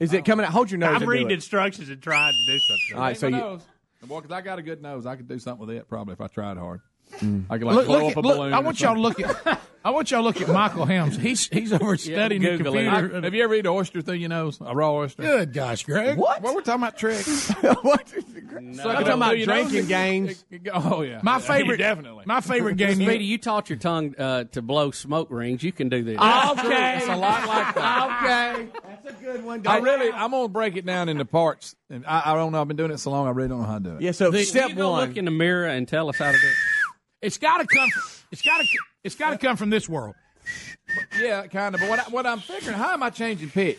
Is 0.00 0.12
it 0.14 0.24
coming 0.24 0.46
out? 0.46 0.52
Hold 0.52 0.70
your 0.70 0.78
nose. 0.78 1.02
I'm 1.02 1.08
reading 1.08 1.30
instructions 1.30 1.90
and 1.90 2.00
trying 2.02 2.32
to 2.32 2.52
do 2.52 2.58
something. 2.58 2.94
All 2.94 3.00
right, 3.02 3.08
Ain't 3.10 3.18
so 3.18 3.28
my 3.30 3.36
you, 3.36 3.42
nose. 3.44 3.62
Well, 4.08 4.20
'cause 4.22 4.30
I 4.30 4.40
got 4.40 4.58
a 4.58 4.62
good 4.62 4.80
nose, 4.82 5.04
I 5.04 5.16
could 5.16 5.28
do 5.28 5.38
something 5.38 5.66
with 5.66 5.76
it 5.76 5.88
probably 5.88 6.12
if 6.14 6.20
I 6.20 6.26
tried 6.28 6.56
hard. 6.56 6.80
Mm. 7.20 7.44
I 7.48 7.56
could 7.58 7.66
like 7.66 7.76
Look, 7.76 7.86
blow 7.86 7.98
look 7.98 8.12
up 8.12 8.18
at, 8.18 8.24
a 8.24 8.28
look, 8.28 8.36
balloon. 8.36 8.52
I 8.52 8.58
want 8.58 8.80
y'all 8.80 8.94
to 8.94 9.00
look 9.00 9.20
at. 9.20 9.60
I 9.84 9.90
want 9.90 10.10
y'all 10.10 10.20
to 10.20 10.24
look 10.24 10.40
at 10.40 10.48
Michael 10.48 10.84
Helms. 10.84 11.16
He's 11.16 11.46
he's 11.46 11.72
over 11.72 11.96
studying 11.96 12.42
the 12.42 12.56
Google 12.56 12.76
it. 12.76 12.84
computer. 12.90 13.20
Have 13.22 13.32
you 13.34 13.44
ever 13.44 13.54
eaten 13.54 13.66
an 13.66 13.72
oyster 13.72 14.02
through 14.02 14.14
your 14.16 14.28
nose? 14.28 14.58
A 14.60 14.74
raw 14.74 14.92
oyster? 14.96 15.22
Good 15.22 15.52
gosh, 15.52 15.84
Greg. 15.84 16.18
what? 16.18 16.42
Well, 16.42 16.54
we're 16.56 16.62
talking 16.62 16.82
about 16.82 16.98
tricks. 16.98 17.50
what? 17.82 18.08
Suck 18.08 18.18
I'm 18.18 18.70
it 18.70 18.76
talking 18.76 19.12
about 19.12 19.30
through 19.30 19.46
nose. 19.46 19.70
drinking 19.70 19.86
games. 19.86 20.44
Oh 20.74 21.02
yeah, 21.02 21.20
My 21.22 21.34
Yeah, 21.34 21.38
favorite, 21.38 21.76
definitely. 21.76 22.24
My 22.26 22.40
favorite 22.40 22.76
game. 22.76 22.96
Speedy, 22.96 23.24
you 23.24 23.38
taught 23.38 23.70
your 23.70 23.78
tongue 23.78 24.16
uh, 24.18 24.44
to 24.52 24.60
blow 24.60 24.90
smoke 24.90 25.28
rings. 25.30 25.62
You 25.62 25.70
can 25.72 25.88
do 25.88 26.02
this. 26.02 26.16
Okay. 26.18 26.96
It's 26.98 27.06
a 27.08 27.16
lot 27.16 27.46
like 27.46 27.74
that. 27.76 28.56
Okay. 28.66 28.68
That's 29.04 29.20
a 29.20 29.22
good 29.24 29.44
one. 29.44 29.64
I 29.66 29.78
really, 29.78 30.10
I'm 30.10 30.32
gonna 30.32 30.48
break 30.48 30.76
it 30.76 30.84
down 30.84 31.08
into 31.08 31.24
parts, 31.24 31.76
and 31.88 32.04
I, 32.06 32.32
I 32.32 32.34
don't 32.34 32.50
know. 32.50 32.60
I've 32.60 32.66
been 32.68 32.76
doing 32.76 32.90
it 32.90 32.98
so 32.98 33.10
long, 33.12 33.26
I 33.26 33.30
really 33.30 33.48
don't 33.48 33.60
know 33.60 33.66
how 33.66 33.78
to 33.78 33.84
do 33.84 33.96
it. 33.96 34.02
Yeah. 34.02 34.10
So 34.12 34.30
The- 34.32 34.42
step 34.44 34.70
you 34.70 34.74
go 34.74 34.90
one. 34.92 35.08
look 35.08 35.16
in 35.16 35.24
the 35.26 35.30
mirror 35.30 35.66
and 35.66 35.86
tell 35.86 36.08
us 36.08 36.18
how 36.18 36.26
to 36.32 36.38
do 36.38 36.46
it. 36.46 36.54
It's 37.22 37.38
got 37.38 37.58
to 37.58 37.66
come. 37.66 37.88
It's 38.30 38.42
got 38.42 38.58
to. 38.58 38.66
It's 39.04 39.14
got 39.14 39.30
to 39.30 39.38
come 39.38 39.56
from 39.56 39.70
this 39.70 39.88
world. 39.88 40.14
Yeah, 41.20 41.46
kind 41.46 41.74
of. 41.74 41.80
But 41.80 41.88
what, 41.90 41.98
I, 41.98 42.02
what 42.04 42.26
I'm 42.26 42.40
figuring, 42.40 42.76
how 42.76 42.92
am 42.92 43.02
I 43.02 43.10
changing 43.10 43.50
pitch? 43.50 43.78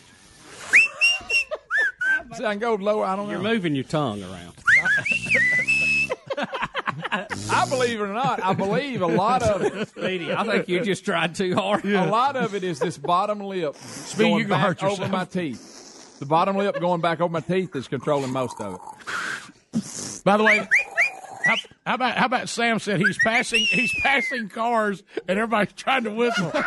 See, 2.34 2.44
I 2.44 2.50
can 2.52 2.58
go 2.58 2.74
lower. 2.74 3.04
I 3.04 3.16
don't 3.16 3.26
know. 3.26 3.32
You're 3.32 3.42
moving 3.42 3.74
your 3.74 3.84
tongue 3.84 4.22
around. 4.22 4.54
I 7.50 7.66
believe 7.68 8.00
it 8.00 8.02
or 8.02 8.12
not, 8.12 8.42
I 8.42 8.52
believe 8.52 9.02
a 9.02 9.06
lot 9.06 9.42
of 9.42 9.62
it. 9.62 9.88
Speedy, 9.88 10.32
I 10.32 10.44
think 10.44 10.68
you 10.68 10.80
just 10.80 11.04
tried 11.04 11.34
too 11.34 11.54
hard. 11.54 11.84
A 11.84 12.06
lot 12.06 12.36
of 12.36 12.54
it 12.54 12.62
is 12.62 12.78
this 12.78 12.98
bottom 12.98 13.40
lip 13.40 13.74
Speedy, 13.76 14.30
going 14.30 14.42
you 14.42 14.48
back 14.48 14.60
hurt 14.60 14.82
over 14.82 14.90
yourself. 14.92 15.10
my 15.10 15.24
teeth. 15.24 16.18
The 16.18 16.26
bottom 16.26 16.56
lip 16.56 16.78
going 16.80 17.00
back 17.00 17.20
over 17.20 17.32
my 17.32 17.40
teeth 17.40 17.74
is 17.76 17.88
controlling 17.88 18.32
most 18.32 18.60
of 18.60 18.74
it. 18.74 20.22
By 20.24 20.36
the 20.36 20.44
way, 20.44 20.66
how, 21.48 21.56
how 21.86 21.94
about 21.94 22.16
how 22.16 22.26
about 22.26 22.48
Sam 22.48 22.78
said 22.78 23.00
he's 23.00 23.18
passing 23.24 23.60
he's 23.60 23.92
passing 24.02 24.48
cars 24.48 25.02
and 25.26 25.38
everybody's 25.38 25.72
trying 25.74 26.04
to 26.04 26.10
whistle. 26.10 26.52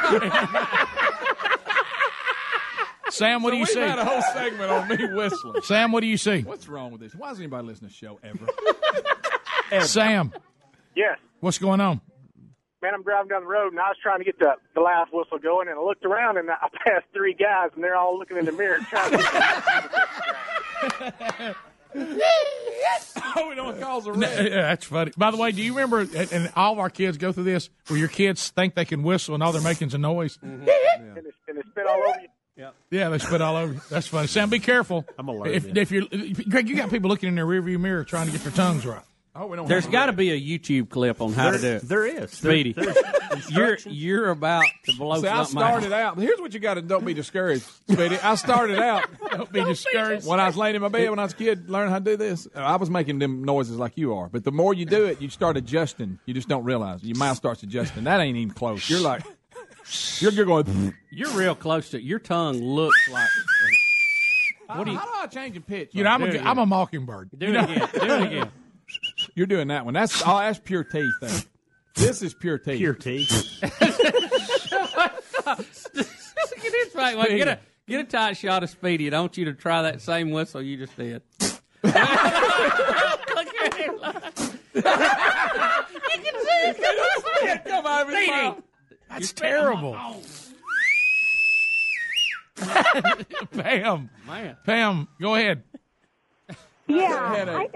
Sam, 3.10 3.44
what 3.44 3.52
do 3.52 3.58
you 3.58 3.64
We've 3.64 3.70
see? 3.70 3.80
had 3.82 4.00
a 4.00 4.06
whole 4.06 4.22
segment 4.34 4.72
on 4.72 4.88
me 4.88 4.96
whistling. 5.14 5.62
Sam, 5.64 5.92
what 5.92 6.00
do 6.00 6.08
you 6.08 6.16
see? 6.18 6.44
What's 6.44 6.70
wrong 6.70 6.94
with 6.94 7.02
this? 7.02 7.14
Why 7.14 7.28
does 7.30 7.40
anybody 7.40 7.68
listen 7.68 7.88
to 7.90 7.94
the 7.94 7.94
show 7.94 8.20
ever? 9.72 9.86
Sam, 9.86 10.32
Yes. 10.96 11.18
what's 11.42 11.58
going 11.58 11.82
on? 11.82 12.00
Man, 12.82 12.94
I'm 12.96 13.04
driving 13.04 13.28
down 13.30 13.42
the 13.42 13.48
road 13.48 13.74
and 13.74 13.80
I 13.82 13.90
was 13.90 13.98
trying 14.02 14.20
to 14.20 14.24
get 14.26 14.40
the, 14.40 14.54
the 14.74 14.82
loud 14.82 15.08
whistle 15.14 15.38
going 15.40 15.68
and 15.68 15.78
I 15.78 15.82
looked 15.84 16.06
around 16.06 16.38
and 16.38 16.50
I 16.50 16.56
passed 16.86 17.06
three 17.14 17.34
guys 17.34 17.70
and 17.76 17.84
they're 17.84 17.96
all 17.98 18.18
looking 18.18 18.38
in 18.38 18.46
the 18.46 18.52
mirror 18.54 18.80
trying 18.90 19.12
to 19.12 19.18
oh, 21.96 23.48
we 23.50 23.56
don't 23.56 23.80
cause 23.80 24.06
a 24.08 24.12
No, 24.14 24.20
wreck. 24.28 24.38
yeah, 24.50 24.62
that's 24.62 24.86
funny. 24.86 25.12
By 25.18 25.32
the 25.32 25.38
way, 25.38 25.52
do 25.52 25.62
you 25.62 25.74
remember? 25.74 26.00
And 26.02 26.32
and 26.32 26.52
all 26.56 26.74
of 26.74 26.80
our 26.80 26.90
kids 26.90 27.18
go 27.18 27.32
through 27.32 27.44
this, 27.46 27.70
where 27.88 28.00
your 28.00 28.08
kids 28.08 28.50
think 28.50 28.76
they 28.76 28.86
can 28.86 29.04
whistle 29.04 29.34
and 29.34 29.44
all 29.44 29.52
they're 29.52 29.62
making 29.62 29.90
is 29.90 29.94
a 29.94 29.98
noise. 29.98 30.38
Mm-hmm. 30.38 30.62
and, 30.62 30.68
they, 30.68 31.32
and 31.48 31.58
they 31.58 31.62
spit 31.70 31.88
all 31.88 31.98
over 31.98 32.20
you. 32.22 32.28
Yeah, 32.92 33.10
they 33.10 33.18
spit 33.18 33.42
all 33.42 33.56
over 33.56 33.74
you. 33.74 33.82
That's 33.90 34.08
funny. 34.08 34.28
Sam, 34.28 34.50
be 34.50 34.60
careful. 34.60 35.06
I'm 35.18 35.28
alert, 35.30 35.48
If, 35.52 35.66
man. 35.66 35.78
if 35.78 35.92
you're, 35.92 36.04
if, 36.12 36.48
Greg, 36.48 36.70
you 36.70 36.76
got 36.76 36.90
people 36.92 37.10
looking 37.10 37.28
in 37.30 37.36
their 37.36 37.46
rearview 37.48 37.80
mirror 37.80 38.04
trying 38.04 38.28
to 38.28 38.32
get 38.32 38.42
their 38.44 38.52
tongues 38.52 38.86
right. 38.86 39.02
Oh, 39.34 39.48
we 39.48 39.56
don't 39.56 39.66
There's 39.66 39.86
have 39.86 39.94
a 39.94 39.96
got 39.96 40.06
to 40.08 40.12
be 40.14 40.30
a 40.32 40.40
YouTube 40.60 40.90
clip 40.90 41.22
on 41.22 41.32
how 41.32 41.52
to 41.52 41.58
do 41.58 41.68
it. 41.68 41.84
there 41.88 42.06
is. 42.06 42.32
Speedy, 42.32 42.74
There- 42.74 42.94
you're 43.50 43.78
you're 43.86 44.30
about 44.30 44.66
to 44.86 44.96
blow 44.98 45.22
See, 45.22 45.28
I 45.28 45.44
started 45.44 45.94
out. 45.94 46.18
out. 46.18 46.22
Here's 46.22 46.38
what 46.42 46.54
you 46.54 46.60
got 46.60 46.74
to 46.74 46.82
don't 46.82 47.06
be 47.06 47.14
discouraged, 47.14 47.64
Speedy. 47.90 48.18
I 48.18 48.36
started 48.36 48.78
out. 48.80 49.06
Don't 49.32 49.50
be 49.50 49.64
discouraged. 49.64 50.28
When 50.28 50.42
I 50.42 50.48
was 50.48 50.58
laying 50.58 50.76
in 50.76 50.82
my 50.82 50.90
bed 50.90 51.10
when 51.10 51.18
I 51.18 51.24
was 51.24 51.32
a 51.32 51.36
kid, 51.38 51.70
learning 51.70 51.92
how 51.94 52.00
to 52.00 52.04
do 52.04 52.18
this, 52.18 52.46
I 52.54 52.76
was 52.76 52.90
making 52.90 53.20
them 53.20 53.46
noises 53.46 53.78
like 53.78 53.94
you 53.98 54.14
are. 54.16 54.28
But 54.28 54.44
the 54.44 54.52
more 54.52 54.74
you 54.74 54.86
do 54.86 55.06
it, 55.06 55.22
you 55.22 55.30
start 55.30 55.56
adjusting. 55.56 56.20
You 56.26 56.34
just 56.34 56.50
don't 56.50 56.66
realize 56.66 57.02
your 57.02 57.18
mouth 57.18 57.38
starts 57.38 57.64
adjusting. 57.64 58.04
That 58.04 58.20
ain't 58.20 58.36
even 58.36 58.54
close. 58.54 58.90
You're 58.90 59.00
like, 59.00 59.24
you're, 60.20 60.34
you're 60.34 60.46
going. 60.46 60.94
You're 61.10 61.30
real 61.32 61.56
close 61.56 61.90
to 61.92 61.98
it. 61.98 62.04
Your 62.04 62.20
tongue 62.20 62.58
looks 62.62 63.10
like. 63.10 63.30
What 64.78 64.84
do 64.84 64.92
you? 64.92 64.98
How 64.98 65.06
do 65.06 65.12
I 65.16 65.28
change 65.28 65.56
a 65.56 65.62
pitch? 65.62 65.92
You 65.94 66.04
know, 66.04 66.10
I'm 66.10 66.20
Do 66.20 66.26
a, 66.26 66.30
it 66.30 66.36
again. 66.36 66.48
I'm 66.48 66.58
a 66.58 66.66
mockingbird. 66.66 67.30
Do 67.38 67.46
You 67.46 67.54
it 67.54 67.64
again. 67.64 67.90
Do 67.94 68.00
it 68.02 68.22
again. 68.24 68.52
You're 69.36 69.48
doing 69.48 69.68
that 69.70 69.86
one. 69.86 69.94
That's 69.94 70.22
oh, 70.26 70.40
that's 70.40 70.60
pure 70.60 70.84
teeth. 70.84 71.14
There. 71.22 71.40
This 71.96 72.22
is 72.22 72.34
pure 72.34 72.58
teeth. 72.58 72.78
Pure 72.78 72.96
teeth. 72.96 73.58
get 73.62 73.76
this 76.62 76.96
right. 76.96 77.18
Wait, 77.18 77.38
get 77.38 77.48
a 77.48 77.60
get 77.88 78.00
a 78.02 78.04
tight 78.04 78.38
shot 78.38 78.64
of 78.64 78.70
Speedy. 78.70 79.14
I 79.14 79.20
want 79.20 79.38
you 79.38 79.46
to 79.46 79.54
try 79.54 79.82
that 79.84 80.02
same 80.02 80.32
whistle 80.32 80.62
you 80.62 80.78
just 80.78 80.96
did. 80.98 81.22
Look 81.84 81.96
at 81.96 83.74
him. 83.74 83.94
you 84.74 84.82
can 84.82 86.36
see 86.36 86.60
it. 86.64 87.66
Come 87.66 87.86
out 87.86 88.02
of 88.04 88.08
his 88.10 88.18
Speedy. 88.18 88.32
mouth. 88.32 88.62
That's 89.10 89.34
terrible. 89.34 89.98
Pam, 93.52 94.10
Man. 94.28 94.58
Pam, 94.66 95.08
go 95.20 95.36
ahead. 95.36 95.64
Yeah, 96.88 97.46
I, 97.50 97.70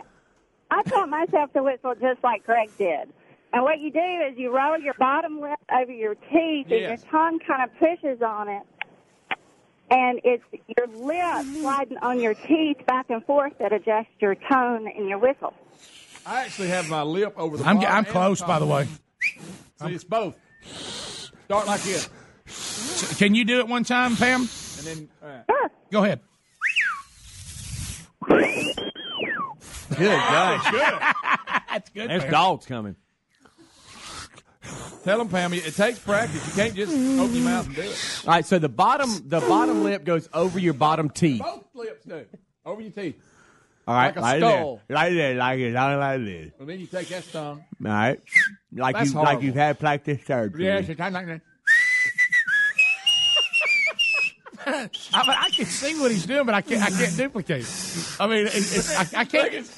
I 0.76 0.84
taught 0.84 1.10
myself 1.10 1.54
to 1.54 1.64
whistle 1.64 1.96
just 1.96 2.22
like 2.24 2.46
Greg 2.46 2.70
did. 2.78 3.10
And 3.54 3.64
what 3.64 3.80
you 3.80 3.92
do 3.92 4.00
is 4.30 4.38
you 4.38 4.54
roll 4.54 4.78
your 4.78 4.96
bottom 4.96 5.40
lip 5.40 5.58
over 5.72 5.92
your 5.92 6.16
teeth, 6.16 6.68
and 6.70 6.82
your 6.82 6.98
tongue 7.10 7.40
kind 7.40 7.64
of 7.64 7.70
pushes 7.80 8.22
on 8.22 8.50
it, 8.50 8.64
and 9.90 10.20
it's 10.26 10.44
your 10.78 10.88
lip 10.88 11.16
mm-hmm. 11.16 11.62
sliding 11.62 11.98
on 12.00 12.20
your 12.20 12.34
teeth 12.34 12.86
back 12.86 13.10
and 13.10 13.24
forth 13.24 13.54
that 13.60 13.72
adjusts 13.72 14.08
your 14.20 14.36
tone 14.36 14.88
and 14.88 15.08
your 15.08 15.20
whistle. 15.20 15.54
I 16.26 16.44
actually 16.44 16.68
have 16.68 16.90
my 16.90 17.04
lip 17.04 17.34
over 17.38 17.56
the. 17.56 17.64
I'm 17.64 17.80
I'm 17.80 18.04
close, 18.04 18.42
the 18.42 18.46
by 18.46 18.60
the 18.60 18.66
way. 18.66 18.88
See, 19.22 19.94
it's 19.94 20.04
both. 20.04 20.38
Start 21.46 21.68
like 21.68 21.84
this, 21.84 22.10
Can 23.18 23.36
you 23.36 23.46
do 23.46 23.60
it 23.60 23.68
one 23.70 23.86
time, 23.86 24.18
Pam? 24.18 24.42
and 24.42 24.50
then. 24.84 25.10
Uh, 25.24 25.44
all 25.48 25.56
right. 25.62 25.72
Go 25.92 26.04
ahead. 26.04 26.20
Good 29.90 29.98
gosh. 30.18 30.74
That's 31.70 31.90
good. 31.90 32.10
There's 32.10 32.24
Pam. 32.24 32.32
dogs 32.32 32.66
coming. 32.66 32.96
Tell 35.04 35.20
them, 35.20 35.30
Pam, 35.30 35.54
it 35.54 35.64
takes 35.76 36.00
practice. 36.00 36.46
You 36.48 36.54
can't 36.64 36.74
just 36.76 36.92
open 36.92 37.36
your 37.36 37.44
mouth 37.46 37.68
and 37.68 37.76
do 37.76 37.82
it. 37.82 38.22
All 38.26 38.34
right, 38.34 38.46
so 38.46 38.58
the 38.58 38.70
bottom 38.70 39.10
the 39.30 39.40
bottom 39.40 39.84
lip 39.84 40.04
goes 40.04 40.28
over 40.34 40.58
your 40.58 40.74
bottom 40.74 41.10
teeth. 41.10 41.42
Both 41.42 41.66
lips 41.76 42.06
do. 42.06 42.26
Over 42.66 42.82
your 42.82 42.92
teeth. 42.92 43.22
All 43.88 43.94
right, 43.94 44.08
Like 44.08 44.18
a 44.18 44.22
right 44.22 44.40
skull. 44.40 44.82
there, 44.88 44.98
right 44.98 45.12
like 45.38 45.60
it, 45.60 45.74
like 45.74 46.00
like 46.00 46.26
this. 46.26 46.52
And 46.60 46.68
then 46.68 46.80
you 46.80 46.88
take 46.88 47.08
that 47.10 47.32
tongue. 47.32 47.64
All 47.86 47.92
right, 47.92 48.20
like 48.74 48.96
That's 48.96 49.14
you 49.14 49.22
like 49.22 49.42
you've 49.44 49.54
had 49.54 49.78
plastic 49.78 50.26
surgery. 50.26 50.66
Yeah, 50.66 50.78
it's 50.78 50.90
like 50.90 50.98
that. 50.98 51.42
I, 54.66 54.82
mean, 54.82 54.90
I 55.14 55.50
can 55.52 55.66
see 55.66 56.00
what 56.00 56.12
he's 56.12 56.26
doing, 56.26 56.46
but 56.46 56.56
I 56.56 56.62
can't. 56.62 56.82
I 56.84 56.90
can't 56.90 57.16
duplicate 57.16 57.62
it. 57.62 58.16
I 58.20 58.28
mean, 58.28 58.46
it's, 58.48 58.76
it's, 58.76 59.14
I, 59.16 59.22
I 59.22 59.26
can't. 59.26 59.70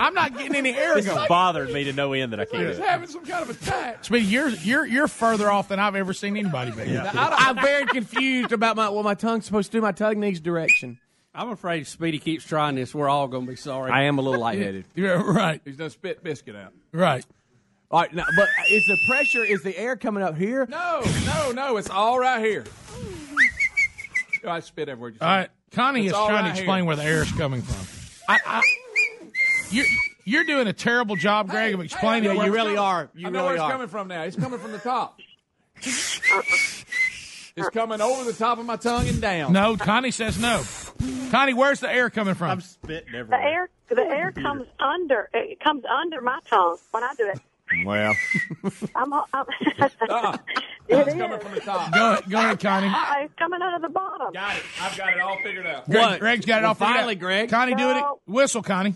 I'm 0.00 0.14
not 0.14 0.36
getting 0.36 0.54
any 0.54 0.74
air 0.74 0.94
This 0.94 1.06
going. 1.06 1.26
bothers 1.28 1.72
me 1.72 1.84
to 1.84 1.92
no 1.92 2.12
end 2.12 2.32
that 2.32 2.40
I 2.40 2.44
can't. 2.44 2.66
He's 2.68 2.76
do 2.76 2.82
it. 2.82 2.88
having 2.88 3.08
some 3.08 3.24
kind 3.24 3.48
of 3.48 3.50
attack. 3.62 4.04
Speedy, 4.04 4.26
you're 4.26 4.48
you're 4.50 4.86
you're 4.86 5.08
further 5.08 5.50
off 5.50 5.68
than 5.68 5.78
I've 5.80 5.96
ever 5.96 6.12
seen 6.12 6.36
anybody 6.36 6.70
be. 6.72 6.96
I'm 6.98 7.56
very 7.56 7.86
confused 7.86 8.52
about 8.52 8.76
my 8.76 8.88
what 8.88 9.04
my 9.04 9.14
tongue's 9.14 9.46
supposed 9.46 9.72
to 9.72 9.78
do. 9.78 9.82
My 9.82 9.92
tongue 9.92 10.20
needs 10.20 10.40
direction. 10.40 10.98
I'm 11.34 11.48
afraid 11.50 11.82
if 11.82 11.88
Speedy 11.88 12.20
keeps 12.20 12.44
trying 12.44 12.76
this, 12.76 12.94
we're 12.94 13.08
all 13.08 13.26
going 13.26 13.44
to 13.44 13.50
be 13.50 13.56
sorry. 13.56 13.90
I 13.90 14.02
am 14.04 14.18
a 14.18 14.22
little 14.22 14.40
lightheaded. 14.40 14.84
Yeah, 14.94 15.20
right, 15.20 15.60
He's 15.64 15.76
done 15.76 15.90
spit 15.90 16.22
biscuit 16.22 16.54
out. 16.54 16.72
right. 16.92 17.24
All 17.90 18.00
right, 18.00 18.12
now, 18.12 18.24
but 18.36 18.48
is 18.70 18.84
the 18.86 18.96
pressure? 19.08 19.44
Is 19.44 19.62
the 19.62 19.76
air 19.76 19.94
coming 19.96 20.22
up 20.22 20.36
here? 20.36 20.66
No, 20.66 21.02
no, 21.26 21.52
no. 21.52 21.76
It's 21.76 21.90
all 21.90 22.18
right 22.18 22.40
here. 22.44 22.64
Oh, 24.44 24.50
I 24.50 24.60
spit 24.60 24.88
everywhere. 24.88 25.14
All 25.20 25.28
right, 25.28 25.48
Connie 25.72 26.06
It's 26.06 26.12
is 26.12 26.12
trying 26.12 26.32
right 26.32 26.42
to 26.42 26.48
explain 26.50 26.78
here. 26.78 26.84
where 26.84 26.96
the 26.96 27.04
air 27.04 27.22
is 27.22 27.32
coming 27.32 27.62
from. 27.62 27.86
I, 28.28 28.38
I, 28.46 28.62
you're 29.70 29.86
you're 30.24 30.44
doing 30.44 30.66
a 30.66 30.72
terrible 30.72 31.16
job, 31.16 31.50
Greg, 31.50 31.74
of 31.74 31.80
explaining. 31.80 32.30
I 32.30 32.34
know 32.34 32.38
where 32.38 32.50
where 32.52 32.60
it's 32.62 32.70
it's 32.70 32.76
coming- 32.76 32.76
coming- 32.76 33.26
I 33.26 33.30
know 33.30 33.44
where 33.44 33.54
it's 33.54 33.62
coming 33.62 33.88
from 33.88 34.08
now. 34.08 34.22
It's 34.22 34.36
coming 34.36 34.58
from 34.58 34.72
the 34.72 34.78
top. 34.78 35.20
it's 37.56 37.68
coming 37.72 38.00
over 38.00 38.24
the 38.24 38.32
top 38.32 38.58
of 38.58 38.66
my 38.66 38.76
tongue 38.76 39.08
and 39.08 39.20
down. 39.20 39.52
No, 39.52 39.76
Connie 39.76 40.10
says 40.10 40.38
no. 40.38 40.62
Connie, 41.30 41.54
where's 41.54 41.80
the 41.80 41.90
air 41.92 42.08
coming 42.10 42.34
from? 42.34 42.50
I'm 42.50 42.60
spitting 42.60 43.14
everywhere. 43.14 43.68
The 43.88 43.96
air, 43.96 44.06
the 44.06 44.14
air 44.16 44.32
comes 44.32 44.66
under. 44.80 45.28
It 45.34 45.60
comes 45.60 45.84
under 45.84 46.20
my 46.20 46.38
tongue 46.48 46.78
when 46.92 47.02
I 47.02 47.12
do 47.16 47.28
it. 47.28 47.40
Well, 47.84 48.14
I'm. 48.94 49.12
I'm 49.12 49.22
Uh-uh. 50.08 50.38
It's 50.86 51.14
coming 51.14 51.40
from 51.40 51.52
the 51.54 51.60
top. 51.60 51.92
Go 51.94 52.12
ahead, 52.12 52.30
go 52.30 52.38
ahead, 52.38 52.60
Connie. 52.60 52.88
Uh, 52.88 53.04
it's 53.24 53.34
coming 53.38 53.60
out 53.62 53.74
of 53.76 53.82
the 53.82 53.88
bottom. 53.88 54.32
Got 54.32 54.56
it. 54.56 54.62
I've 54.80 54.96
got 54.96 55.12
it 55.14 55.20
all 55.20 55.38
figured 55.42 55.66
out. 55.66 55.88
Greg, 55.88 56.20
Greg's 56.20 56.44
got 56.46 56.58
it 56.58 56.60
Well, 56.62 56.68
all 56.68 56.74
figured 56.74 56.94
finally, 56.96 57.14
out. 57.14 57.20
Greg. 57.20 57.48
Connie, 57.50 57.74
do 57.74 57.90
it. 57.90 58.04
Whistle, 58.26 58.62
Connie. 58.62 58.94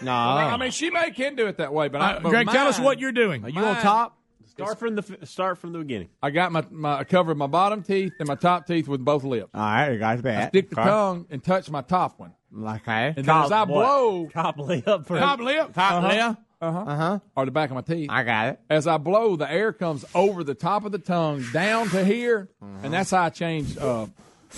No. 0.00 0.12
I 0.12 0.56
mean, 0.56 0.70
she 0.70 0.90
may 0.90 1.10
can 1.10 1.34
do 1.34 1.46
it 1.48 1.56
that 1.56 1.72
way, 1.74 1.88
but, 1.88 2.00
I, 2.00 2.12
Uh, 2.14 2.20
but 2.20 2.28
Greg, 2.30 2.48
tell 2.48 2.68
us 2.68 2.78
what 2.78 3.00
you're 3.00 3.10
doing. 3.12 3.44
Are 3.44 3.50
you 3.50 3.64
on 3.64 3.76
top? 3.82 4.16
start 4.48 4.78
from 4.78 4.94
the 4.94 5.02
f- 5.02 5.26
start 5.28 5.56
from 5.58 5.72
the 5.72 5.78
beginning. 5.78 6.10
I 6.22 6.28
got 6.30 6.52
my, 6.52 6.62
my 6.70 6.98
I 6.98 7.04
covered 7.04 7.36
my 7.38 7.46
bottom 7.46 7.82
teeth 7.82 8.12
and 8.20 8.28
my 8.28 8.34
top 8.34 8.66
teeth 8.66 8.86
with 8.86 9.02
both 9.02 9.24
lips. 9.24 9.48
All 9.54 9.60
right, 9.60 9.92
I 9.92 9.96
got 9.96 10.26
I 10.26 10.48
stick 10.48 10.68
the 10.70 10.78
Okay. 10.78 10.88
tongue 10.90 11.26
and 11.30 11.42
touch 11.42 11.70
my 11.70 11.80
top 11.80 12.20
one, 12.20 12.34
Okay. 12.54 13.14
and 13.16 13.24
then 13.24 13.28
as 13.30 13.50
I 13.50 13.60
what? 13.60 13.68
blow, 13.68 14.28
Top 14.32 14.58
lip 14.58 14.84
for 15.06 15.18
Top 15.18 15.40
lip. 15.40 15.72
Top 15.72 16.02
lip. 16.04 16.36
Uh-huh, 16.62 16.78
Uh 16.86 16.96
huh. 16.96 17.18
or 17.36 17.44
the 17.44 17.50
back 17.50 17.70
of 17.70 17.74
my 17.74 17.82
teeth. 17.82 18.08
I 18.10 18.22
got 18.22 18.46
it. 18.48 18.60
As 18.70 18.86
I 18.86 18.96
blow, 18.96 19.36
the 19.36 19.50
air 19.50 19.72
comes 19.72 20.04
over 20.14 20.44
the 20.44 20.54
top 20.54 20.84
of 20.84 20.92
the 20.92 20.98
tongue 20.98 21.44
down 21.52 21.88
to 21.90 22.04
here, 22.04 22.48
Uh-huh. 22.62 22.80
and 22.84 22.92
that's 22.94 23.10
how 23.10 23.24
I 23.24 23.28
change 23.30 23.76
uh, 23.76 24.06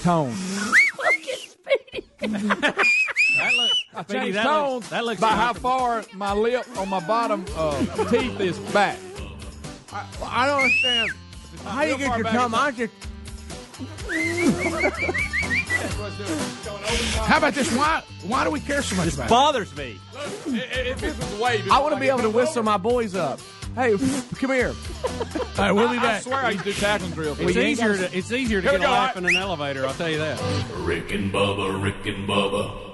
tone. 0.03 0.35
That 3.37 3.53
looks, 3.57 3.85
I 3.95 4.03
Speedy, 4.05 4.21
change 4.21 4.35
that 4.37 4.45
tones 4.45 4.75
looks, 4.75 4.89
that 4.91 5.05
looks 5.05 5.21
by 5.21 5.29
how 5.33 5.53
far 5.53 6.05
my 6.15 6.33
lip 6.33 6.65
on 6.79 6.89
my 6.89 7.01
bottom 7.07 7.45
uh, 7.57 7.85
teeth 8.09 8.41
is 8.41 8.59
back. 8.73 8.97
I, 9.93 10.07
I 10.25 10.47
don't 10.47 10.63
understand. 10.63 11.11
How 11.65 11.83
do 11.83 11.89
you 11.91 11.97
Real 11.97 12.09
get 12.09 12.19
your 12.19 12.27
tongue? 12.33 12.55
I 12.55 12.71
just. 12.71 12.93
How 17.27 17.39
about 17.39 17.55
this? 17.55 17.75
Why 17.77 18.03
why 18.23 18.45
do 18.45 18.51
we 18.51 18.61
care 18.61 18.83
so 18.83 18.95
much 18.97 19.15
about 19.15 19.27
it? 19.27 19.31
bothers 19.31 19.77
me. 19.77 19.99
If 20.47 21.01
this 21.01 21.19
was 21.19 21.41
way, 21.41 21.63
I 21.71 21.81
want 21.81 21.95
to 21.95 22.01
be 22.01 22.09
able 22.09 22.21
to 22.21 22.31
whistle 22.31 22.63
my 22.63 22.77
boys 22.77 23.15
up. 23.15 23.41
Hey, 23.75 23.97
come 24.37 24.51
here. 24.51 24.73
All 25.09 25.13
right, 25.59 25.73
we'll 25.73 25.91
be 25.91 25.99
I 25.99 26.03
back. 26.03 26.23
swear 26.23 26.37
I 26.37 26.51
used 26.51 26.65
to 26.65 26.73
do 26.73 26.79
tackling 26.79 27.11
drills. 27.11 27.41
It's 27.41 27.57
easier 27.57 27.97
to 27.97 28.17
it's 28.17 28.31
easier 28.31 28.61
to 28.61 28.67
get 28.67 28.77
a 28.77 28.79
go, 28.79 28.85
laugh 28.85 29.17
all 29.17 29.25
in 29.25 29.35
an 29.35 29.37
elevator. 29.43 29.85
I'll 29.85 29.95
tell 29.95 30.09
you 30.09 30.19
that. 30.19 30.41
Rick 30.77 31.13
and 31.13 31.33
Bubba, 31.33 31.83
Rick 31.83 32.07
and 32.07 32.29
Bubba. 32.29 32.94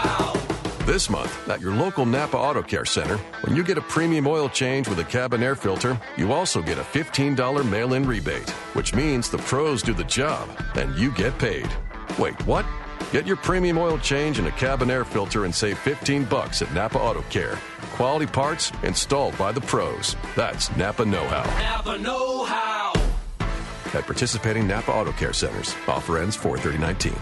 This 0.91 1.09
month, 1.09 1.47
at 1.47 1.61
your 1.61 1.73
local 1.73 2.05
Napa 2.05 2.35
Auto 2.35 2.61
Care 2.61 2.83
Center, 2.83 3.15
when 3.45 3.55
you 3.55 3.63
get 3.63 3.77
a 3.77 3.81
premium 3.83 4.27
oil 4.27 4.49
change 4.49 4.89
with 4.89 4.99
a 4.99 5.05
cabin 5.05 5.41
air 5.41 5.55
filter, 5.55 5.97
you 6.17 6.33
also 6.33 6.61
get 6.61 6.77
a 6.77 6.81
$15 6.81 7.63
mail 7.69 7.93
in 7.93 8.05
rebate, 8.05 8.49
which 8.73 8.93
means 8.93 9.29
the 9.29 9.37
pros 9.37 9.81
do 9.81 9.93
the 9.93 10.03
job 10.03 10.49
and 10.75 10.93
you 10.99 11.09
get 11.09 11.31
paid. 11.39 11.69
Wait, 12.19 12.35
what? 12.45 12.65
Get 13.13 13.25
your 13.25 13.37
premium 13.37 13.77
oil 13.77 13.97
change 13.99 14.37
and 14.37 14.49
a 14.49 14.51
cabin 14.51 14.91
air 14.91 15.05
filter 15.05 15.45
and 15.45 15.55
save 15.55 15.79
15 15.79 16.25
bucks 16.25 16.61
at 16.61 16.73
Napa 16.73 16.99
Auto 16.99 17.21
Care. 17.29 17.57
Quality 17.93 18.25
parts 18.27 18.73
installed 18.83 19.37
by 19.37 19.53
the 19.53 19.61
pros. 19.61 20.17
That's 20.35 20.75
Napa 20.75 21.05
Know 21.05 21.25
How. 21.25 21.45
Napa 21.57 21.99
Know 21.99 22.43
How. 22.43 22.91
At 23.93 24.03
participating 24.03 24.67
Napa 24.67 24.91
Auto 24.91 25.13
Care 25.13 25.31
Centers. 25.31 25.73
Offer 25.87 26.17
ends 26.17 26.35
43019. 26.35 27.17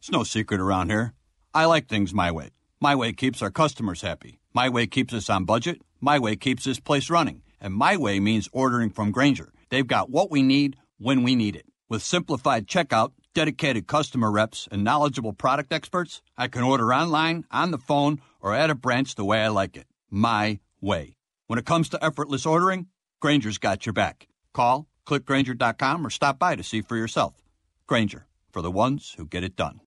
It's 0.00 0.10
no 0.10 0.22
secret 0.24 0.58
around 0.58 0.88
here. 0.88 1.12
I 1.58 1.64
like 1.64 1.88
things 1.88 2.14
my 2.14 2.30
way. 2.30 2.50
My 2.80 2.94
way 2.94 3.12
keeps 3.12 3.42
our 3.42 3.50
customers 3.50 4.02
happy. 4.02 4.38
My 4.54 4.68
way 4.68 4.86
keeps 4.86 5.12
us 5.12 5.28
on 5.28 5.44
budget. 5.44 5.82
My 6.00 6.16
way 6.20 6.36
keeps 6.36 6.62
this 6.62 6.78
place 6.78 7.10
running. 7.10 7.42
And 7.60 7.74
my 7.74 7.96
way 7.96 8.20
means 8.20 8.48
ordering 8.52 8.90
from 8.90 9.10
Grainger. 9.10 9.52
They've 9.68 9.84
got 9.84 10.08
what 10.08 10.30
we 10.30 10.40
need 10.40 10.76
when 10.98 11.24
we 11.24 11.34
need 11.34 11.56
it. 11.56 11.66
With 11.88 12.04
simplified 12.04 12.68
checkout, 12.68 13.10
dedicated 13.34 13.88
customer 13.88 14.30
reps, 14.30 14.68
and 14.70 14.84
knowledgeable 14.84 15.32
product 15.32 15.72
experts, 15.72 16.22
I 16.36 16.46
can 16.46 16.62
order 16.62 16.94
online, 16.94 17.44
on 17.50 17.72
the 17.72 17.78
phone, 17.78 18.20
or 18.40 18.54
at 18.54 18.70
a 18.70 18.76
branch 18.76 19.16
the 19.16 19.24
way 19.24 19.42
I 19.42 19.48
like 19.48 19.76
it. 19.76 19.88
My 20.08 20.60
way. 20.80 21.16
When 21.48 21.58
it 21.58 21.66
comes 21.66 21.88
to 21.88 22.04
effortless 22.04 22.46
ordering, 22.46 22.86
Grainger's 23.18 23.58
got 23.58 23.84
your 23.84 23.94
back. 23.94 24.28
Call, 24.52 24.86
clickgrainger.com, 25.08 26.06
or 26.06 26.10
stop 26.10 26.38
by 26.38 26.54
to 26.54 26.62
see 26.62 26.82
for 26.82 26.96
yourself. 26.96 27.42
Grainger, 27.88 28.28
for 28.52 28.62
the 28.62 28.70
ones 28.70 29.14
who 29.16 29.26
get 29.26 29.42
it 29.42 29.56
done. 29.56 29.80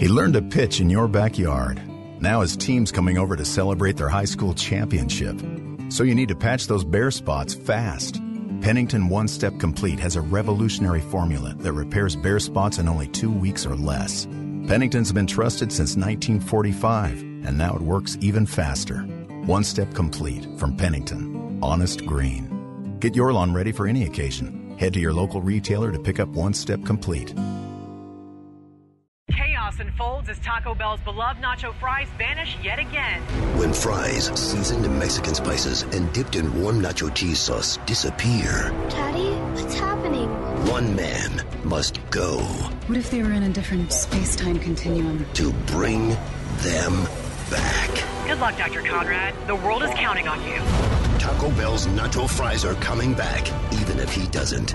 He 0.00 0.08
learned 0.08 0.32
to 0.32 0.40
pitch 0.40 0.80
in 0.80 0.88
your 0.88 1.08
backyard. 1.08 1.78
Now 2.22 2.40
his 2.40 2.56
team's 2.56 2.90
coming 2.90 3.18
over 3.18 3.36
to 3.36 3.44
celebrate 3.44 3.98
their 3.98 4.08
high 4.08 4.24
school 4.24 4.54
championship. 4.54 5.38
So 5.90 6.04
you 6.04 6.14
need 6.14 6.28
to 6.28 6.34
patch 6.34 6.66
those 6.66 6.84
bare 6.84 7.10
spots 7.10 7.52
fast. 7.52 8.14
Pennington 8.62 9.10
One 9.10 9.28
Step 9.28 9.58
Complete 9.58 9.98
has 9.98 10.16
a 10.16 10.22
revolutionary 10.22 11.02
formula 11.02 11.52
that 11.58 11.74
repairs 11.74 12.16
bare 12.16 12.40
spots 12.40 12.78
in 12.78 12.88
only 12.88 13.08
two 13.08 13.30
weeks 13.30 13.66
or 13.66 13.76
less. 13.76 14.24
Pennington's 14.66 15.12
been 15.12 15.26
trusted 15.26 15.70
since 15.70 15.96
1945, 15.98 17.20
and 17.20 17.58
now 17.58 17.74
it 17.74 17.82
works 17.82 18.16
even 18.22 18.46
faster. 18.46 19.02
One 19.44 19.64
Step 19.64 19.92
Complete 19.92 20.46
from 20.58 20.78
Pennington. 20.78 21.58
Honest 21.62 22.06
Green. 22.06 22.96
Get 23.00 23.14
your 23.14 23.34
lawn 23.34 23.52
ready 23.52 23.70
for 23.70 23.86
any 23.86 24.04
occasion. 24.04 24.78
Head 24.78 24.94
to 24.94 25.00
your 25.00 25.12
local 25.12 25.42
retailer 25.42 25.92
to 25.92 25.98
pick 25.98 26.20
up 26.20 26.30
One 26.30 26.54
Step 26.54 26.86
Complete. 26.86 27.34
Chaos 29.80 29.86
unfolds 29.86 30.28
as 30.28 30.38
Taco 30.40 30.74
Bell's 30.74 31.00
beloved 31.00 31.40
nacho 31.42 31.74
fries 31.74 32.08
vanish 32.18 32.56
yet 32.62 32.78
again. 32.78 33.20
When 33.58 33.72
fries, 33.72 34.26
seasoned 34.38 34.84
in 34.84 34.98
Mexican 34.98 35.34
spices 35.34 35.82
and 35.94 36.12
dipped 36.12 36.36
in 36.36 36.62
warm 36.62 36.80
nacho 36.80 37.14
cheese 37.14 37.38
sauce, 37.38 37.78
disappear, 37.86 38.70
Daddy, 38.90 39.30
what's 39.60 39.74
happening? 39.78 40.28
one 40.68 40.94
man 40.94 41.44
must 41.64 41.98
go 42.10 42.38
What 42.86 42.98
if 42.98 43.10
they 43.10 43.22
were 43.22 43.32
in 43.32 43.44
a 43.44 43.48
different 43.48 43.92
space 43.92 44.36
time 44.36 44.58
continuum? 44.58 45.24
to 45.34 45.52
bring 45.66 46.10
them 46.58 47.04
back. 47.50 47.90
Good 48.26 48.38
luck, 48.38 48.56
Dr. 48.56 48.82
Conrad. 48.82 49.34
The 49.46 49.56
world 49.56 49.82
is 49.82 49.90
counting 49.94 50.28
on 50.28 50.42
you. 50.46 50.56
Taco 51.18 51.48
Taco 51.48 51.50
Bell's 51.56 51.86
nacho 51.88 52.28
fries 52.28 52.64
are 52.64 52.74
coming 52.74 53.14
back, 53.14 53.46
even 53.72 53.98
if 53.98 54.12
he 54.12 54.26
doesn't. 54.28 54.74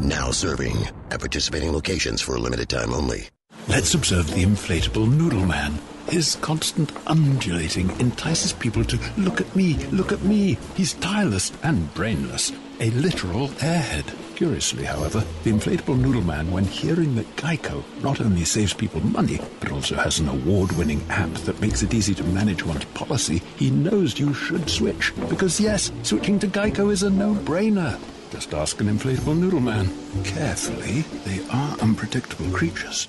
Now 0.00 0.30
serving 0.30 0.76
at 1.10 1.20
participating 1.20 1.72
locations 1.72 2.20
for 2.22 2.36
a 2.36 2.38
limited 2.38 2.68
time 2.68 2.92
only. 2.94 3.28
Let's 3.68 3.92
observe 3.92 4.28
the 4.28 4.44
inflatable 4.44 5.12
noodle 5.12 5.44
man. 5.44 5.78
His 6.08 6.36
constant 6.36 6.90
undulating 7.06 7.90
entices 8.00 8.54
people 8.54 8.82
to 8.84 8.98
look 9.18 9.42
at 9.42 9.54
me, 9.54 9.74
look 9.92 10.10
at 10.10 10.22
me. 10.22 10.56
He's 10.74 10.94
tireless 10.94 11.52
and 11.62 11.92
brainless, 11.92 12.50
a 12.80 12.88
literal 12.92 13.48
airhead. 13.48 14.06
Curiously, 14.36 14.84
however, 14.84 15.22
the 15.44 15.50
inflatable 15.52 15.98
noodle 15.98 16.22
man, 16.22 16.50
when 16.50 16.64
hearing 16.64 17.14
that 17.16 17.36
Geico 17.36 17.84
not 18.02 18.22
only 18.22 18.46
saves 18.46 18.72
people 18.72 19.02
money, 19.02 19.38
but 19.60 19.70
also 19.70 19.96
has 19.96 20.18
an 20.18 20.28
award 20.28 20.72
winning 20.72 21.04
app 21.10 21.34
that 21.44 21.60
makes 21.60 21.82
it 21.82 21.92
easy 21.92 22.14
to 22.14 22.24
manage 22.24 22.64
one's 22.64 22.86
policy, 22.86 23.42
he 23.56 23.70
knows 23.70 24.18
you 24.18 24.32
should 24.32 24.70
switch. 24.70 25.12
Because, 25.28 25.60
yes, 25.60 25.92
switching 26.04 26.38
to 26.38 26.46
Geico 26.46 26.90
is 26.90 27.02
a 27.02 27.10
no 27.10 27.34
brainer. 27.34 28.00
Just 28.30 28.54
ask 28.54 28.80
an 28.80 28.86
inflatable 28.86 29.36
noodle 29.36 29.60
man. 29.60 29.90
Carefully, 30.24 31.02
they 31.26 31.46
are 31.50 31.76
unpredictable 31.80 32.50
creatures. 32.50 33.08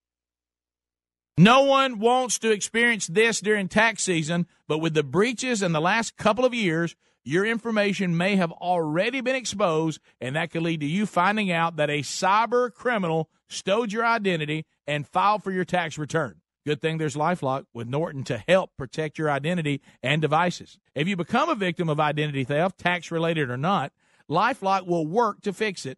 No 1.37 1.63
one 1.63 1.99
wants 1.99 2.39
to 2.39 2.51
experience 2.51 3.07
this 3.07 3.39
during 3.39 3.67
tax 3.67 4.03
season, 4.03 4.47
but 4.67 4.79
with 4.79 4.93
the 4.93 5.03
breaches 5.03 5.61
in 5.61 5.71
the 5.71 5.81
last 5.81 6.17
couple 6.17 6.45
of 6.45 6.53
years, 6.53 6.95
your 7.23 7.45
information 7.45 8.17
may 8.17 8.35
have 8.35 8.51
already 8.51 9.21
been 9.21 9.35
exposed, 9.35 10.01
and 10.19 10.35
that 10.35 10.51
could 10.51 10.63
lead 10.63 10.81
to 10.81 10.85
you 10.85 11.05
finding 11.05 11.51
out 11.51 11.77
that 11.77 11.89
a 11.89 12.01
cyber 12.01 12.73
criminal 12.73 13.29
stole 13.47 13.87
your 13.87 14.05
identity 14.05 14.65
and 14.87 15.07
filed 15.07 15.43
for 15.43 15.51
your 15.51 15.65
tax 15.65 15.97
return. 15.97 16.41
Good 16.65 16.81
thing 16.81 16.97
there's 16.97 17.15
Lifelock 17.15 17.65
with 17.73 17.87
Norton 17.87 18.23
to 18.25 18.43
help 18.47 18.71
protect 18.77 19.17
your 19.17 19.31
identity 19.31 19.81
and 20.03 20.21
devices. 20.21 20.77
If 20.93 21.07
you 21.07 21.15
become 21.15 21.49
a 21.49 21.55
victim 21.55 21.89
of 21.89 21.99
identity 21.99 22.43
theft, 22.43 22.77
tax 22.77 23.09
related 23.09 23.49
or 23.49 23.57
not, 23.57 23.93
Lifelock 24.29 24.85
will 24.85 25.07
work 25.07 25.41
to 25.41 25.53
fix 25.53 25.85
it 25.85 25.97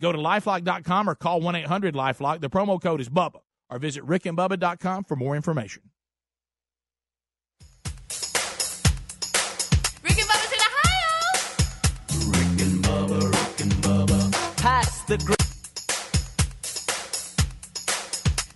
Go 0.00 0.12
to 0.12 0.18
lifelock.com 0.18 1.08
or 1.10 1.14
call 1.14 1.40
1 1.40 1.54
800 1.56 1.94
Lifelock. 1.94 2.40
The 2.40 2.50
promo 2.50 2.80
code 2.80 3.00
is 3.00 3.08
BUBBA. 3.08 3.40
Or 3.70 3.78
visit 3.78 4.04
rickandbubba.com 4.04 5.04
for 5.04 5.14
more 5.16 5.36
information. 5.36 5.82
Rick 10.02 10.18
and 10.18 10.28
Bubba's 10.28 10.52
in 10.52 10.60
Ohio. 10.66 11.12
Rick 12.30 12.60
and 12.66 12.84
Bubba, 12.84 13.20
Rick 13.30 13.60
and 13.60 13.72
Bubba. 13.74 14.32
Pass 14.56 15.02
the 15.04 15.18
gr- 15.18 15.34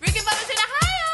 Rick 0.00 0.16
and 0.16 0.26
Bubba's 0.26 0.50
in 0.50 0.58
Ohio. 0.66 1.08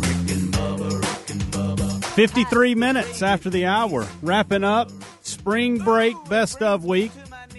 Rick 0.00 0.30
and 0.36 0.52
Bubba, 0.54 0.90
Rick 1.00 1.30
and 1.30 1.42
Bubba. 1.52 2.04
53 2.14 2.74
minutes 2.76 3.22
after 3.22 3.50
the 3.50 3.66
hour. 3.66 4.06
Wrapping 4.22 4.62
up 4.64 4.90
spring 5.22 5.78
break 5.78 6.14
best 6.28 6.62
of 6.62 6.84
week. 6.84 7.10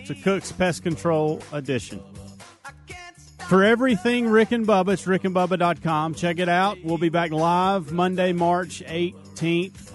It's 0.10 0.18
a 0.18 0.24
Cook's 0.24 0.54
Pest 0.54 0.84
Control 0.84 1.42
edition. 1.52 2.02
For 3.50 3.62
everything 3.62 4.30
Rick 4.30 4.54
and 4.54 4.66
Bubba, 4.66 4.94
it's 4.94 5.04
rickandbubba.com. 5.04 6.14
Check 6.14 6.40
it 6.40 6.48
out. 6.48 6.78
We'll 6.82 6.98
be 6.98 7.10
back 7.10 7.32
live 7.32 7.92
Monday, 7.92 8.32
March 8.32 8.82
18th. 8.88 9.92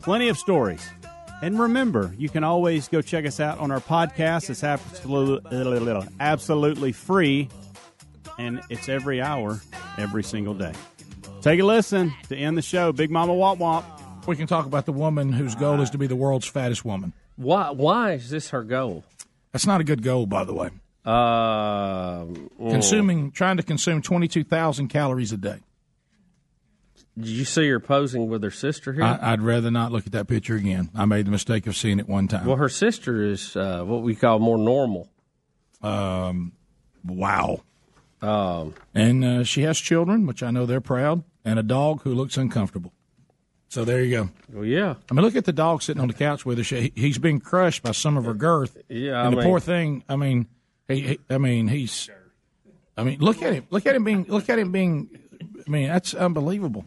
Plenty 0.00 0.28
of 0.28 0.36
stories. 0.36 0.86
And 1.40 1.58
remember, 1.58 2.14
you 2.18 2.28
can 2.28 2.44
always 2.44 2.88
go 2.88 3.00
check 3.00 3.24
us 3.24 3.40
out 3.40 3.58
on 3.58 3.70
our 3.70 3.80
podcast. 3.80 4.50
It's 4.50 4.62
absolutely, 4.62 6.06
absolutely 6.20 6.92
free, 6.92 7.48
and 8.36 8.60
it's 8.68 8.90
every 8.90 9.22
hour, 9.22 9.62
every 9.96 10.24
single 10.24 10.52
day. 10.52 10.74
Take 11.40 11.58
a 11.58 11.64
listen 11.64 12.12
to 12.28 12.36
end 12.36 12.58
the 12.58 12.62
show. 12.62 12.92
Big 12.92 13.10
Mama 13.10 13.32
Wop 13.32 13.56
Wop. 13.56 14.26
We 14.26 14.36
can 14.36 14.46
talk 14.46 14.66
about 14.66 14.84
the 14.84 14.92
woman 14.92 15.32
whose 15.32 15.54
goal 15.54 15.80
is 15.80 15.88
to 15.88 15.96
be 15.96 16.06
the 16.06 16.16
world's 16.16 16.46
fattest 16.46 16.84
woman. 16.84 17.14
Why? 17.36 17.70
Why 17.70 18.12
is 18.12 18.28
this 18.28 18.50
her 18.50 18.62
goal? 18.62 19.04
That's 19.52 19.66
not 19.66 19.80
a 19.80 19.84
good 19.84 20.02
goal, 20.02 20.26
by 20.26 20.44
the 20.44 20.54
way. 20.54 20.70
Um, 21.04 22.50
Consuming, 22.58 23.30
trying 23.30 23.56
to 23.56 23.62
consume 23.62 24.02
22,000 24.02 24.88
calories 24.88 25.32
a 25.32 25.36
day. 25.36 25.60
Did 27.16 27.28
you 27.28 27.44
see 27.44 27.68
her 27.68 27.80
posing 27.80 28.28
with 28.28 28.42
her 28.44 28.50
sister 28.50 28.92
here? 28.92 29.02
I, 29.02 29.18
I'd 29.32 29.40
rather 29.42 29.70
not 29.70 29.90
look 29.90 30.06
at 30.06 30.12
that 30.12 30.28
picture 30.28 30.54
again. 30.54 30.90
I 30.94 31.04
made 31.04 31.26
the 31.26 31.30
mistake 31.30 31.66
of 31.66 31.76
seeing 31.76 31.98
it 31.98 32.08
one 32.08 32.28
time. 32.28 32.46
well, 32.46 32.56
her 32.56 32.68
sister 32.68 33.24
is 33.24 33.56
uh, 33.56 33.82
what 33.84 34.02
we 34.02 34.14
call 34.14 34.38
more 34.38 34.58
normal. 34.58 35.08
Um, 35.82 36.52
wow. 37.04 37.62
Um, 38.22 38.74
And 38.94 39.24
uh, 39.24 39.44
she 39.44 39.62
has 39.62 39.78
children, 39.78 40.26
which 40.26 40.42
I 40.42 40.50
know 40.50 40.66
they're 40.66 40.80
proud, 40.80 41.24
and 41.44 41.58
a 41.58 41.62
dog 41.62 42.02
who 42.02 42.14
looks 42.14 42.36
uncomfortable. 42.36 42.92
So 43.68 43.84
there 43.84 44.02
you 44.02 44.10
go. 44.16 44.30
Well, 44.52 44.64
yeah. 44.64 44.94
I 45.10 45.14
mean, 45.14 45.22
look 45.22 45.36
at 45.36 45.44
the 45.44 45.52
dog 45.52 45.82
sitting 45.82 46.00
on 46.00 46.08
the 46.08 46.14
couch 46.14 46.46
with 46.46 46.58
her. 46.58 46.64
She, 46.64 46.92
he's 46.94 47.18
being 47.18 47.38
crushed 47.38 47.82
by 47.82 47.92
some 47.92 48.16
of 48.16 48.24
her 48.24 48.34
girth. 48.34 48.76
Yeah, 48.88 49.26
and 49.26 49.36
I 49.36 49.42
the 49.42 49.46
poor 49.46 49.60
thing. 49.60 50.04
I 50.08 50.16
mean, 50.16 50.46
he, 50.88 51.00
he. 51.00 51.18
I 51.28 51.38
mean, 51.38 51.68
he's. 51.68 52.08
I 52.96 53.04
mean, 53.04 53.20
look 53.20 53.42
at 53.42 53.52
him. 53.52 53.66
Look 53.70 53.86
at 53.86 53.94
him 53.94 54.04
being. 54.04 54.24
Look 54.24 54.48
at 54.48 54.58
him 54.58 54.72
being. 54.72 55.10
I 55.66 55.70
mean, 55.70 55.88
that's 55.88 56.14
unbelievable. 56.14 56.84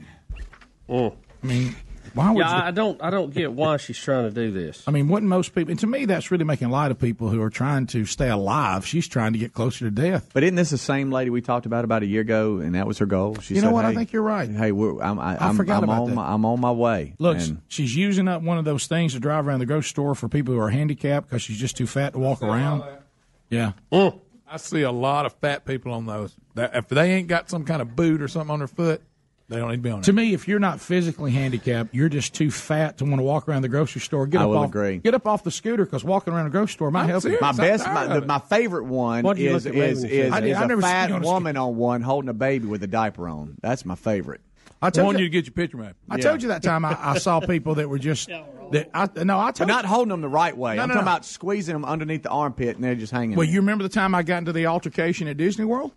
Oh. 0.89 1.15
I 1.43 1.47
mean, 1.47 1.75
why 2.13 2.31
would 2.31 2.39
yeah, 2.39 2.57
you? 2.57 2.63
I 2.63 2.71
don't. 2.71 3.01
I 3.01 3.09
don't 3.09 3.33
get 3.33 3.51
why 3.53 3.77
she's 3.77 3.97
trying 3.97 4.25
to 4.25 4.31
do 4.31 4.51
this. 4.51 4.83
I 4.87 4.91
mean, 4.91 5.07
wouldn't 5.07 5.29
most 5.29 5.55
people? 5.55 5.71
And 5.71 5.79
to 5.79 5.87
me, 5.87 6.05
that's 6.05 6.31
really 6.31 6.43
making 6.43 6.69
light 6.69 6.91
of 6.91 6.99
people 6.99 7.29
who 7.29 7.41
are 7.41 7.49
trying 7.49 7.87
to 7.87 8.05
stay 8.05 8.29
alive. 8.29 8.85
She's 8.85 9.07
trying 9.07 9.33
to 9.33 9.39
get 9.39 9.53
closer 9.53 9.85
to 9.85 9.91
death. 9.91 10.29
But 10.33 10.43
isn't 10.43 10.55
this 10.55 10.69
the 10.71 10.77
same 10.77 11.11
lady 11.11 11.29
we 11.29 11.41
talked 11.41 11.65
about 11.65 11.83
about 11.85 12.03
a 12.03 12.05
year 12.05 12.21
ago, 12.21 12.57
and 12.57 12.75
that 12.75 12.87
was 12.87 12.97
her 12.97 13.05
goal? 13.05 13.35
She 13.41 13.55
You 13.55 13.61
know 13.61 13.67
said, 13.67 13.73
what? 13.73 13.85
I 13.85 13.93
think 13.93 14.11
you're 14.11 14.21
right. 14.21 14.49
Hey, 14.49 14.71
we're, 14.71 15.01
I'm, 15.01 15.19
I, 15.19 15.35
I 15.37 15.47
I'm, 15.49 15.55
forgot 15.55 15.77
I'm 15.77 15.83
about 15.85 16.01
on 16.01 16.09
that. 16.09 16.15
My, 16.15 16.33
I'm 16.33 16.45
on 16.45 16.59
my 16.59 16.71
way. 16.71 17.15
Look, 17.19 17.37
And- 17.37 17.61
she's 17.67 17.95
using 17.95 18.27
up 18.27 18.41
one 18.41 18.57
of 18.57 18.65
those 18.65 18.87
things 18.87 19.13
to 19.13 19.19
drive 19.19 19.47
around 19.47 19.59
the 19.59 19.65
grocery 19.65 19.89
store 19.89 20.15
for 20.15 20.27
people 20.27 20.53
who 20.53 20.59
are 20.59 20.69
handicapped 20.69 21.27
because 21.29 21.41
she's 21.41 21.57
just 21.57 21.77
too 21.77 21.87
fat 21.87 22.13
to 22.13 22.19
walk 22.19 22.41
around. 22.41 22.83
Yeah. 23.49 23.73
Mm. 23.91 24.19
I 24.49 24.57
see 24.57 24.81
a 24.81 24.91
lot 24.91 25.25
of 25.25 25.33
fat 25.35 25.63
people 25.65 25.93
on 25.93 26.05
those. 26.05 26.35
That, 26.55 26.75
if 26.75 26.89
they 26.89 27.13
ain't 27.13 27.29
got 27.29 27.49
some 27.49 27.63
kind 27.63 27.81
of 27.81 27.95
boot 27.95 28.21
or 28.21 28.27
something 28.27 28.51
on 28.51 28.59
their 28.59 28.67
foot, 28.67 29.01
they 29.51 29.57
don't 29.57 29.69
need 29.69 29.75
to 29.77 29.81
be 29.81 29.91
on 29.91 30.01
To 30.01 30.11
it. 30.11 30.13
me, 30.13 30.33
if 30.33 30.47
you're 30.47 30.59
not 30.59 30.79
physically 30.79 31.31
handicapped, 31.31 31.93
you're 31.93 32.09
just 32.09 32.33
too 32.33 32.49
fat 32.49 32.97
to 32.99 33.05
want 33.05 33.17
to 33.17 33.23
walk 33.23 33.47
around 33.49 33.61
the 33.63 33.69
grocery 33.69 34.01
store. 34.01 34.25
Get 34.25 34.41
I 34.41 34.43
up 34.45 34.49
will 34.49 34.57
off, 34.59 34.69
agree. 34.69 34.97
Get 34.97 35.13
up 35.13 35.27
off 35.27 35.43
the 35.43 35.51
scooter 35.51 35.85
because 35.85 36.03
walking 36.03 36.33
around 36.33 36.45
the 36.45 36.51
grocery 36.51 36.73
store 36.73 36.89
might 36.91 37.07
help 37.07 37.23
you. 37.25 37.37
my 37.41 37.51
best, 37.51 37.85
my, 37.85 38.07
the, 38.07 38.25
my 38.25 38.39
favorite 38.39 38.85
one 38.85 39.23
What 39.23 39.37
is 39.37 39.65
is, 39.65 40.03
is, 40.03 40.03
and 40.05 40.45
is 40.45 40.55
I- 40.57 40.59
I've 40.59 40.65
a 40.65 40.67
never 40.69 40.81
fat 40.81 41.11
on 41.11 41.23
a 41.23 41.25
woman 41.25 41.57
on 41.57 41.75
one 41.75 42.01
holding 42.01 42.29
a 42.29 42.33
baby 42.33 42.65
with 42.67 42.81
a 42.83 42.87
diaper 42.87 43.27
on. 43.27 43.57
That's 43.61 43.85
my 43.85 43.95
favorite. 43.95 44.41
I 44.83 44.89
told 44.89 45.05
wanting 45.07 45.19
you- 45.19 45.25
you 45.25 45.29
to 45.29 45.33
get 45.33 45.45
your 45.45 45.53
picture 45.53 45.77
made. 45.77 45.93
I 46.09 46.17
told 46.17 46.41
you 46.41 46.47
that 46.49 46.63
time 46.63 46.83
I, 46.85 46.97
I 46.99 47.17
saw 47.19 47.39
people 47.39 47.75
that 47.75 47.87
were 47.89 47.99
just 47.99 48.29
that 48.71 48.89
I 48.95 49.07
no 49.23 49.37
I 49.37 49.47
But 49.47 49.55
told 49.57 49.67
not 49.67 49.85
holding 49.85 50.09
them 50.09 50.21
the 50.21 50.27
right 50.29 50.57
way. 50.57 50.77
No, 50.77 50.83
I'm 50.83 50.87
no, 50.89 50.93
talking 50.95 51.05
no. 51.05 51.11
about 51.11 51.25
squeezing 51.25 51.73
them 51.73 51.85
underneath 51.85 52.23
the 52.23 52.29
armpit 52.29 52.75
and 52.77 52.83
they're 52.83 52.95
just 52.95 53.11
hanging. 53.11 53.35
Well, 53.35 53.45
there. 53.45 53.53
you 53.53 53.59
remember 53.59 53.83
the 53.83 53.89
time 53.89 54.15
I 54.15 54.23
got 54.23 54.39
into 54.39 54.53
the 54.53 54.65
altercation 54.65 55.27
at 55.27 55.37
Disney 55.37 55.65
World? 55.65 55.91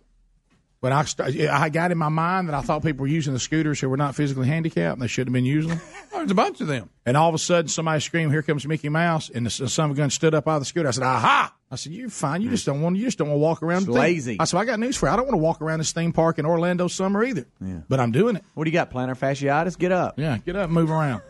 When 0.81 0.93
I 0.93 1.03
st- 1.03 1.49
I 1.49 1.69
got 1.69 1.91
in 1.91 1.97
my 1.97 2.09
mind 2.09 2.47
that 2.47 2.53
I 2.53 2.61
thought 2.61 2.83
people 2.83 3.03
were 3.03 3.07
using 3.07 3.33
the 3.33 3.39
scooters 3.39 3.79
who 3.79 3.89
were 3.89 3.97
not 3.97 4.13
physically 4.13 4.47
handicapped 4.47 4.93
and 4.93 5.01
they 5.01 5.07
shouldn't 5.07 5.29
have 5.29 5.33
been 5.33 5.45
using 5.45 5.69
them. 5.69 5.81
There's 6.11 6.31
a 6.31 6.35
bunch 6.35 6.61
of 6.61 6.67
them. 6.67 6.89
And 7.05 7.17
all 7.17 7.29
of 7.29 7.35
a 7.35 7.39
sudden, 7.39 7.69
somebody 7.69 7.99
screamed, 8.01 8.31
"Here 8.31 8.41
comes 8.41 8.67
Mickey 8.67 8.89
Mouse!" 8.89 9.29
And 9.29 9.45
the 9.45 9.49
son 9.49 9.89
of 9.89 9.97
a 9.97 9.99
gun 9.99 10.09
stood 10.09 10.35
up 10.35 10.47
out 10.47 10.57
of 10.57 10.61
the 10.61 10.65
scooter. 10.65 10.87
I 10.87 10.91
said, 10.91 11.03
"Aha!" 11.03 11.53
I 11.71 11.75
said, 11.75 11.93
"You're 11.93 12.09
fine. 12.09 12.41
You 12.41 12.49
hmm. 12.49 12.53
just 12.53 12.65
don't 12.65 12.81
want. 12.81 12.97
You 12.97 13.05
just 13.05 13.17
don't 13.17 13.29
want 13.29 13.37
to 13.37 13.41
walk 13.41 13.63
around. 13.63 13.77
It's 13.79 13.85
the 13.87 13.93
lazy. 13.93 14.37
I 14.39 14.45
said, 14.45 14.59
"I 14.59 14.65
got 14.65 14.79
news 14.79 14.95
for 14.95 15.07
you. 15.07 15.13
I 15.13 15.15
don't 15.15 15.25
want 15.25 15.33
to 15.35 15.43
walk 15.43 15.61
around 15.61 15.79
this 15.79 15.91
theme 15.91 16.13
park 16.13 16.39
in 16.39 16.45
Orlando 16.45 16.87
summer 16.87 17.23
either. 17.23 17.45
But 17.89 17.99
I'm 17.99 18.11
doing 18.11 18.35
it. 18.35 18.43
What 18.53 18.65
do 18.65 18.69
you 18.69 18.73
got? 18.73 18.91
Plantar 18.91 19.17
fasciitis? 19.17 19.77
Get 19.77 19.91
up. 19.91 20.19
Yeah, 20.19 20.37
get 20.37 20.55
up, 20.55 20.69
move 20.69 20.91
around. 20.91 21.21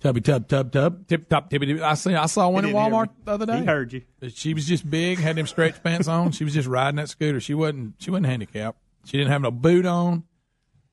Tubby 0.00 0.20
tub 0.20 0.46
tub 0.46 0.72
tub 0.72 1.06
tip 1.08 1.28
top 1.28 1.48
tippy 1.48 1.66
tippy. 1.66 1.80
I 1.80 1.94
see. 1.94 2.14
I 2.14 2.26
saw 2.26 2.48
one 2.50 2.64
He 2.64 2.70
at 2.70 2.76
Walmart 2.76 3.08
the 3.24 3.32
other 3.32 3.46
day. 3.46 3.60
He 3.60 3.64
heard 3.64 3.92
you. 3.92 4.02
She 4.28 4.52
was 4.52 4.66
just 4.66 4.88
big, 4.88 5.18
had 5.18 5.36
them 5.36 5.46
stretch 5.46 5.82
pants 5.82 6.06
on. 6.06 6.32
She 6.32 6.44
was 6.44 6.52
just 6.52 6.68
riding 6.68 6.96
that 6.96 7.08
scooter. 7.08 7.40
She 7.40 7.54
wasn't. 7.54 7.94
She 7.98 8.10
wasn't 8.10 8.26
handicapped. 8.26 8.78
She 9.06 9.16
didn't 9.16 9.30
have 9.30 9.40
no 9.40 9.50
boot 9.50 9.86
on, 9.86 10.24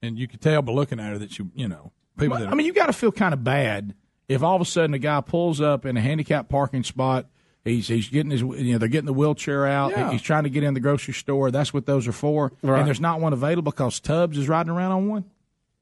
and 0.01 0.17
you 0.17 0.27
could 0.27 0.39
tell 0.39 0.61
by 0.61 0.71
looking 0.71 0.99
at 0.99 1.11
her 1.11 1.17
that 1.17 1.31
she, 1.31 1.43
you 1.53 1.67
know, 1.67 1.91
people 2.17 2.37
that. 2.37 2.47
I 2.47 2.55
mean, 2.55 2.65
you 2.65 2.73
got 2.73 2.85
to 2.85 2.93
feel 2.93 3.11
kind 3.11 3.33
of 3.33 3.43
bad 3.43 3.93
if 4.29 4.41
all 4.41 4.55
of 4.55 4.61
a 4.61 4.65
sudden 4.65 4.93
a 4.93 4.99
guy 4.99 5.19
pulls 5.21 5.59
up 5.59 5.85
in 5.85 5.97
a 5.97 6.01
handicapped 6.01 6.49
parking 6.49 6.83
spot. 6.83 7.27
He's 7.65 7.87
he's 7.87 8.09
getting 8.09 8.31
his 8.31 8.41
you 8.41 8.73
know 8.73 8.77
they're 8.77 8.89
getting 8.89 9.05
the 9.05 9.13
wheelchair 9.13 9.65
out. 9.65 9.91
Yeah. 9.91 10.11
He's 10.11 10.21
trying 10.21 10.43
to 10.43 10.49
get 10.49 10.63
in 10.63 10.73
the 10.73 10.79
grocery 10.79 11.13
store. 11.13 11.49
That's 11.49 11.73
what 11.73 11.85
those 11.85 12.07
are 12.07 12.13
for. 12.13 12.51
Right. 12.61 12.79
And 12.79 12.87
there's 12.87 12.99
not 12.99 13.21
one 13.21 13.33
available 13.33 13.71
because 13.71 13.99
Tubbs 13.99 14.37
is 14.37 14.49
riding 14.49 14.71
around 14.71 14.91
on 14.91 15.07
one 15.07 15.25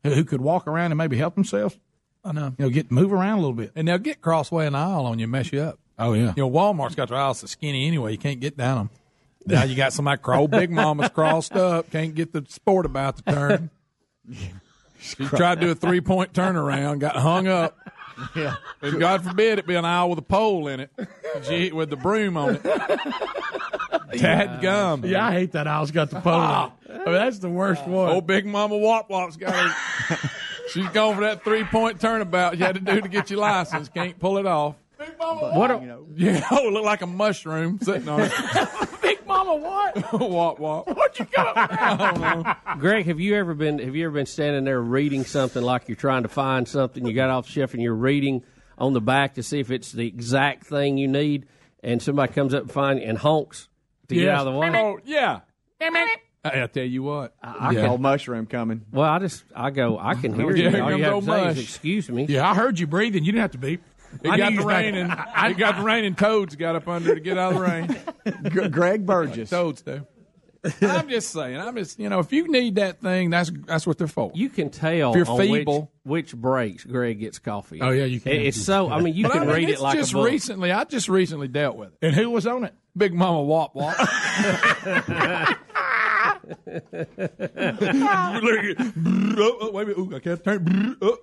who, 0.03 0.11
who 0.11 0.23
could 0.23 0.41
walk 0.41 0.67
around 0.67 0.91
and 0.91 0.97
maybe 0.97 1.17
help 1.17 1.35
himself. 1.35 1.79
I 2.23 2.31
know. 2.31 2.53
You 2.57 2.65
know, 2.65 2.69
get 2.69 2.91
move 2.91 3.11
around 3.11 3.39
a 3.39 3.41
little 3.41 3.53
bit. 3.53 3.71
and 3.75 3.87
they'll 3.87 3.97
get 3.97 4.21
crossway 4.21 4.67
an 4.67 4.75
aisle 4.75 5.05
on 5.05 5.19
you, 5.19 5.23
and 5.23 5.31
mess 5.31 5.51
you 5.51 5.61
up. 5.61 5.79
Oh 5.97 6.13
yeah. 6.13 6.33
You 6.35 6.43
know, 6.43 6.49
Walmart's 6.49 6.95
got 6.95 7.09
their 7.09 7.17
aisles 7.17 7.39
so 7.39 7.47
skinny 7.47 7.87
anyway. 7.87 8.11
You 8.11 8.17
can't 8.17 8.39
get 8.39 8.57
down 8.57 8.77
them. 8.77 8.89
Now 9.45 9.63
you 9.63 9.75
got 9.75 9.93
somebody 9.93 10.21
crawl. 10.21 10.47
Big 10.47 10.69
Mama's 10.69 11.09
crossed 11.09 11.53
up. 11.53 11.89
Can't 11.91 12.13
get 12.13 12.31
the 12.31 12.45
sport 12.47 12.85
about 12.85 13.17
to 13.17 13.23
turn. 13.23 13.69
She 14.99 15.25
tried 15.25 15.55
to 15.55 15.65
do 15.65 15.71
a 15.71 15.75
three 15.75 16.01
point 16.01 16.33
turnaround, 16.33 16.99
got 16.99 17.15
hung 17.15 17.47
up. 17.47 17.77
Yeah. 18.35 18.55
And 18.81 18.99
God 18.99 19.23
forbid 19.23 19.57
it 19.57 19.65
be 19.65 19.75
an 19.75 19.85
aisle 19.85 20.09
with 20.11 20.19
a 20.19 20.23
pole 20.23 20.67
in 20.67 20.79
it. 20.79 20.91
She, 21.43 21.71
with 21.71 21.89
the 21.89 21.95
broom 21.95 22.37
on 22.37 22.59
it. 22.61 24.19
Tad 24.19 24.61
gum. 24.61 25.03
Yeah, 25.05 25.25
I 25.25 25.31
hate 25.31 25.53
that 25.53 25.67
aisle's 25.67 25.91
got 25.91 26.09
the 26.11 26.19
pole. 26.19 26.33
on 26.33 26.67
it. 26.67 26.73
Ah. 26.89 26.93
I 26.93 27.05
mean, 27.05 27.13
that's 27.13 27.39
the 27.39 27.49
worst 27.49 27.81
ah. 27.85 27.89
one. 27.89 28.09
Old 28.09 28.27
Big 28.27 28.45
Mama 28.45 28.77
Wop 28.77 29.09
Wop's 29.09 29.37
got 29.37 29.55
her. 29.55 30.29
She's 30.71 30.87
going 30.89 31.15
for 31.15 31.21
that 31.21 31.43
three 31.43 31.63
point 31.63 31.99
turnabout 31.99 32.57
you 32.57 32.65
had 32.65 32.75
to 32.75 32.81
do 32.81 33.01
to 33.01 33.07
get 33.09 33.29
your 33.29 33.39
license. 33.39 33.89
Can't 33.89 34.17
pull 34.19 34.37
it 34.37 34.45
off. 34.45 34.75
Big 34.97 35.17
Mama 35.17 35.51
What 35.57 35.71
a- 35.71 35.79
you 35.79 35.87
know, 35.87 36.05
yeah, 36.15 36.45
oh, 36.51 36.67
it 36.67 36.83
like 36.83 37.01
a 37.01 37.07
mushroom 37.07 37.79
sitting 37.81 38.07
on 38.07 38.21
it. 38.21 38.31
Big 39.01 39.25
Mama 39.25 39.55
what? 39.55 40.13
wop 40.29 40.59
wop. 40.59 40.87
What 40.87 41.17
you 41.17 41.25
got? 41.35 41.57
I 41.57 41.95
don't 41.97 42.21
know. 42.21 42.53
Greg, 42.79 43.05
have 43.07 43.19
you 43.19 43.35
ever 43.35 43.53
been 43.55 43.79
have 43.79 43.95
you 43.95 44.05
ever 44.05 44.13
been 44.13 44.25
standing 44.27 44.63
there 44.63 44.79
reading 44.79 45.25
something 45.25 45.63
like 45.63 45.87
you're 45.87 45.95
trying 45.95 46.23
to 46.23 46.29
find 46.29 46.67
something 46.67 47.05
you 47.05 47.13
got 47.13 47.29
off 47.29 47.47
the 47.47 47.51
shelf 47.51 47.73
and 47.73 47.81
you're 47.81 47.95
reading 47.95 48.43
on 48.77 48.93
the 48.93 49.01
back 49.01 49.35
to 49.35 49.43
see 49.43 49.59
if 49.59 49.71
it's 49.71 49.91
the 49.91 50.07
exact 50.07 50.65
thing 50.67 50.97
you 50.97 51.07
need 51.07 51.47
and 51.83 52.01
somebody 52.01 52.31
comes 52.33 52.53
up 52.53 52.61
and 52.63 52.71
find 52.71 52.99
and 52.99 53.17
honks 53.17 53.67
to 54.07 54.15
get 54.15 54.29
out 54.29 54.45
of 54.47 54.53
the 54.53 54.59
way? 54.59 54.69
Oh, 54.75 54.99
yeah. 55.03 55.39
I, 56.43 56.63
I 56.63 56.67
tell 56.67 56.83
you 56.83 57.03
what. 57.03 57.33
I 57.41 57.71
Yeah. 57.71 57.81
can- 57.81 57.89
Old 57.91 58.01
mushroom 58.01 58.45
coming. 58.47 58.81
Well, 58.91 59.09
I 59.09 59.19
just 59.19 59.43
I 59.55 59.69
go 59.69 59.97
I 59.99 60.15
can 60.15 60.33
hear 60.33 60.51
Yeah, 60.55 60.69
you. 60.69 60.83
All 60.83 60.91
you 60.97 61.03
have 61.03 61.19
to 61.19 61.25
say 61.25 61.47
is 61.49 61.59
excuse 61.59 62.09
me. 62.09 62.25
Yeah, 62.27 62.49
I 62.49 62.55
heard 62.55 62.79
you 62.79 62.87
breathing. 62.87 63.23
You 63.23 63.31
didn't 63.31 63.41
have 63.43 63.51
to 63.51 63.57
beep. 63.57 63.83
It 64.23 64.29
I 64.29 64.35
got 64.37 64.53
the 64.55 64.63
rain, 64.63 65.07
back- 65.07 65.27
and 65.37 65.51
it 65.53 65.57
got 65.57 65.77
the 65.77 65.83
rain, 65.83 66.03
and 66.03 66.17
toads 66.17 66.55
got 66.57 66.75
up 66.75 66.87
under 66.87 67.15
to 67.15 67.21
get 67.21 67.37
out 67.37 67.53
of 67.53 67.59
the 67.59 67.65
rain. 67.65 68.51
G- 68.63 68.67
Greg 68.69 69.05
Burgess. 69.05 69.49
Toads 69.51 69.81
do. 69.83 70.05
I'm 70.81 71.07
just 71.09 71.31
saying. 71.31 71.57
I'm 71.59 71.75
just 71.77 71.97
you 71.97 72.09
know, 72.09 72.19
if 72.19 72.31
you 72.33 72.47
need 72.51 72.75
that 72.75 72.99
thing, 73.01 73.29
that's 73.29 73.49
that's 73.65 73.87
what 73.87 73.97
they're 73.97 74.07
for. 74.07 74.31
You 74.35 74.49
can 74.49 74.69
tell 74.69 75.11
If 75.11 75.15
you're 75.15 75.29
on 75.29 75.39
feeble. 75.39 75.91
which, 76.03 76.33
which 76.33 76.35
breaks 76.41 76.83
Greg 76.83 77.19
gets 77.19 77.39
coffee. 77.39 77.79
Oh, 77.81 77.89
yeah, 77.91 78.03
you 78.03 78.19
can. 78.19 78.33
It- 78.33 78.47
It's 78.47 78.61
so 78.61 78.89
I 78.91 78.99
mean 78.99 79.15
you 79.15 79.23
But 79.23 79.31
can 79.33 79.41
I 79.43 79.45
mean, 79.45 79.55
read 79.55 79.69
it's 79.69 79.79
it 79.79 79.83
like 79.83 79.97
just 79.97 80.11
a 80.11 80.15
book. 80.15 80.27
recently. 80.27 80.71
I 80.73 80.83
just 80.83 81.07
recently 81.07 81.47
dealt 81.47 81.77
with 81.77 81.89
it. 81.93 82.05
And 82.05 82.13
who 82.15 82.29
was 82.31 82.45
on 82.45 82.65
it? 82.65 82.73
Big 82.97 83.13
Mama 83.13 83.41
Wop 83.43 83.73
Wop. 83.75 83.95
Look 86.65 86.91
at- 86.91 88.77
oh, 89.37 89.57
oh, 89.61 89.71
wait 89.71 89.83
a 89.83 89.85
minute. 89.87 89.97
Ooh, 89.97 90.15
I 90.15 90.19
can't 90.19 90.43
turn. 90.43 90.97
Oh, 91.01 91.17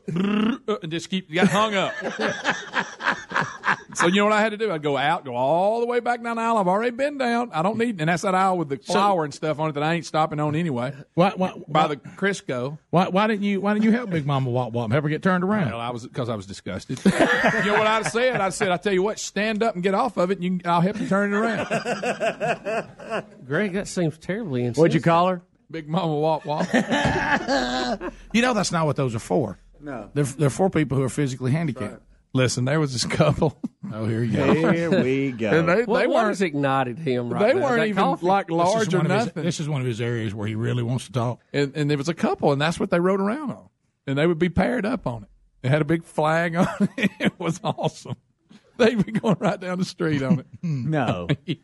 oh, 0.68 0.78
and 0.82 0.90
just 0.90 1.10
keep 1.10 1.32
got 1.32 1.48
hung 1.48 1.74
up. 1.74 1.94
so 3.94 4.06
you 4.06 4.16
know 4.16 4.24
what 4.24 4.32
I 4.32 4.40
had 4.40 4.50
to 4.50 4.56
do? 4.56 4.70
I'd 4.72 4.82
go 4.82 4.96
out, 4.96 5.24
go 5.24 5.34
all 5.34 5.80
the 5.80 5.86
way 5.86 6.00
back 6.00 6.22
down 6.22 6.36
the 6.36 6.42
aisle. 6.42 6.58
I've 6.58 6.68
already 6.68 6.90
been 6.96 7.18
down. 7.18 7.50
I 7.52 7.62
don't 7.62 7.78
need, 7.78 8.00
and 8.00 8.08
that's 8.08 8.22
that 8.22 8.34
aisle 8.34 8.58
with 8.58 8.68
the 8.68 8.76
flour 8.78 9.24
and 9.24 9.32
stuff 9.34 9.58
on 9.58 9.70
it 9.70 9.72
that 9.74 9.82
I 9.82 9.94
ain't 9.94 10.06
stopping 10.06 10.40
on 10.40 10.54
anyway. 10.54 10.94
Why, 11.14 11.32
why, 11.36 11.52
By 11.68 11.88
the 11.88 11.96
Crisco. 11.96 12.78
why, 12.90 13.08
why 13.08 13.26
didn't 13.26 13.42
you 13.44 13.60
Why 13.60 13.74
didn't 13.74 13.84
you 13.84 13.92
help 13.92 14.10
Big 14.10 14.24
Mama 14.26 14.50
Wop 14.50 14.72
Wop? 14.72 14.90
Help 14.90 15.02
her 15.04 15.08
get 15.08 15.22
turned 15.22 15.44
around. 15.44 15.70
Well, 15.70 15.80
I 15.80 15.90
was 15.90 16.06
because 16.06 16.28
I 16.28 16.34
was 16.36 16.46
disgusted. 16.46 17.00
you 17.04 17.10
know 17.10 17.74
what 17.78 17.86
I 17.86 18.02
said? 18.02 18.40
I 18.40 18.48
said, 18.50 18.70
I 18.70 18.76
tell 18.76 18.92
you 18.92 19.02
what, 19.02 19.18
stand 19.18 19.62
up 19.62 19.74
and 19.74 19.82
get 19.82 19.94
off 19.94 20.16
of 20.16 20.30
it, 20.30 20.38
and 20.38 20.44
you, 20.44 20.58
can- 20.58 20.70
I'll 20.70 20.80
help 20.80 21.00
you 21.00 21.08
turn 21.08 21.32
it 21.32 21.36
around. 21.36 21.66
Greg, 23.46 23.72
that 23.74 23.88
seems 23.88 24.16
terribly 24.18 24.60
insensitive. 24.60 24.80
What'd 24.80 24.94
you 24.94 25.00
call 25.00 25.17
her? 25.26 25.42
Big 25.70 25.88
Mama 25.88 26.14
Wop 26.16 26.46
Wop. 26.46 26.66
You 28.32 28.42
know 28.42 28.54
that's 28.54 28.72
not 28.72 28.86
what 28.86 28.96
those 28.96 29.14
are 29.14 29.18
for. 29.20 29.58
No. 29.80 30.10
They're 30.14 30.24
they're 30.24 30.50
for 30.50 30.70
people 30.70 30.96
who 30.96 31.04
are 31.04 31.08
physically 31.08 31.50
handicapped. 31.52 32.02
Listen, 32.34 32.64
there 32.66 32.78
was 32.80 32.92
this 32.92 33.04
couple. 33.04 33.58
Oh, 33.90 34.04
here 34.06 34.22
you 34.22 34.36
go. 34.36 34.52
Here 34.72 35.02
we 35.02 35.30
go. 35.30 35.48
And 35.48 35.66
they, 35.66 35.84
What, 35.84 36.00
they 36.00 36.06
what 36.06 36.16
weren't 36.16 36.28
has 36.28 36.42
ignited 36.42 36.98
him 36.98 37.30
right 37.32 37.40
they 37.54 37.58
now? 37.58 37.64
weren't 37.64 37.84
even 37.88 38.02
coffee? 38.02 38.26
like 38.26 38.50
large 38.50 38.92
or 38.92 38.98
one 38.98 39.06
of 39.06 39.12
his- 39.16 39.26
nothing. 39.28 39.42
this 39.44 39.60
is 39.60 39.68
one 39.68 39.80
of 39.80 39.86
his 39.86 39.98
areas 40.02 40.34
where 40.34 40.46
he 40.46 40.54
really 40.54 40.82
wants 40.82 41.06
to 41.06 41.12
talk. 41.12 41.40
and, 41.54 41.72
and 41.74 41.88
there 41.88 41.96
was 41.96 42.10
a 42.10 42.12
couple, 42.14 42.52
and 42.52 42.60
that's 42.60 42.78
what 42.78 42.90
they 42.90 43.00
rode 43.00 43.20
around 43.20 43.52
on. 43.52 43.68
And 44.06 44.18
they 44.18 44.26
would 44.26 44.38
be 44.38 44.50
paired 44.50 44.84
up 44.84 45.06
on 45.06 45.22
it. 45.22 45.28
It 45.62 45.70
had 45.70 45.80
a 45.80 45.86
big 45.86 46.04
flag 46.04 46.54
on 46.54 46.66
it. 46.98 47.10
It 47.18 47.40
was 47.40 47.60
awesome. 47.64 48.16
They'd 48.76 49.02
be 49.06 49.12
going 49.12 49.36
right 49.40 49.58
down 49.58 49.78
the 49.78 49.86
street 49.86 50.22
on 50.22 50.40
it. 50.40 50.46
No. 50.62 51.28
yeah, 51.46 51.54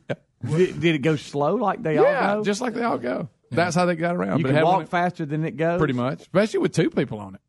did, 0.49 0.81
did 0.81 0.95
it 0.95 1.03
go 1.03 1.17
slow 1.17 1.57
like 1.57 1.83
they 1.83 1.97
Yeah, 1.97 2.31
all 2.31 2.37
go? 2.39 2.45
just 2.45 2.63
like 2.63 2.73
they 2.73 2.85
all 2.85 2.97
go. 2.97 3.29
That's 3.55 3.75
how 3.77 3.87
they 3.87 3.97
got 3.97 4.17
around. 4.17 4.39
you 4.39 4.45
but 4.45 4.53
can 4.55 4.65
walk 4.65 4.77
one- 4.77 4.87
faster 4.87 5.25
than 5.27 5.45
it 5.45 5.57
goes. 5.57 5.79
pretty 5.79 5.95
much, 5.95 6.21
especially 6.23 6.61
with 6.61 6.73
two 6.73 6.91
people 6.91 7.19
on 7.19 7.35
it. 7.35 7.41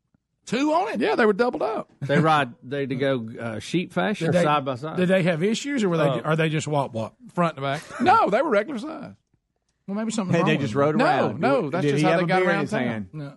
Two 0.46 0.72
on 0.72 0.92
it. 0.94 1.00
Yeah, 1.00 1.16
they 1.16 1.26
were 1.26 1.32
doubled 1.32 1.62
up. 1.62 1.90
They 2.02 2.20
ride. 2.20 2.52
They 2.62 2.86
to 2.86 2.94
go 2.94 3.28
uh, 3.40 3.58
sheep 3.58 3.92
fashion 3.92 4.30
they- 4.30 4.42
side 4.44 4.64
by 4.64 4.76
side. 4.76 4.96
Did 4.96 5.08
they 5.08 5.24
have 5.24 5.42
issues, 5.42 5.82
or 5.82 5.88
were 5.88 5.96
they? 5.96 6.04
Uh, 6.04 6.20
are 6.20 6.36
they 6.36 6.48
just 6.48 6.68
walk 6.68 6.94
walk 6.94 7.14
Front 7.34 7.56
to 7.56 7.62
back. 7.62 7.82
No, 8.00 8.30
they 8.30 8.40
were 8.42 8.50
regular 8.50 8.78
size. 8.78 9.14
Well, 9.88 9.96
maybe 9.96 10.10
something. 10.12 10.32
Hey, 10.34 10.40
wrong 10.40 10.46
they 10.48 10.54
with 10.54 10.60
just 10.62 10.72
them. 10.74 10.80
rode 10.82 10.96
No, 10.96 11.04
around. 11.04 11.40
no, 11.40 11.60
no, 11.62 11.70
that's 11.70 11.82
Did 11.84 11.92
just 11.98 12.04
how 12.04 12.18
they 12.18 12.26
got 12.26 12.42
around 12.42 12.68
town. 12.68 12.80
hand? 12.82 13.08
No. 13.12 13.34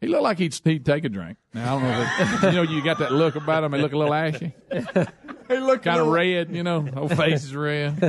He 0.00 0.08
looked 0.08 0.22
like 0.24 0.38
he'd 0.38 0.58
he'd 0.64 0.84
take 0.84 1.04
a 1.04 1.08
drink. 1.08 1.36
Now 1.54 1.76
I 1.76 1.80
don't 1.80 1.88
know. 1.90 2.06
If 2.20 2.42
it, 2.42 2.46
you 2.50 2.52
know, 2.56 2.62
you 2.62 2.82
got 2.84 2.98
that 2.98 3.12
look 3.12 3.36
about 3.36 3.62
him. 3.64 3.72
He 3.72 3.80
look 3.80 3.92
a 3.92 3.96
little 3.98 4.14
ashy. 4.14 4.52
He 5.48 5.58
looked 5.58 5.84
kind 5.84 6.00
of 6.00 6.06
red. 6.06 6.54
You 6.54 6.62
know, 6.62 6.80
whole 6.80 7.08
face 7.08 7.44
is 7.44 7.54
red. 7.54 8.00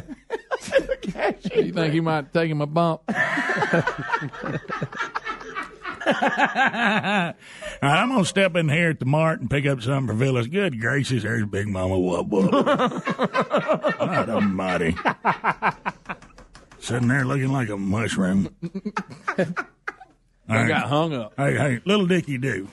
You 1.03 1.73
think 1.73 1.93
he 1.93 1.99
might 1.99 2.33
take 2.33 2.49
him 2.49 2.61
a 2.61 2.67
bump? 2.67 3.01
All 6.05 6.13
right, 6.13 7.33
I'm 7.81 8.09
gonna 8.09 8.25
step 8.25 8.55
in 8.55 8.67
here 8.67 8.89
at 8.89 8.99
the 8.99 9.05
mart 9.05 9.39
and 9.39 9.49
pick 9.49 9.65
up 9.65 9.81
something 9.81 10.15
for 10.15 10.23
Phyllis. 10.23 10.47
Good 10.47 10.79
gracious, 10.79 11.23
there's 11.23 11.45
Big 11.45 11.67
Mama 11.67 11.95
Wub 11.95 12.29
Wub. 12.29 13.97
God 13.99 14.29
Almighty, 14.29 14.95
sitting 16.79 17.07
there 17.07 17.25
looking 17.25 17.53
like 17.53 17.69
a 17.69 17.77
mushroom. 17.77 18.53
All 19.37 19.45
I 20.49 20.67
got 20.67 20.89
hung 20.89 21.13
up. 21.13 21.33
Hey, 21.37 21.55
hey, 21.55 21.81
little 21.85 22.05
Dicky, 22.05 22.37
do 22.37 22.67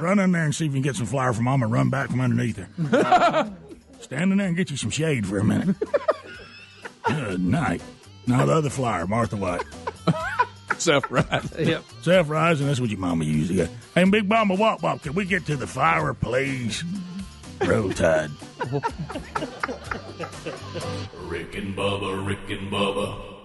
run 0.00 0.18
in 0.18 0.32
there 0.32 0.44
and 0.44 0.54
see 0.54 0.66
if 0.66 0.72
you 0.72 0.76
can 0.76 0.82
get 0.82 0.96
some 0.96 1.06
flour 1.06 1.32
from 1.32 1.44
Mama. 1.44 1.66
Run 1.66 1.90
back 1.90 2.10
from 2.10 2.20
underneath 2.20 2.56
her. 2.56 3.52
Stand 4.00 4.32
in 4.32 4.38
there 4.38 4.46
and 4.48 4.56
get 4.56 4.70
you 4.70 4.76
some 4.76 4.90
shade 4.90 5.26
for 5.26 5.38
a 5.38 5.44
minute. 5.44 5.76
Good 7.06 7.40
night. 7.40 7.82
Now 8.26 8.44
the 8.46 8.52
other 8.54 8.70
flyer, 8.70 9.06
Martha 9.06 9.36
White. 9.36 9.64
Self 10.78 11.10
right. 11.10 11.42
Yep. 11.58 11.84
Self 12.02 12.28
rising, 12.28 12.66
that's 12.66 12.80
what 12.80 12.90
your 12.90 13.00
mama 13.00 13.24
used 13.24 13.48
to 13.48 13.56
get. 13.56 13.70
Hey, 13.94 14.04
Big 14.04 14.28
Mama 14.28 14.54
Wop 14.54 14.82
Wop, 14.82 15.02
can 15.02 15.14
we 15.14 15.24
get 15.24 15.46
to 15.46 15.56
the 15.56 15.66
fire, 15.66 16.14
please? 16.14 16.84
Roll 17.64 17.90
Tide. 17.90 18.30
Rick 21.22 21.56
and 21.56 21.76
Bubba, 21.76 22.26
Rick 22.26 22.50
and 22.50 22.70
Bubba. 22.70 23.37